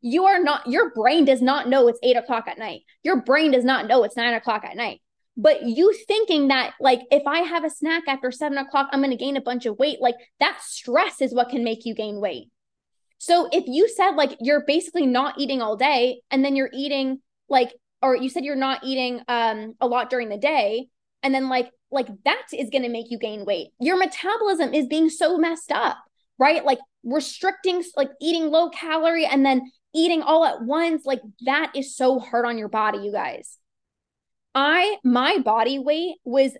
You 0.00 0.24
are 0.24 0.42
not, 0.42 0.66
your 0.66 0.90
brain 0.94 1.24
does 1.24 1.40
not 1.40 1.68
know 1.68 1.86
it's 1.86 2.00
eight 2.02 2.16
o'clock 2.16 2.48
at 2.48 2.58
night. 2.58 2.80
Your 3.04 3.22
brain 3.22 3.52
does 3.52 3.64
not 3.64 3.86
know 3.86 4.02
it's 4.02 4.16
nine 4.16 4.34
o'clock 4.34 4.64
at 4.64 4.76
night. 4.76 5.00
But 5.36 5.62
you 5.62 5.94
thinking 6.06 6.48
that, 6.48 6.74
like, 6.78 7.00
if 7.10 7.22
I 7.26 7.38
have 7.38 7.64
a 7.64 7.70
snack 7.70 8.02
after 8.06 8.30
seven 8.30 8.58
o'clock, 8.58 8.88
I'm 8.92 9.00
going 9.00 9.12
to 9.12 9.16
gain 9.16 9.36
a 9.36 9.40
bunch 9.40 9.64
of 9.64 9.78
weight, 9.78 10.00
like, 10.00 10.16
that 10.40 10.58
stress 10.60 11.22
is 11.22 11.34
what 11.34 11.48
can 11.48 11.64
make 11.64 11.86
you 11.86 11.94
gain 11.94 12.20
weight. 12.20 12.48
So 13.16 13.48
if 13.50 13.64
you 13.66 13.88
said, 13.88 14.10
like, 14.10 14.36
you're 14.40 14.64
basically 14.66 15.06
not 15.06 15.38
eating 15.38 15.62
all 15.62 15.76
day 15.76 16.20
and 16.30 16.44
then 16.44 16.54
you're 16.54 16.70
eating, 16.72 17.20
like, 17.48 17.72
or 18.02 18.16
you 18.16 18.28
said 18.28 18.44
you're 18.44 18.56
not 18.56 18.84
eating 18.84 19.22
um, 19.28 19.74
a 19.80 19.86
lot 19.86 20.10
during 20.10 20.28
the 20.28 20.36
day, 20.36 20.88
and 21.22 21.34
then, 21.34 21.48
like, 21.48 21.70
like 21.90 22.08
that 22.24 22.42
is 22.52 22.68
going 22.68 22.82
to 22.82 22.88
make 22.88 23.10
you 23.10 23.18
gain 23.18 23.44
weight. 23.44 23.68
Your 23.80 23.96
metabolism 23.96 24.74
is 24.74 24.86
being 24.86 25.08
so 25.08 25.38
messed 25.38 25.72
up, 25.72 25.98
right? 26.38 26.64
Like, 26.64 26.80
restricting, 27.04 27.82
like, 27.96 28.10
eating 28.20 28.50
low 28.50 28.68
calorie 28.68 29.24
and 29.24 29.46
then 29.46 29.70
eating 29.94 30.20
all 30.20 30.44
at 30.44 30.62
once, 30.62 31.06
like, 31.06 31.22
that 31.46 31.72
is 31.74 31.96
so 31.96 32.18
hard 32.18 32.44
on 32.44 32.58
your 32.58 32.68
body, 32.68 32.98
you 32.98 33.12
guys. 33.12 33.56
I 34.54 34.98
my 35.04 35.38
body 35.38 35.78
weight 35.78 36.16
was 36.24 36.56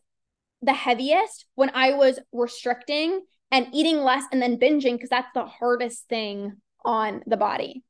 the 0.63 0.73
heaviest 0.73 1.47
when 1.55 1.71
I 1.75 1.95
was 1.95 2.19
restricting 2.33 3.23
and 3.51 3.67
eating 3.73 3.99
less 3.99 4.25
and 4.33 4.41
then 4.41 4.59
binging 4.59 4.95
because 4.95 5.11
that's 5.11 5.33
the 5.35 5.45
hardest 5.45 6.09
thing 6.09 6.57
on 6.85 7.23
the 7.27 7.37
body. 7.37 7.83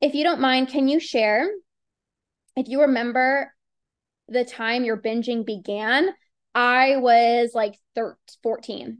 If 0.00 0.14
you 0.14 0.24
don't 0.24 0.40
mind, 0.40 0.68
can 0.68 0.88
you 0.88 0.98
share 0.98 1.48
if 2.56 2.68
you 2.68 2.82
remember 2.82 3.52
the 4.28 4.44
time 4.44 4.84
your 4.84 4.96
binging 4.96 5.46
began? 5.46 6.10
I 6.54 6.96
was 6.96 7.52
like 7.54 7.78
13, 7.94 8.16
14. 8.42 8.98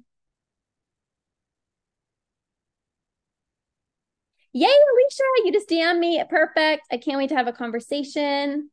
Yay, 4.53 4.67
Alicia, 4.67 5.23
you 5.45 5.53
just 5.53 5.69
DM 5.69 5.99
me. 5.99 6.23
Perfect. 6.31 6.83
I 6.93 6.97
can't 6.97 7.19
wait 7.19 7.31
to 7.31 7.37
have 7.37 7.49
a 7.49 7.53
conversation 7.53 8.71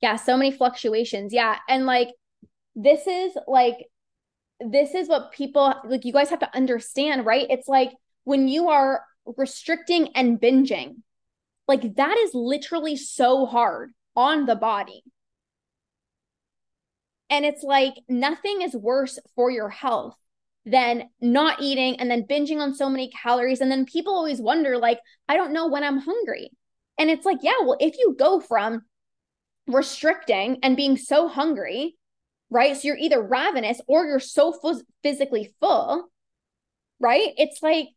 yeah 0.00 0.16
so 0.16 0.36
many 0.36 0.50
fluctuations. 0.50 1.32
Yeah 1.32 1.56
and 1.68 1.86
like 1.86 2.08
this 2.74 3.06
is 3.06 3.32
like 3.46 3.76
this 4.60 4.94
is 4.94 5.08
what 5.08 5.32
people 5.32 5.74
like 5.84 6.04
you 6.04 6.12
guys 6.12 6.30
have 6.30 6.40
to 6.40 6.56
understand 6.56 7.26
right? 7.26 7.46
It's 7.50 7.68
like 7.68 7.92
when 8.24 8.48
you 8.48 8.68
are 8.68 9.02
restricting 9.36 10.08
and 10.14 10.40
binging 10.40 10.96
like 11.68 11.96
that 11.96 12.16
is 12.16 12.30
literally 12.34 12.96
so 12.96 13.44
hard 13.46 13.92
on 14.16 14.46
the 14.46 14.56
body. 14.56 15.04
And 17.30 17.44
it's 17.44 17.62
like 17.62 17.94
nothing 18.08 18.62
is 18.62 18.74
worse 18.74 19.18
for 19.36 19.50
your 19.50 19.68
health 19.68 20.16
than 20.64 21.10
not 21.20 21.60
eating 21.60 22.00
and 22.00 22.10
then 22.10 22.24
binging 22.24 22.58
on 22.58 22.74
so 22.74 22.88
many 22.88 23.10
calories. 23.10 23.60
And 23.60 23.70
then 23.70 23.84
people 23.84 24.14
always 24.14 24.40
wonder 24.40 24.78
like 24.78 24.98
i 25.28 25.36
don't 25.36 25.52
know 25.52 25.68
when 25.68 25.84
i'm 25.84 25.98
hungry. 25.98 26.50
And 26.98 27.10
it's 27.10 27.26
like 27.26 27.38
yeah 27.42 27.60
well 27.60 27.76
if 27.80 27.98
you 27.98 28.16
go 28.18 28.40
from 28.40 28.82
restricting 29.68 30.58
and 30.62 30.76
being 30.76 30.96
so 30.96 31.28
hungry, 31.28 31.96
right? 32.50 32.76
So 32.76 32.88
you're 32.88 32.96
either 32.96 33.22
ravenous 33.22 33.80
or 33.86 34.06
you're 34.06 34.20
so 34.20 34.58
physically 35.02 35.54
full, 35.60 36.08
right? 36.98 37.30
It's 37.36 37.62
like 37.62 37.88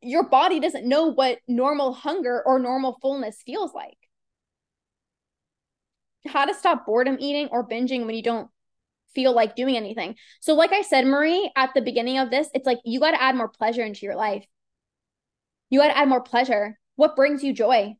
your 0.00 0.24
body 0.24 0.60
doesn't 0.60 0.88
know 0.88 1.06
what 1.06 1.38
normal 1.46 1.92
hunger 1.92 2.42
or 2.44 2.58
normal 2.58 2.98
fullness 3.02 3.42
feels 3.44 3.74
like. 3.74 3.96
How 6.26 6.44
to 6.44 6.54
stop 6.54 6.86
boredom 6.86 7.16
eating 7.18 7.48
or 7.50 7.66
binging 7.66 8.06
when 8.06 8.14
you 8.14 8.22
don't 8.22 8.48
feel 9.14 9.34
like 9.34 9.56
doing 9.56 9.76
anything. 9.76 10.14
So, 10.40 10.54
like 10.54 10.72
I 10.72 10.82
said, 10.82 11.06
Marie, 11.06 11.50
at 11.56 11.70
the 11.74 11.82
beginning 11.82 12.18
of 12.18 12.30
this, 12.30 12.48
it's 12.54 12.66
like 12.66 12.78
you 12.84 13.00
got 13.00 13.10
to 13.10 13.22
add 13.22 13.34
more 13.36 13.48
pleasure 13.48 13.84
into 13.84 14.06
your 14.06 14.16
life. 14.16 14.44
You 15.70 15.80
got 15.80 15.88
to 15.88 15.98
add 15.98 16.08
more 16.08 16.22
pleasure. 16.22 16.78
What 16.96 17.16
brings 17.16 17.42
you 17.42 17.52
joy? 17.52 17.96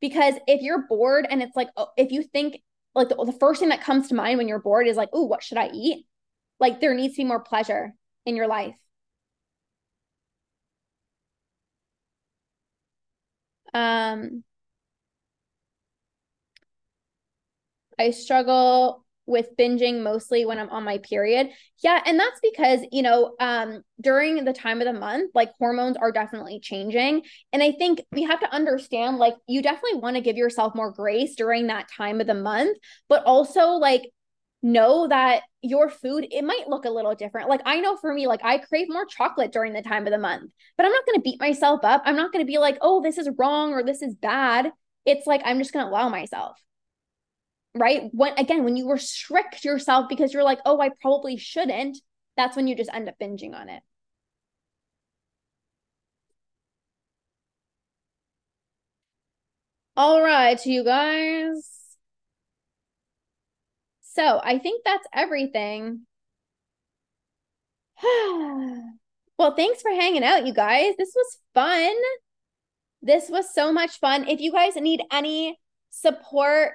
Because 0.00 0.34
if 0.46 0.62
you're 0.62 0.86
bored 0.88 1.26
and 1.28 1.42
it's 1.42 1.56
like, 1.56 1.68
oh, 1.76 1.88
if 1.96 2.12
you 2.12 2.22
think 2.22 2.62
like 2.94 3.08
the, 3.08 3.16
the 3.24 3.32
first 3.32 3.60
thing 3.60 3.70
that 3.70 3.82
comes 3.82 4.08
to 4.08 4.14
mind 4.14 4.38
when 4.38 4.48
you're 4.48 4.60
bored 4.60 4.86
is 4.86 4.96
like, 4.96 5.10
oh, 5.12 5.24
what 5.24 5.42
should 5.42 5.58
I 5.58 5.70
eat? 5.72 6.06
Like 6.60 6.80
there 6.80 6.94
needs 6.94 7.14
to 7.14 7.22
be 7.22 7.24
more 7.28 7.40
pleasure 7.40 7.94
in 8.26 8.36
your 8.36 8.46
life. 8.46 8.74
Um, 13.74 14.44
I 17.98 18.10
struggle 18.10 19.05
with 19.26 19.56
binging 19.58 20.02
mostly 20.02 20.44
when 20.44 20.58
I'm 20.58 20.70
on 20.70 20.84
my 20.84 20.98
period. 20.98 21.50
Yeah, 21.82 22.00
and 22.06 22.18
that's 22.18 22.40
because, 22.42 22.80
you 22.92 23.02
know, 23.02 23.34
um 23.40 23.82
during 24.00 24.44
the 24.44 24.52
time 24.52 24.80
of 24.80 24.86
the 24.86 24.98
month, 24.98 25.32
like 25.34 25.50
hormones 25.58 25.96
are 25.96 26.12
definitely 26.12 26.60
changing, 26.60 27.22
and 27.52 27.62
I 27.62 27.72
think 27.72 28.02
we 28.12 28.22
have 28.24 28.40
to 28.40 28.54
understand 28.54 29.18
like 29.18 29.34
you 29.46 29.62
definitely 29.62 29.98
want 29.98 30.16
to 30.16 30.22
give 30.22 30.36
yourself 30.36 30.74
more 30.74 30.90
grace 30.90 31.34
during 31.34 31.66
that 31.68 31.88
time 31.90 32.20
of 32.20 32.26
the 32.26 32.34
month, 32.34 32.78
but 33.08 33.24
also 33.24 33.70
like 33.72 34.10
know 34.62 35.06
that 35.08 35.42
your 35.62 35.88
food 35.88 36.26
it 36.30 36.44
might 36.44 36.68
look 36.68 36.84
a 36.84 36.90
little 36.90 37.14
different. 37.14 37.48
Like 37.48 37.62
I 37.64 37.80
know 37.80 37.96
for 37.96 38.12
me 38.12 38.26
like 38.26 38.40
I 38.44 38.58
crave 38.58 38.88
more 38.88 39.06
chocolate 39.06 39.52
during 39.52 39.72
the 39.72 39.82
time 39.82 40.06
of 40.06 40.12
the 40.12 40.18
month, 40.18 40.50
but 40.76 40.86
I'm 40.86 40.92
not 40.92 41.06
going 41.06 41.16
to 41.16 41.22
beat 41.22 41.40
myself 41.40 41.80
up. 41.84 42.02
I'm 42.04 42.16
not 42.16 42.32
going 42.32 42.44
to 42.44 42.50
be 42.50 42.58
like, 42.58 42.78
"Oh, 42.80 43.02
this 43.02 43.18
is 43.18 43.28
wrong 43.38 43.72
or 43.72 43.82
this 43.82 44.02
is 44.02 44.14
bad." 44.14 44.72
It's 45.04 45.26
like 45.26 45.42
I'm 45.44 45.58
just 45.58 45.72
going 45.72 45.84
to 45.84 45.90
allow 45.90 46.08
myself 46.08 46.58
right? 47.78 48.10
When 48.12 48.32
again, 48.38 48.64
when 48.64 48.76
you 48.76 48.90
restrict 48.90 49.64
yourself 49.64 50.06
because 50.08 50.32
you're 50.32 50.44
like, 50.44 50.60
oh, 50.64 50.80
I 50.80 50.90
probably 51.00 51.36
shouldn't, 51.36 51.98
that's 52.36 52.56
when 52.56 52.66
you 52.68 52.76
just 52.76 52.90
end 52.92 53.08
up 53.08 53.16
binging 53.20 53.54
on 53.54 53.68
it. 53.68 53.82
All 59.96 60.22
right, 60.22 60.64
you 60.66 60.84
guys. 60.84 61.96
So 64.00 64.40
I 64.42 64.58
think 64.58 64.82
that's 64.84 65.06
everything. 65.12 66.06
well, 68.02 69.54
thanks 69.56 69.82
for 69.82 69.90
hanging 69.90 70.24
out, 70.24 70.46
you 70.46 70.52
guys. 70.52 70.94
This 70.98 71.12
was 71.14 71.38
fun. 71.54 71.94
This 73.02 73.28
was 73.30 73.52
so 73.54 73.72
much 73.72 73.98
fun. 73.98 74.28
If 74.28 74.40
you 74.40 74.52
guys 74.52 74.76
need 74.76 75.02
any 75.12 75.58
support, 75.90 76.74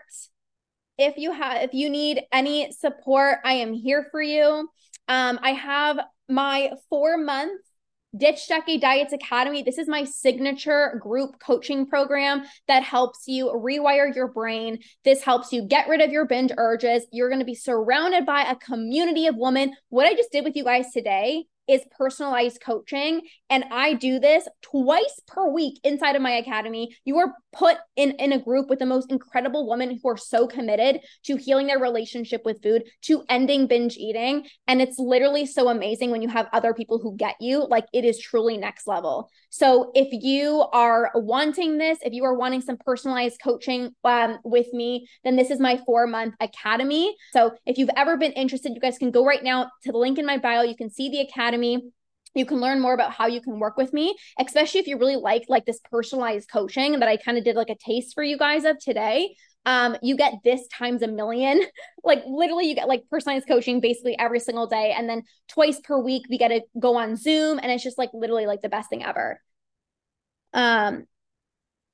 if 1.02 1.18
you 1.18 1.32
have 1.32 1.64
if 1.64 1.74
you 1.74 1.90
need 1.90 2.22
any 2.32 2.72
support 2.72 3.40
i 3.44 3.54
am 3.54 3.74
here 3.74 4.08
for 4.12 4.22
you 4.22 4.70
um 5.08 5.40
i 5.42 5.52
have 5.52 6.00
my 6.30 6.72
four 6.90 7.18
month 7.18 7.60
Ditch 8.18 8.46
Decade 8.50 8.82
Diets 8.82 9.14
Academy. 9.14 9.64
This 9.64 9.78
is 9.78 9.88
my 9.88 10.04
signature 10.04 11.00
group 11.02 11.40
coaching 11.40 11.88
program 11.88 12.44
that 12.68 12.84
helps 12.84 13.24
you 13.26 13.46
rewire 13.46 14.14
your 14.14 14.28
brain. 14.28 14.80
This 15.06 15.24
helps 15.24 15.54
you 15.54 15.66
get 15.66 15.88
rid 15.88 16.02
of 16.02 16.12
your 16.12 16.26
binge 16.26 16.52
urges. 16.58 17.06
You're 17.14 17.30
going 17.30 17.40
to 17.40 17.46
be 17.46 17.56
surrounded 17.56 18.26
by 18.26 18.42
a 18.42 18.58
community 18.58 19.28
of 19.28 19.38
women. 19.38 19.74
What 19.88 20.08
I 20.08 20.14
just 20.14 20.30
did 20.30 20.44
with 20.44 20.58
you 20.58 20.66
guys 20.66 20.92
today 20.92 21.46
is 21.72 21.82
personalized 21.98 22.62
coaching. 22.62 23.22
And 23.50 23.66
I 23.72 23.94
do 23.94 24.20
this 24.20 24.48
twice 24.62 25.22
per 25.28 25.50
week 25.50 25.80
inside 25.84 26.16
of 26.16 26.22
my 26.22 26.32
academy. 26.32 26.96
You 27.06 27.18
are 27.20 27.34
put 27.54 27.78
in, 27.96 28.12
in 28.12 28.34
a 28.34 28.40
group 28.40 28.70
with 28.70 28.80
the 28.80 28.86
most 28.86 29.12
incredible 29.12 29.68
women 29.70 30.00
who 30.02 30.10
are 30.10 30.18
so 30.18 30.48
committed 30.48 31.02
to 31.26 31.38
healing 31.38 31.68
their 31.68 31.80
relationship 31.80 32.42
with 32.46 32.62
food, 32.62 32.84
to 33.04 33.24
ending 33.30 33.68
binge 33.68 33.98
eating. 33.98 34.46
And 34.68 34.82
it's 34.82 35.00
literally 35.00 35.46
so 35.46 35.70
amazing 35.70 36.12
when 36.12 36.22
you 36.22 36.30
have 36.30 36.48
other 36.54 36.74
people 36.74 37.00
who 37.00 37.16
get 37.18 37.36
you. 37.40 37.66
Like 37.68 37.86
it 37.94 38.06
is 38.06 38.20
truly 38.20 38.58
next 38.58 38.88
level. 38.88 39.30
So 39.50 39.92
if 39.94 40.08
you 40.12 40.66
are 40.72 41.12
wanting 41.14 41.78
this, 41.78 42.00
if 42.04 42.14
you 42.14 42.24
are 42.24 42.34
wanting 42.34 42.62
some 42.62 42.78
personalized 42.78 43.40
coaching 43.44 43.92
um, 44.04 44.40
with 44.44 44.72
me, 44.74 45.08
then 45.24 45.36
this 45.36 45.50
is 45.50 45.60
my 45.60 45.80
four 45.86 46.08
month 46.08 46.36
academy. 46.40 47.16
So 47.34 47.52
if 47.66 47.78
you've 47.78 47.90
ever 47.98 48.18
been 48.18 48.32
interested, 48.32 48.74
you 48.74 48.80
guys 48.80 48.98
can 48.98 49.12
go 49.12 49.26
right 49.26 49.44
now 49.44 49.70
to 49.84 49.92
the 49.92 49.98
link 49.98 50.18
in 50.18 50.26
my 50.26 50.38
bio. 50.38 50.62
You 50.62 50.76
can 50.76 50.90
see 50.90 51.10
the 51.10 51.20
academy 51.20 51.61
you 52.34 52.46
can 52.46 52.62
learn 52.62 52.80
more 52.80 52.94
about 52.94 53.12
how 53.12 53.28
you 53.28 53.42
can 53.42 53.60
work 53.60 53.78
with 53.78 53.94
me 53.94 54.16
especially 54.40 54.80
if 54.80 54.88
you 54.88 54.98
really 54.98 55.16
like 55.16 55.44
like 55.50 55.66
this 55.66 55.80
personalized 55.92 56.50
coaching 56.50 57.00
that 57.00 57.10
i 57.10 57.18
kind 57.18 57.38
of 57.38 57.44
did 57.44 57.56
like 57.56 57.70
a 57.70 57.76
taste 57.76 58.14
for 58.14 58.24
you 58.24 58.38
guys 58.38 58.66
of 58.66 58.78
today. 58.80 59.36
Um 59.66 59.96
you 60.02 60.16
get 60.16 60.34
this 60.44 60.68
times 60.68 61.02
a 61.02 61.08
million. 61.08 61.62
Like 62.04 62.24
literally 62.26 62.68
you 62.68 62.74
get 62.74 62.88
like 62.88 63.04
personalized 63.12 63.48
coaching 63.48 63.80
basically 63.80 64.18
every 64.18 64.40
single 64.40 64.66
day 64.66 64.92
and 64.98 65.08
then 65.08 65.22
twice 65.48 65.80
per 65.80 66.00
week 66.00 66.24
we 66.32 66.40
get 66.40 66.48
to 66.48 66.62
go 66.80 66.98
on 66.98 67.16
zoom 67.16 67.60
and 67.62 67.72
it's 67.72 67.84
just 67.84 68.00
like 68.00 68.10
literally 68.12 68.48
like 68.48 68.64
the 68.64 68.70
best 68.70 68.90
thing 68.90 69.04
ever. 69.04 69.40
Um 70.54 71.06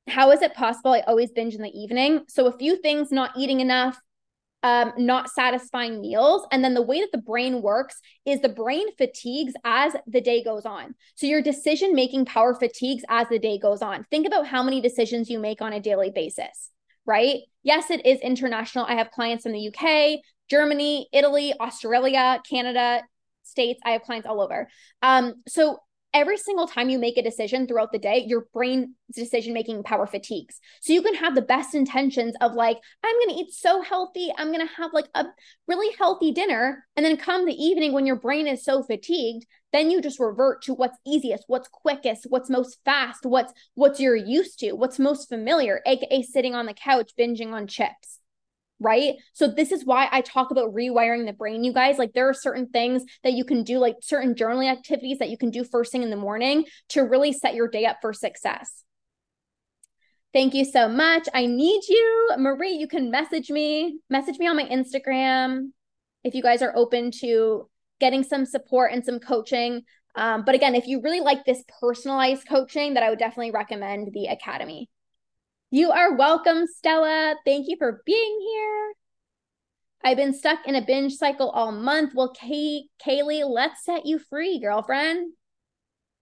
how 0.08 0.32
is 0.32 0.42
it 0.42 0.54
possible? 0.54 0.92
I 0.94 1.02
always 1.02 1.32
binge 1.32 1.56
in 1.56 1.62
the 1.62 1.78
evening. 1.78 2.22
So 2.30 2.48
a 2.48 2.58
few 2.58 2.78
things 2.78 3.12
not 3.12 3.32
eating 3.36 3.60
enough 3.60 4.00
um, 4.64 4.94
not 4.98 5.30
satisfying 5.30 6.02
meals. 6.02 6.46
And 6.52 6.64
then 6.64 6.74
the 6.74 6.82
way 6.82 7.00
that 7.02 7.12
the 7.12 7.22
brain 7.22 7.62
works 7.62 8.00
is 8.26 8.42
the 8.42 8.50
brain 8.50 8.88
fatigues 8.98 9.54
as 9.64 9.96
the 10.08 10.22
day 10.22 10.44
goes 10.44 10.66
on. 10.66 10.96
So 11.16 11.28
your 11.28 11.42
decision 11.42 11.94
making 11.94 12.26
power 12.26 12.56
fatigues 12.56 13.04
as 13.10 13.28
the 13.30 13.40
day 13.40 13.60
goes 13.60 13.82
on. 13.82 14.06
Think 14.10 14.26
about 14.26 14.48
how 14.48 14.64
many 14.64 14.82
decisions 14.82 15.30
you 15.30 15.40
make 15.40 15.62
on 15.62 15.74
a 15.74 15.80
daily 15.80 16.10
basis, 16.10 16.72
right? 17.06 17.42
Yes, 17.64 17.92
it 17.92 18.06
is 18.06 18.20
international. 18.22 18.86
I 18.86 18.96
have 18.96 19.12
clients 19.12 19.46
in 19.46 19.52
the 19.52 19.68
UK, 19.68 20.20
Germany, 20.50 21.08
Italy, 21.14 21.54
Australia, 21.60 22.42
Canada, 22.50 23.04
States. 23.44 23.80
I 23.86 23.92
have 23.92 24.02
clients 24.02 24.28
all 24.28 24.42
over. 24.42 24.68
Um, 25.02 25.36
so 25.48 25.80
every 26.14 26.38
single 26.38 26.68
time 26.68 26.90
you 26.90 27.00
make 27.00 27.18
a 27.18 27.24
decision 27.24 27.68
throughout 27.68 27.92
the 27.92 28.00
day, 28.00 28.26
your 28.28 28.48
brain 28.54 28.96
decision 29.14 29.54
making 29.54 29.84
power 29.84 30.08
fatigues. 30.08 30.60
So 30.82 30.94
you 30.94 31.02
can 31.02 31.16
have 31.16 31.36
the 31.36 31.42
best 31.42 31.76
intentions 31.76 32.36
of 32.42 32.54
like, 32.54 32.78
I'm 33.04 33.16
going 33.16 33.36
to 33.36 33.42
eat 33.42 33.54
so 33.54 33.82
healthy. 33.82 34.32
I'm 34.38 34.52
going 34.52 34.66
to 34.66 34.74
have 34.76 34.92
like 34.94 35.08
a 35.14 35.26
really 35.68 35.96
healthy 35.98 36.32
dinner. 36.32 36.86
And 36.96 37.06
then 37.06 37.18
come 37.18 37.46
the 37.46 37.54
evening 37.54 37.94
when 37.94 38.06
your 38.06 38.16
brain 38.16 38.48
is 38.48 38.64
so 38.64 38.84
fatigued, 38.84 39.46
then 39.74 39.92
you 39.92 40.02
just 40.02 40.20
revert 40.20 40.62
to 40.64 40.74
what's 40.74 40.98
easiest, 41.06 41.44
what's 41.48 41.68
quickest, 41.68 42.26
what's 42.30 42.50
most 42.50 42.80
fast, 42.86 43.26
what's 43.26 43.54
what's 43.76 44.00
you're 44.00 44.16
used 44.16 44.60
to, 44.60 44.74
what's 44.74 44.98
most 44.98 45.28
familiar, 45.28 45.82
aka 45.86 46.22
sitting 46.24 46.56
on 46.56 46.66
the 46.66 46.74
couch 46.74 47.12
binging 47.20 47.52
on 47.52 47.68
chips 47.68 48.20
right? 48.80 49.16
So 49.34 49.48
this 49.48 49.72
is 49.72 49.86
why 49.86 50.08
I 50.12 50.22
talk 50.22 50.52
about 50.52 50.74
rewiring 50.74 51.26
the 51.26 51.34
brain, 51.34 51.64
you 51.64 51.74
guys. 51.74 51.98
Like 51.98 52.14
there 52.14 52.30
are 52.30 52.34
certain 52.34 52.68
things 52.70 53.04
that 53.24 53.34
you 53.34 53.44
can 53.44 53.64
do, 53.64 53.80
like 53.80 53.96
certain 54.02 54.36
journaling 54.36 54.72
activities 54.72 55.20
that 55.20 55.30
you 55.30 55.38
can 55.38 55.50
do 55.50 55.64
first 55.64 55.92
thing 55.92 56.04
in 56.04 56.10
the 56.10 56.16
morning 56.16 56.66
to 56.90 57.02
really 57.02 57.34
set 57.34 57.56
your 57.56 57.68
day 57.68 57.86
up 57.86 57.98
for 58.02 58.14
success. 58.14 58.84
Thank 60.34 60.54
you 60.54 60.66
so 60.66 60.88
much. 60.88 61.28
I 61.34 61.46
need 61.46 61.82
you. 61.88 62.30
Marie, 62.38 62.74
you 62.74 62.88
can 62.88 63.10
message 63.10 63.50
me, 63.50 64.00
message 64.10 64.38
me 64.38 64.48
on 64.48 64.56
my 64.56 64.66
Instagram 64.66 65.70
if 66.24 66.36
you 66.36 66.44
guys 66.44 66.62
are 66.62 66.76
open 66.76 67.12
to 67.22 67.70
getting 68.00 68.24
some 68.24 68.46
support 68.46 68.92
and 68.92 69.04
some 69.04 69.20
coaching. 69.20 69.84
Um, 70.16 70.44
but 70.46 70.56
again, 70.56 70.76
if 70.76 70.88
you 70.88 71.02
really 71.02 71.22
like 71.22 71.46
this 71.46 71.64
personalized 71.80 72.48
coaching, 72.48 72.96
that 72.96 73.04
I 73.04 73.10
would 73.10 73.20
definitely 73.20 73.52
recommend 73.52 74.10
the 74.14 74.28
Academy. 74.28 74.90
You 75.70 75.92
are 75.92 76.16
welcome, 76.16 76.66
Stella. 76.66 77.36
Thank 77.44 77.68
you 77.68 77.76
for 77.78 78.02
being 78.06 78.40
here. 78.40 78.94
I've 80.02 80.16
been 80.16 80.34
stuck 80.34 80.66
in 80.66 80.76
a 80.76 80.86
binge 80.86 81.16
cycle 81.16 81.50
all 81.50 81.74
month. 81.74 82.14
Well, 82.16 82.32
Kay- 82.32 82.86
Kaylee, 83.06 83.44
let's 83.46 83.84
set 83.84 84.06
you 84.06 84.18
free, 84.18 84.62
girlfriend. 84.62 85.34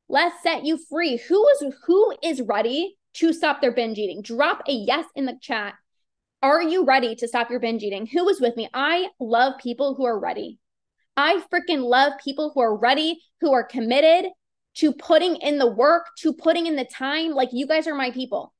Let's 0.09 0.41
set 0.41 0.65
you 0.65 0.79
free. 0.89 1.17
Who 1.17 1.47
is 1.49 1.75
who 1.85 2.15
is 2.23 2.41
ready 2.41 2.97
to 3.15 3.33
stop 3.33 3.61
their 3.61 3.71
binge 3.71 3.99
eating? 3.99 4.23
Drop 4.23 4.63
a 4.67 4.71
yes 4.71 5.05
in 5.15 5.27
the 5.27 5.37
chat. 5.39 5.75
Are 6.41 6.63
you 6.63 6.83
ready 6.83 7.15
to 7.15 7.27
stop 7.27 7.51
your 7.51 7.59
binge 7.59 7.83
eating? 7.83 8.07
Who 8.07 8.27
is 8.29 8.41
with 8.41 8.57
me? 8.57 8.67
I 8.73 9.09
love 9.19 9.59
people 9.61 9.93
who 9.93 10.05
are 10.05 10.19
ready. 10.19 10.57
I 11.15 11.43
freaking 11.53 11.83
love 11.83 12.13
people 12.23 12.51
who 12.55 12.61
are 12.61 12.75
ready, 12.75 13.21
who 13.41 13.53
are 13.53 13.63
committed 13.63 14.31
to 14.77 14.91
putting 14.91 15.35
in 15.35 15.59
the 15.59 15.71
work, 15.71 16.07
to 16.21 16.33
putting 16.33 16.65
in 16.65 16.75
the 16.77 16.85
time. 16.85 17.29
Like 17.29 17.49
you 17.51 17.67
guys 17.67 17.85
are 17.85 17.93
my 17.93 18.09
people. 18.09 18.54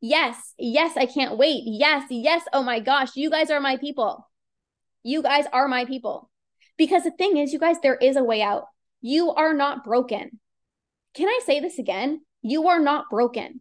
Yes, 0.00 0.54
yes, 0.58 0.96
I 0.96 1.06
can't 1.06 1.36
wait. 1.36 1.62
Yes, 1.66 2.04
yes, 2.10 2.42
oh 2.52 2.62
my 2.62 2.80
gosh, 2.80 3.16
you 3.16 3.30
guys 3.30 3.50
are 3.50 3.60
my 3.60 3.76
people. 3.76 4.26
You 5.02 5.22
guys 5.22 5.44
are 5.52 5.68
my 5.68 5.84
people. 5.84 6.30
Because 6.78 7.04
the 7.04 7.10
thing 7.10 7.36
is, 7.36 7.52
you 7.52 7.58
guys, 7.58 7.76
there 7.82 7.96
is 7.96 8.16
a 8.16 8.24
way 8.24 8.40
out. 8.40 8.64
You 9.02 9.32
are 9.32 9.52
not 9.52 9.84
broken. 9.84 10.40
Can 11.14 11.28
I 11.28 11.40
say 11.44 11.60
this 11.60 11.78
again? 11.78 12.22
You 12.42 12.68
are 12.68 12.80
not 12.80 13.10
broken. 13.10 13.60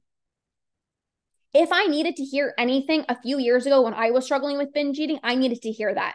If 1.53 1.71
I 1.71 1.87
needed 1.87 2.15
to 2.17 2.23
hear 2.23 2.53
anything 2.57 3.03
a 3.09 3.19
few 3.19 3.39
years 3.39 3.65
ago 3.65 3.81
when 3.81 3.93
I 3.93 4.11
was 4.11 4.23
struggling 4.23 4.57
with 4.57 4.73
binge 4.73 4.99
eating, 4.99 5.19
I 5.23 5.35
needed 5.35 5.61
to 5.63 5.71
hear 5.71 5.93
that. 5.93 6.13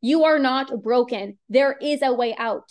You 0.00 0.24
are 0.24 0.38
not 0.38 0.82
broken. 0.82 1.38
There 1.48 1.76
is 1.82 2.00
a 2.02 2.14
way 2.14 2.34
out. 2.38 2.70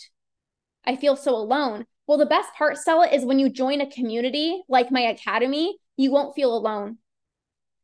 I 0.84 0.96
feel 0.96 1.16
so 1.16 1.34
alone. 1.34 1.84
Well, 2.06 2.18
the 2.18 2.26
best 2.26 2.48
part, 2.56 2.78
Stella, 2.78 3.06
is 3.08 3.24
when 3.24 3.38
you 3.38 3.50
join 3.50 3.82
a 3.82 3.90
community 3.90 4.62
like 4.68 4.90
my 4.90 5.02
academy, 5.02 5.76
you 5.98 6.10
won't 6.10 6.34
feel 6.34 6.56
alone. 6.56 6.96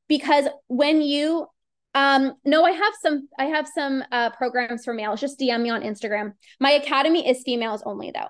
Because 0.08 0.46
when 0.68 1.02
you 1.02 1.46
um 1.94 2.34
no, 2.44 2.64
I 2.64 2.70
have 2.70 2.94
some 3.02 3.28
I 3.38 3.46
have 3.46 3.68
some 3.68 4.02
uh 4.10 4.30
programs 4.30 4.84
for 4.84 4.94
males. 4.94 5.20
Just 5.20 5.38
DM 5.38 5.62
me 5.62 5.70
on 5.70 5.82
Instagram. 5.82 6.32
My 6.58 6.70
academy 6.70 7.28
is 7.28 7.42
females 7.44 7.82
only 7.84 8.12
though. 8.12 8.28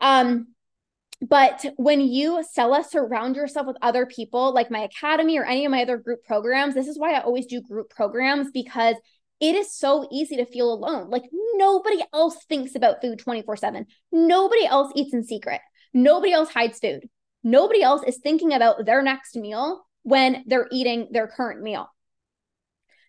Um 0.00 0.48
but 1.22 1.66
when 1.76 2.00
you 2.00 2.42
Stella 2.42 2.82
surround 2.82 3.36
yourself 3.36 3.66
with 3.66 3.76
other 3.82 4.06
people 4.06 4.54
like 4.54 4.70
my 4.70 4.80
academy 4.80 5.38
or 5.38 5.44
any 5.44 5.66
of 5.66 5.70
my 5.70 5.82
other 5.82 5.98
group 5.98 6.24
programs, 6.24 6.74
this 6.74 6.88
is 6.88 6.98
why 6.98 7.12
I 7.12 7.20
always 7.20 7.46
do 7.46 7.60
group 7.60 7.90
programs 7.90 8.50
because 8.50 8.96
it 9.40 9.54
is 9.54 9.74
so 9.74 10.08
easy 10.10 10.36
to 10.36 10.46
feel 10.46 10.72
alone. 10.72 11.10
Like 11.10 11.24
nobody 11.54 12.02
else 12.14 12.42
thinks 12.44 12.74
about 12.74 13.02
food 13.02 13.18
24 13.18 13.56
7. 13.56 13.86
Nobody 14.12 14.64
else 14.64 14.92
eats 14.94 15.12
in 15.12 15.24
secret. 15.24 15.60
Nobody 15.92 16.32
else 16.32 16.50
hides 16.50 16.78
food. 16.78 17.08
Nobody 17.42 17.82
else 17.82 18.02
is 18.06 18.18
thinking 18.18 18.52
about 18.52 18.84
their 18.84 19.02
next 19.02 19.36
meal 19.36 19.86
when 20.02 20.44
they're 20.46 20.68
eating 20.70 21.08
their 21.10 21.26
current 21.26 21.62
meal. 21.62 21.88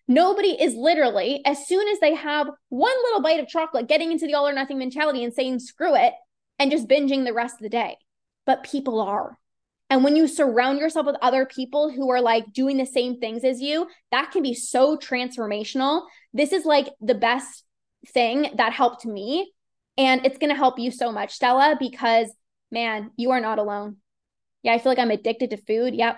Nobody 0.08 0.50
is 0.50 0.74
literally, 0.74 1.42
as 1.44 1.66
soon 1.66 1.86
as 1.88 2.00
they 2.00 2.14
have 2.14 2.48
one 2.68 2.96
little 3.04 3.22
bite 3.22 3.40
of 3.40 3.48
chocolate, 3.48 3.88
getting 3.88 4.10
into 4.10 4.26
the 4.26 4.34
all 4.34 4.48
or 4.48 4.52
nothing 4.52 4.78
mentality 4.78 5.22
and 5.24 5.32
saying, 5.32 5.60
screw 5.60 5.94
it, 5.94 6.12
and 6.58 6.70
just 6.70 6.88
binging 6.88 7.24
the 7.24 7.32
rest 7.32 7.54
of 7.54 7.62
the 7.62 7.68
day. 7.68 7.96
But 8.44 8.64
people 8.64 9.00
are. 9.00 9.38
And 9.88 10.02
when 10.02 10.16
you 10.16 10.26
surround 10.26 10.78
yourself 10.78 11.06
with 11.06 11.16
other 11.20 11.44
people 11.44 11.90
who 11.90 12.10
are 12.10 12.20
like 12.20 12.52
doing 12.52 12.78
the 12.78 12.86
same 12.86 13.20
things 13.20 13.44
as 13.44 13.60
you, 13.60 13.86
that 14.10 14.30
can 14.30 14.42
be 14.42 14.54
so 14.54 14.96
transformational. 14.96 16.06
This 16.32 16.52
is 16.52 16.64
like 16.64 16.88
the 17.00 17.14
best 17.14 17.64
thing 18.08 18.50
that 18.56 18.72
helped 18.72 19.04
me. 19.04 19.52
And 19.98 20.24
it's 20.24 20.38
going 20.38 20.50
to 20.50 20.56
help 20.56 20.78
you 20.78 20.90
so 20.90 21.12
much, 21.12 21.32
Stella, 21.32 21.76
because 21.78 22.32
man, 22.70 23.10
you 23.16 23.32
are 23.32 23.40
not 23.40 23.58
alone. 23.58 23.98
Yeah, 24.62 24.72
I 24.72 24.78
feel 24.78 24.90
like 24.90 24.98
I'm 24.98 25.10
addicted 25.10 25.50
to 25.50 25.56
food. 25.56 25.94
Yep. 25.94 26.16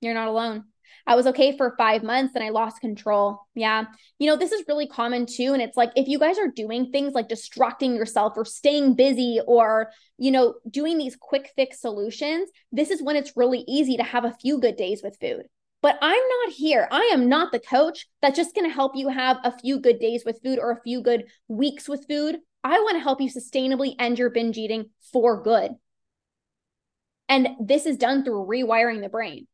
You're 0.00 0.14
not 0.14 0.28
alone. 0.28 0.64
I 1.06 1.14
was 1.14 1.26
okay 1.28 1.56
for 1.56 1.74
five 1.78 2.02
months 2.02 2.34
and 2.34 2.42
I 2.42 2.50
lost 2.50 2.80
control. 2.80 3.40
Yeah. 3.54 3.84
You 4.18 4.26
know, 4.26 4.36
this 4.36 4.52
is 4.52 4.64
really 4.66 4.88
common 4.88 5.26
too. 5.26 5.52
And 5.52 5.62
it's 5.62 5.76
like 5.76 5.92
if 5.94 6.08
you 6.08 6.18
guys 6.18 6.38
are 6.38 6.48
doing 6.48 6.90
things 6.90 7.12
like 7.12 7.28
distracting 7.28 7.94
yourself 7.94 8.32
or 8.36 8.44
staying 8.44 8.94
busy 8.94 9.40
or, 9.46 9.90
you 10.18 10.32
know, 10.32 10.54
doing 10.68 10.98
these 10.98 11.16
quick 11.16 11.50
fix 11.54 11.80
solutions, 11.80 12.48
this 12.72 12.90
is 12.90 13.02
when 13.02 13.16
it's 13.16 13.36
really 13.36 13.64
easy 13.68 13.96
to 13.96 14.02
have 14.02 14.24
a 14.24 14.34
few 14.40 14.58
good 14.58 14.76
days 14.76 15.00
with 15.02 15.16
food. 15.20 15.44
But 15.80 15.98
I'm 16.02 16.22
not 16.44 16.54
here. 16.54 16.88
I 16.90 17.10
am 17.12 17.28
not 17.28 17.52
the 17.52 17.60
coach 17.60 18.08
that's 18.20 18.36
just 18.36 18.54
going 18.54 18.68
to 18.68 18.74
help 18.74 18.96
you 18.96 19.08
have 19.08 19.36
a 19.44 19.56
few 19.56 19.78
good 19.78 20.00
days 20.00 20.24
with 20.24 20.40
food 20.42 20.58
or 20.58 20.72
a 20.72 20.82
few 20.82 21.02
good 21.02 21.26
weeks 21.46 21.88
with 21.88 22.06
food. 22.08 22.38
I 22.64 22.80
want 22.80 22.96
to 22.96 23.02
help 23.02 23.20
you 23.20 23.30
sustainably 23.30 23.94
end 23.98 24.18
your 24.18 24.30
binge 24.30 24.58
eating 24.58 24.86
for 25.12 25.40
good. 25.40 25.72
And 27.28 27.48
this 27.60 27.86
is 27.86 27.96
done 27.96 28.24
through 28.24 28.46
rewiring 28.46 29.02
the 29.02 29.08
brain 29.08 29.46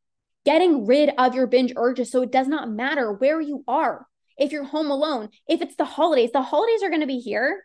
getting 0.45 0.85
rid 0.85 1.11
of 1.17 1.35
your 1.35 1.47
binge 1.47 1.73
urges 1.75 2.11
so 2.11 2.21
it 2.21 2.31
does 2.31 2.47
not 2.47 2.69
matter 2.69 3.11
where 3.11 3.39
you 3.39 3.63
are. 3.67 4.07
If 4.37 4.51
you're 4.51 4.63
home 4.63 4.91
alone, 4.91 5.29
if 5.47 5.61
it's 5.61 5.75
the 5.75 5.85
holidays, 5.85 6.31
the 6.33 6.41
holidays 6.41 6.83
are 6.83 6.89
going 6.89 7.01
to 7.01 7.07
be 7.07 7.19
here 7.19 7.63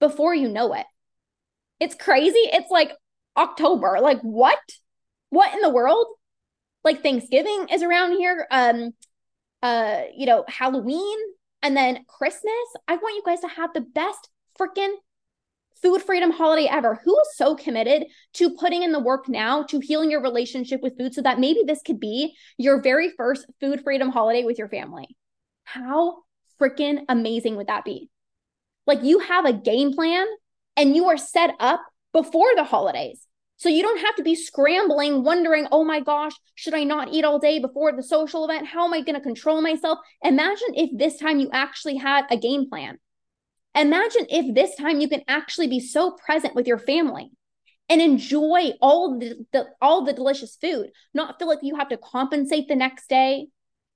before 0.00 0.34
you 0.34 0.48
know 0.48 0.74
it. 0.74 0.86
It's 1.80 1.94
crazy. 1.94 2.38
It's 2.38 2.70
like 2.70 2.92
October. 3.36 3.98
Like 4.00 4.20
what? 4.20 4.58
What 5.30 5.54
in 5.54 5.60
the 5.60 5.70
world? 5.70 6.06
Like 6.82 7.02
Thanksgiving 7.02 7.66
is 7.72 7.82
around 7.82 8.12
here. 8.12 8.46
Um 8.50 8.92
uh, 9.62 10.02
you 10.14 10.26
know, 10.26 10.44
Halloween 10.46 11.18
and 11.62 11.74
then 11.74 12.04
Christmas. 12.06 12.52
I 12.86 12.96
want 12.96 13.16
you 13.16 13.22
guys 13.24 13.40
to 13.40 13.48
have 13.48 13.72
the 13.72 13.80
best 13.80 14.28
freaking 14.60 14.92
food 15.84 16.02
freedom 16.02 16.30
holiday 16.30 16.66
ever. 16.66 16.98
Who 17.04 17.20
is 17.20 17.36
so 17.36 17.54
committed 17.54 18.06
to 18.34 18.54
putting 18.54 18.82
in 18.82 18.92
the 18.92 18.98
work 18.98 19.28
now 19.28 19.64
to 19.64 19.80
healing 19.80 20.10
your 20.10 20.22
relationship 20.22 20.80
with 20.82 20.96
food 20.96 21.12
so 21.12 21.20
that 21.20 21.38
maybe 21.38 21.60
this 21.66 21.82
could 21.84 22.00
be 22.00 22.34
your 22.56 22.80
very 22.80 23.10
first 23.10 23.44
food 23.60 23.82
freedom 23.84 24.08
holiday 24.08 24.44
with 24.44 24.58
your 24.58 24.70
family? 24.70 25.14
How 25.64 26.22
freaking 26.60 27.04
amazing 27.08 27.56
would 27.56 27.66
that 27.66 27.84
be? 27.84 28.08
Like 28.86 29.02
you 29.02 29.18
have 29.18 29.44
a 29.44 29.52
game 29.52 29.92
plan 29.92 30.26
and 30.76 30.96
you 30.96 31.06
are 31.06 31.18
set 31.18 31.50
up 31.60 31.82
before 32.14 32.48
the 32.56 32.64
holidays. 32.64 33.26
So 33.56 33.68
you 33.68 33.82
don't 33.82 34.00
have 34.00 34.16
to 34.16 34.22
be 34.22 34.34
scrambling, 34.34 35.22
wondering, 35.22 35.68
oh 35.70 35.84
my 35.84 36.00
gosh, 36.00 36.32
should 36.54 36.74
I 36.74 36.84
not 36.84 37.12
eat 37.12 37.24
all 37.24 37.38
day 37.38 37.60
before 37.60 37.92
the 37.94 38.02
social 38.02 38.44
event? 38.44 38.66
How 38.66 38.86
am 38.86 38.94
I 38.94 39.02
going 39.02 39.14
to 39.14 39.20
control 39.20 39.60
myself? 39.60 39.98
Imagine 40.22 40.74
if 40.74 40.90
this 40.96 41.18
time 41.18 41.38
you 41.38 41.50
actually 41.52 41.96
had 41.96 42.24
a 42.30 42.36
game 42.36 42.68
plan. 42.68 42.98
Imagine 43.74 44.26
if 44.30 44.54
this 44.54 44.76
time 44.76 45.00
you 45.00 45.08
can 45.08 45.22
actually 45.26 45.68
be 45.68 45.80
so 45.80 46.12
present 46.12 46.54
with 46.54 46.66
your 46.66 46.78
family 46.78 47.30
and 47.88 48.00
enjoy 48.00 48.70
all 48.80 49.18
the, 49.18 49.44
the, 49.52 49.66
all 49.82 50.04
the 50.04 50.12
delicious 50.12 50.56
food, 50.60 50.90
not 51.12 51.38
feel 51.38 51.48
like 51.48 51.58
you 51.62 51.76
have 51.76 51.88
to 51.88 51.98
compensate 51.98 52.68
the 52.68 52.76
next 52.76 53.08
day, 53.08 53.48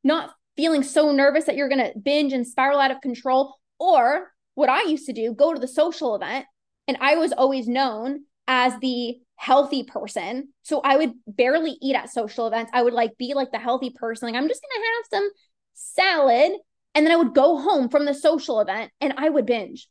not 0.03 0.31
feeling 0.57 0.83
so 0.83 1.13
nervous 1.13 1.45
that 1.45 1.57
you're 1.57 1.69
going 1.69 1.93
to 1.93 1.99
binge 1.99 2.33
and 2.33 2.47
spiral 2.47 2.81
out 2.81 2.91
of 2.91 3.01
control 3.01 3.55
or 3.79 4.33
what 4.55 4.69
I 4.69 4.83
used 4.83 5.07
to 5.07 5.13
do, 5.13 5.33
go 5.33 5.55
to 5.55 5.61
the 5.61 5.69
social 5.69 6.17
event 6.17 6.45
and 6.89 6.97
I 7.01 7.15
was 7.15 7.33
always 7.33 7.69
known 7.69 8.25
as 8.49 8.73
the 8.81 9.19
healthy 9.37 9.85
person. 9.85 10.49
So 10.63 10.81
I 10.81 10.97
would 10.97 11.13
barely 11.29 11.79
eat 11.81 11.95
at 11.95 12.11
social 12.11 12.49
events. 12.49 12.73
I 12.75 12.83
would 12.83 12.93
like 12.95 13.17
be 13.19 13.35
like 13.35 13.53
the 13.53 13.59
healthy 13.59 13.91
person. 13.91 14.27
Like 14.27 14.37
I'm 14.37 14.49
just 14.49 14.61
going 14.63 14.83
to 14.83 14.89
have 14.89 15.23
some 15.23 15.31
salad 15.75 16.53
and 16.99 17.07
then 17.07 17.13
I 17.13 17.17
would 17.17 17.33
go 17.33 17.59
home 17.59 17.89
from 17.89 18.07
the 18.07 18.13
social 18.13 18.61
event 18.61 18.91
and 19.01 19.15
I 19.17 19.29
would 19.29 19.47
binge. 19.47 19.89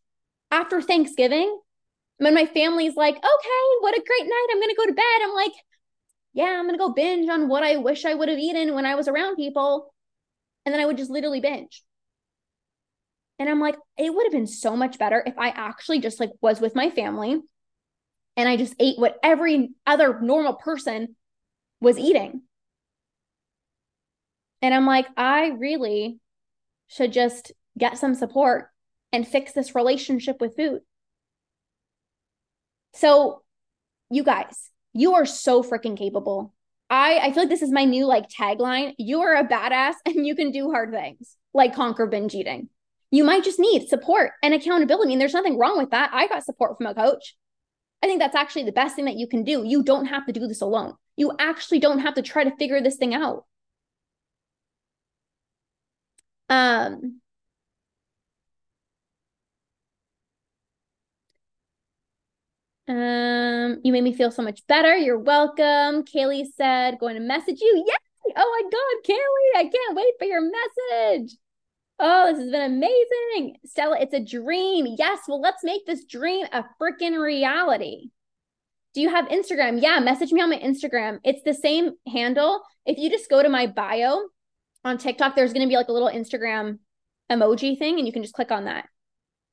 After 0.51 0.82
Thanksgiving, 0.82 1.58
when 2.18 2.34
my 2.34 2.45
family's 2.45 2.97
like, 2.97 3.16
okay, 3.16 3.64
what 3.80 3.97
a 3.97 4.03
great 4.05 4.28
night. 4.28 4.47
I'm 4.51 4.60
going 4.60 4.70
to 4.70 4.76
go 4.76 4.88
to 4.88 4.93
bed. 4.93 5.22
I'm 5.24 5.34
like, 5.34 5.53
yeah, 6.34 6.58
I'm 6.60 6.66
going 6.66 6.74
to 6.74 6.86
go 6.86 6.91
binge 6.91 7.30
on 7.30 7.47
what 7.47 7.64
I 7.64 7.78
wish 7.78 8.03
I 8.03 8.14
would 8.14 8.28
have 8.28 8.38
eaten 8.38 8.76
when 8.76 8.86
I 8.86 8.95
was 8.95 9.08
around 9.08 9.38
people. 9.38 9.93
And 10.66 10.74
then 10.74 10.82
I 10.82 10.86
would 10.86 10.97
just 10.97 11.10
literally 11.10 11.39
binge. 11.39 11.82
And 13.39 13.47
I'm 13.47 13.62
like, 13.62 13.78
it 13.97 14.14
would 14.14 14.26
have 14.26 14.34
been 14.34 14.45
so 14.45 14.76
much 14.76 14.99
better 14.99 15.24
if 15.26 15.38
I 15.38 15.47
actually 15.51 16.01
just 16.01 16.20
like 16.20 16.32
was 16.41 16.60
with 16.60 16.76
my 16.76 16.89
family 16.89 17.39
and 18.36 18.49
I 18.49 18.58
just 18.58 18.76
ate 18.82 18.99
what 18.99 19.18
every 19.24 19.70
other 19.86 20.20
normal 20.20 20.55
person 20.55 21.16
was 21.80 21.97
eating. 21.97 22.41
And 24.62 24.74
I'm 24.74 24.86
like, 24.86 25.08
I 25.16 25.51
really 25.58 26.20
should 26.88 27.13
just 27.13 27.51
get 27.77 27.97
some 27.97 28.15
support 28.15 28.69
and 29.11 29.27
fix 29.27 29.51
this 29.51 29.75
relationship 29.75 30.41
with 30.41 30.55
food. 30.55 30.81
So, 32.93 33.43
you 34.09 34.23
guys, 34.23 34.69
you 34.93 35.15
are 35.15 35.25
so 35.25 35.63
freaking 35.63 35.97
capable. 35.97 36.53
I 36.89 37.19
I 37.19 37.31
feel 37.31 37.43
like 37.43 37.49
this 37.49 37.61
is 37.61 37.71
my 37.71 37.85
new 37.85 38.05
like 38.05 38.29
tagline. 38.29 38.93
You 38.97 39.21
are 39.21 39.35
a 39.35 39.47
badass 39.47 39.95
and 40.05 40.25
you 40.25 40.35
can 40.35 40.51
do 40.51 40.71
hard 40.71 40.91
things 40.91 41.35
like 41.53 41.75
conquer 41.75 42.07
binge 42.07 42.33
eating. 42.33 42.69
You 43.11 43.23
might 43.23 43.43
just 43.43 43.59
need 43.59 43.88
support 43.88 44.31
and 44.43 44.53
accountability. 44.53 45.13
And 45.13 45.21
there's 45.21 45.33
nothing 45.33 45.57
wrong 45.57 45.77
with 45.77 45.91
that. 45.91 46.11
I 46.13 46.27
got 46.27 46.43
support 46.43 46.77
from 46.77 46.88
a 46.88 46.95
coach. 46.95 47.35
I 48.03 48.07
think 48.07 48.19
that's 48.19 48.35
actually 48.35 48.63
the 48.63 48.71
best 48.71 48.95
thing 48.95 49.05
that 49.05 49.15
you 49.17 49.27
can 49.27 49.43
do. 49.43 49.63
You 49.65 49.81
don't 49.81 50.05
have 50.05 50.25
to 50.27 50.33
do 50.33 50.47
this 50.47 50.61
alone. 50.61 50.93
You 51.15 51.33
actually 51.39 51.79
don't 51.79 51.99
have 51.99 52.15
to 52.15 52.21
try 52.21 52.43
to 52.43 52.55
figure 52.57 52.81
this 52.81 52.97
thing 52.97 53.15
out. 53.15 53.45
Um, 56.49 57.21
um, 62.87 63.79
you 63.83 63.91
made 63.91 64.03
me 64.03 64.13
feel 64.13 64.31
so 64.31 64.41
much 64.41 64.65
better. 64.67 64.95
You're 64.95 65.19
welcome. 65.19 66.03
Kaylee 66.05 66.45
said, 66.55 66.99
going 66.99 67.15
to 67.15 67.21
message 67.21 67.59
you. 67.59 67.83
Yay! 67.87 68.33
Oh 68.35 68.61
my 68.61 68.69
God, 68.69 69.13
Kaylee, 69.13 69.59
I 69.59 69.69
can't 69.69 69.95
wait 69.95 70.13
for 70.19 70.25
your 70.25 70.41
message. 70.41 71.37
Oh, 71.99 72.27
this 72.27 72.41
has 72.41 72.51
been 72.51 72.71
amazing. 72.73 73.57
Stella, 73.65 73.97
it's 73.99 74.13
a 74.13 74.23
dream. 74.23 74.95
Yes. 74.97 75.21
Well, 75.27 75.41
let's 75.41 75.63
make 75.63 75.85
this 75.85 76.05
dream 76.05 76.45
a 76.51 76.63
freaking 76.79 77.19
reality. 77.19 78.09
Do 78.93 79.01
you 79.01 79.09
have 79.09 79.27
Instagram? 79.27 79.81
Yeah, 79.81 79.99
message 79.99 80.31
me 80.31 80.41
on 80.41 80.49
my 80.49 80.59
Instagram. 80.59 81.19
It's 81.23 81.43
the 81.43 81.53
same 81.53 81.91
handle. 82.11 82.61
If 82.85 82.97
you 82.97 83.09
just 83.09 83.29
go 83.29 83.41
to 83.41 83.49
my 83.49 83.67
bio 83.67 84.27
on 84.84 84.97
TikTok, 84.97 85.36
there's 85.36 85.53
going 85.53 85.65
to 85.65 85.69
be 85.69 85.75
like 85.75 85.89
a 85.89 85.93
little 85.93 86.09
Instagram 86.09 86.80
emoji 87.32 87.78
thing, 87.78 87.97
and 87.97 88.07
you 88.07 88.13
can 88.13 88.21
just 88.21 88.34
click 88.34 88.51
on 88.51 88.65
that. 88.65 88.88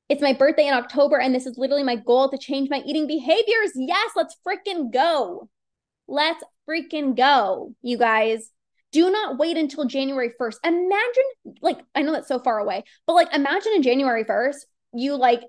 It's 0.08 0.22
my 0.22 0.32
birthday 0.32 0.66
in 0.68 0.74
October, 0.74 1.18
and 1.18 1.34
this 1.34 1.46
is 1.46 1.56
literally 1.56 1.82
my 1.82 1.96
goal 1.96 2.30
to 2.30 2.38
change 2.38 2.68
my 2.68 2.82
eating 2.86 3.06
behaviors. 3.06 3.72
Yes, 3.74 4.10
let's 4.14 4.36
freaking 4.46 4.92
go. 4.92 5.48
Let's 6.06 6.44
freaking 6.68 7.16
go, 7.16 7.74
you 7.80 7.96
guys. 7.96 8.50
Do 8.92 9.10
not 9.10 9.38
wait 9.38 9.56
until 9.56 9.86
January 9.86 10.30
1st. 10.40 10.56
Imagine, 10.64 11.56
like, 11.62 11.78
I 11.94 12.02
know 12.02 12.12
that's 12.12 12.28
so 12.28 12.38
far 12.38 12.58
away, 12.58 12.84
but 13.06 13.14
like, 13.14 13.34
imagine 13.34 13.72
in 13.74 13.82
January 13.82 14.24
1st, 14.24 14.58
you 14.92 15.16
like 15.16 15.40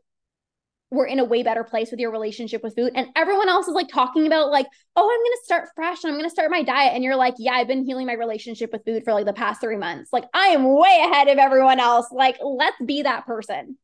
we're 0.95 1.05
in 1.05 1.19
a 1.19 1.25
way 1.25 1.43
better 1.43 1.63
place 1.63 1.91
with 1.91 1.99
your 1.99 2.11
relationship 2.11 2.63
with 2.63 2.75
food. 2.75 2.91
And 2.95 3.07
everyone 3.15 3.49
else 3.49 3.67
is 3.67 3.73
like 3.73 3.87
talking 3.87 4.25
about, 4.27 4.51
like, 4.51 4.67
oh, 4.95 5.03
I'm 5.03 5.19
going 5.19 5.37
to 5.37 5.43
start 5.43 5.69
fresh 5.75 6.03
and 6.03 6.11
I'm 6.11 6.17
going 6.17 6.29
to 6.29 6.33
start 6.33 6.49
my 6.51 6.63
diet. 6.63 6.93
And 6.93 7.03
you're 7.03 7.15
like, 7.15 7.35
yeah, 7.37 7.53
I've 7.53 7.67
been 7.67 7.85
healing 7.85 8.07
my 8.07 8.13
relationship 8.13 8.71
with 8.71 8.85
food 8.85 9.03
for 9.03 9.13
like 9.13 9.25
the 9.25 9.33
past 9.33 9.61
three 9.61 9.77
months. 9.77 10.11
Like, 10.11 10.25
I 10.33 10.47
am 10.47 10.63
way 10.63 11.03
ahead 11.11 11.27
of 11.27 11.37
everyone 11.37 11.79
else. 11.79 12.07
Like, 12.11 12.37
let's 12.41 12.77
be 12.83 13.03
that 13.03 13.25
person. 13.25 13.77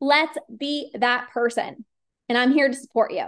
Let's 0.00 0.36
be 0.56 0.90
that 0.94 1.30
person. 1.30 1.84
and 2.28 2.36
I'm 2.36 2.52
here 2.52 2.68
to 2.68 2.74
support 2.74 3.12
you. 3.12 3.26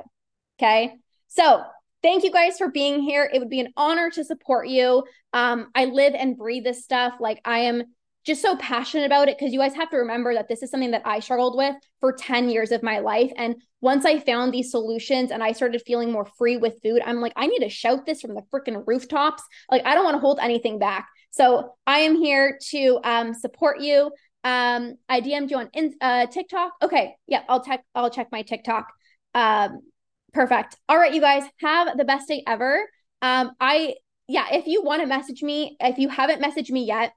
Okay. 0.58 0.94
So 1.28 1.62
thank 2.02 2.24
you 2.24 2.30
guys 2.30 2.58
for 2.58 2.70
being 2.70 3.00
here. 3.00 3.28
It 3.32 3.38
would 3.38 3.50
be 3.50 3.60
an 3.60 3.72
honor 3.76 4.10
to 4.10 4.24
support 4.24 4.68
you. 4.68 5.04
Um, 5.32 5.70
I 5.74 5.86
live 5.86 6.14
and 6.14 6.36
breathe 6.36 6.64
this 6.64 6.84
stuff. 6.84 7.14
Like 7.20 7.40
I 7.44 7.60
am 7.60 7.84
just 8.24 8.42
so 8.42 8.56
passionate 8.56 9.06
about 9.06 9.28
it 9.28 9.38
because 9.38 9.52
you 9.52 9.58
guys 9.58 9.74
have 9.74 9.90
to 9.90 9.96
remember 9.96 10.34
that 10.34 10.48
this 10.48 10.62
is 10.62 10.70
something 10.70 10.90
that 10.90 11.02
I 11.06 11.20
struggled 11.20 11.56
with 11.56 11.74
for 12.00 12.12
10 12.12 12.50
years 12.50 12.70
of 12.70 12.82
my 12.82 12.98
life. 12.98 13.32
And 13.36 13.56
once 13.80 14.04
I 14.04 14.20
found 14.20 14.52
these 14.52 14.70
solutions 14.70 15.30
and 15.30 15.42
I 15.42 15.52
started 15.52 15.82
feeling 15.86 16.12
more 16.12 16.26
free 16.36 16.58
with 16.58 16.82
food, 16.82 17.00
I'm 17.04 17.20
like, 17.20 17.32
I 17.36 17.46
need 17.46 17.60
to 17.60 17.70
shout 17.70 18.04
this 18.04 18.20
from 18.20 18.34
the 18.34 18.42
freaking 18.52 18.82
rooftops. 18.86 19.42
Like, 19.70 19.86
I 19.86 19.94
don't 19.94 20.04
want 20.04 20.16
to 20.16 20.20
hold 20.20 20.38
anything 20.40 20.78
back. 20.78 21.08
So 21.30 21.74
I 21.86 22.00
am 22.00 22.16
here 22.16 22.58
to 22.70 23.00
um, 23.04 23.32
support 23.32 23.80
you. 23.80 24.10
Um, 24.44 24.96
I 25.08 25.20
DM'd 25.20 25.50
you 25.50 25.58
on 25.58 25.70
uh, 26.00 26.26
TikTok. 26.26 26.72
Okay, 26.82 27.14
yeah, 27.26 27.42
I'll 27.48 27.62
check. 27.62 27.84
I'll 27.94 28.10
check 28.10 28.28
my 28.32 28.42
TikTok. 28.42 28.86
Um, 29.34 29.80
perfect. 30.32 30.76
All 30.88 30.98
right, 30.98 31.12
you 31.12 31.20
guys 31.20 31.44
have 31.60 31.96
the 31.96 32.04
best 32.04 32.28
day 32.28 32.42
ever. 32.46 32.88
Um, 33.22 33.52
I 33.60 33.94
yeah, 34.28 34.46
if 34.52 34.66
you 34.66 34.82
want 34.82 35.02
to 35.02 35.06
message 35.06 35.42
me, 35.42 35.76
if 35.80 35.98
you 35.98 36.08
haven't 36.08 36.40
messaged 36.40 36.70
me 36.70 36.84
yet, 36.84 37.12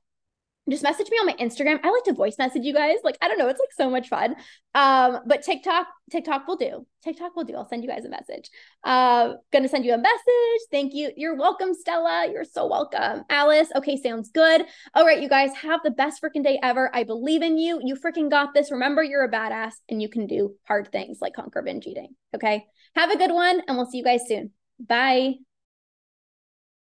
just 0.70 0.84
message 0.84 1.10
me 1.10 1.18
on 1.18 1.26
my 1.26 1.34
Instagram. 1.34 1.80
I 1.84 1.92
like 1.92 2.04
to 2.06 2.14
voice 2.14 2.38
message 2.38 2.64
you 2.64 2.74
guys. 2.74 2.98
Like, 3.04 3.18
I 3.22 3.28
don't 3.28 3.38
know, 3.38 3.50
it's 3.50 3.60
like 3.60 3.74
so 3.76 3.90
much 3.90 4.08
fun. 4.08 4.36
Um, 4.74 5.20
but 5.26 5.44
TikTok, 5.44 5.88
TikTok 6.12 6.48
will 6.48 6.56
do. 6.56 6.86
TikTok 7.04 7.36
will 7.36 7.44
do. 7.44 7.56
I'll 7.56 7.68
send 7.68 7.84
you 7.84 7.90
guys 7.90 8.06
a 8.06 8.10
message. 8.10 8.50
Uh, 8.84 9.34
gonna 9.52 9.68
send 9.68 9.86
you 9.86 9.94
a 9.94 9.98
message. 9.98 10.62
Thank 10.72 10.94
you. 10.94 11.12
You're 11.18 11.36
welcome, 11.36 11.74
Stella. 11.74 12.28
You're 12.32 12.46
so 12.46 12.66
welcome. 12.68 13.24
Alice. 13.30 13.70
Okay, 13.76 13.98
sounds 13.98 14.30
good. 14.30 14.66
All 14.94 15.06
right, 15.06 15.22
you 15.22 15.30
guys 15.30 15.54
have 15.56 15.82
the 15.84 15.92
best 15.92 16.22
freaking 16.24 16.44
day 16.44 16.60
ever. 16.64 16.90
I 16.96 17.04
believe 17.04 17.42
in 17.42 17.58
you. 17.58 17.82
You 17.84 17.96
freaking 17.96 18.30
got 18.30 18.54
this. 18.54 18.72
Remember, 18.72 19.04
you're 19.04 19.26
a 19.26 19.32
badass 19.32 19.74
and 19.90 20.02
you 20.02 20.10
can 20.10 20.28
do 20.28 20.56
hard 20.66 20.92
things 20.92 21.20
like 21.22 21.34
conquer 21.34 21.62
binge 21.62 21.86
eating. 21.86 22.16
Okay. 22.34 22.66
Have 22.96 23.12
a 23.12 23.18
good 23.18 23.32
one, 23.32 23.62
and 23.68 23.76
we'll 23.76 23.90
see 23.90 23.98
you 23.98 24.04
guys 24.04 24.22
soon. 24.28 24.52
Bye. 24.80 25.36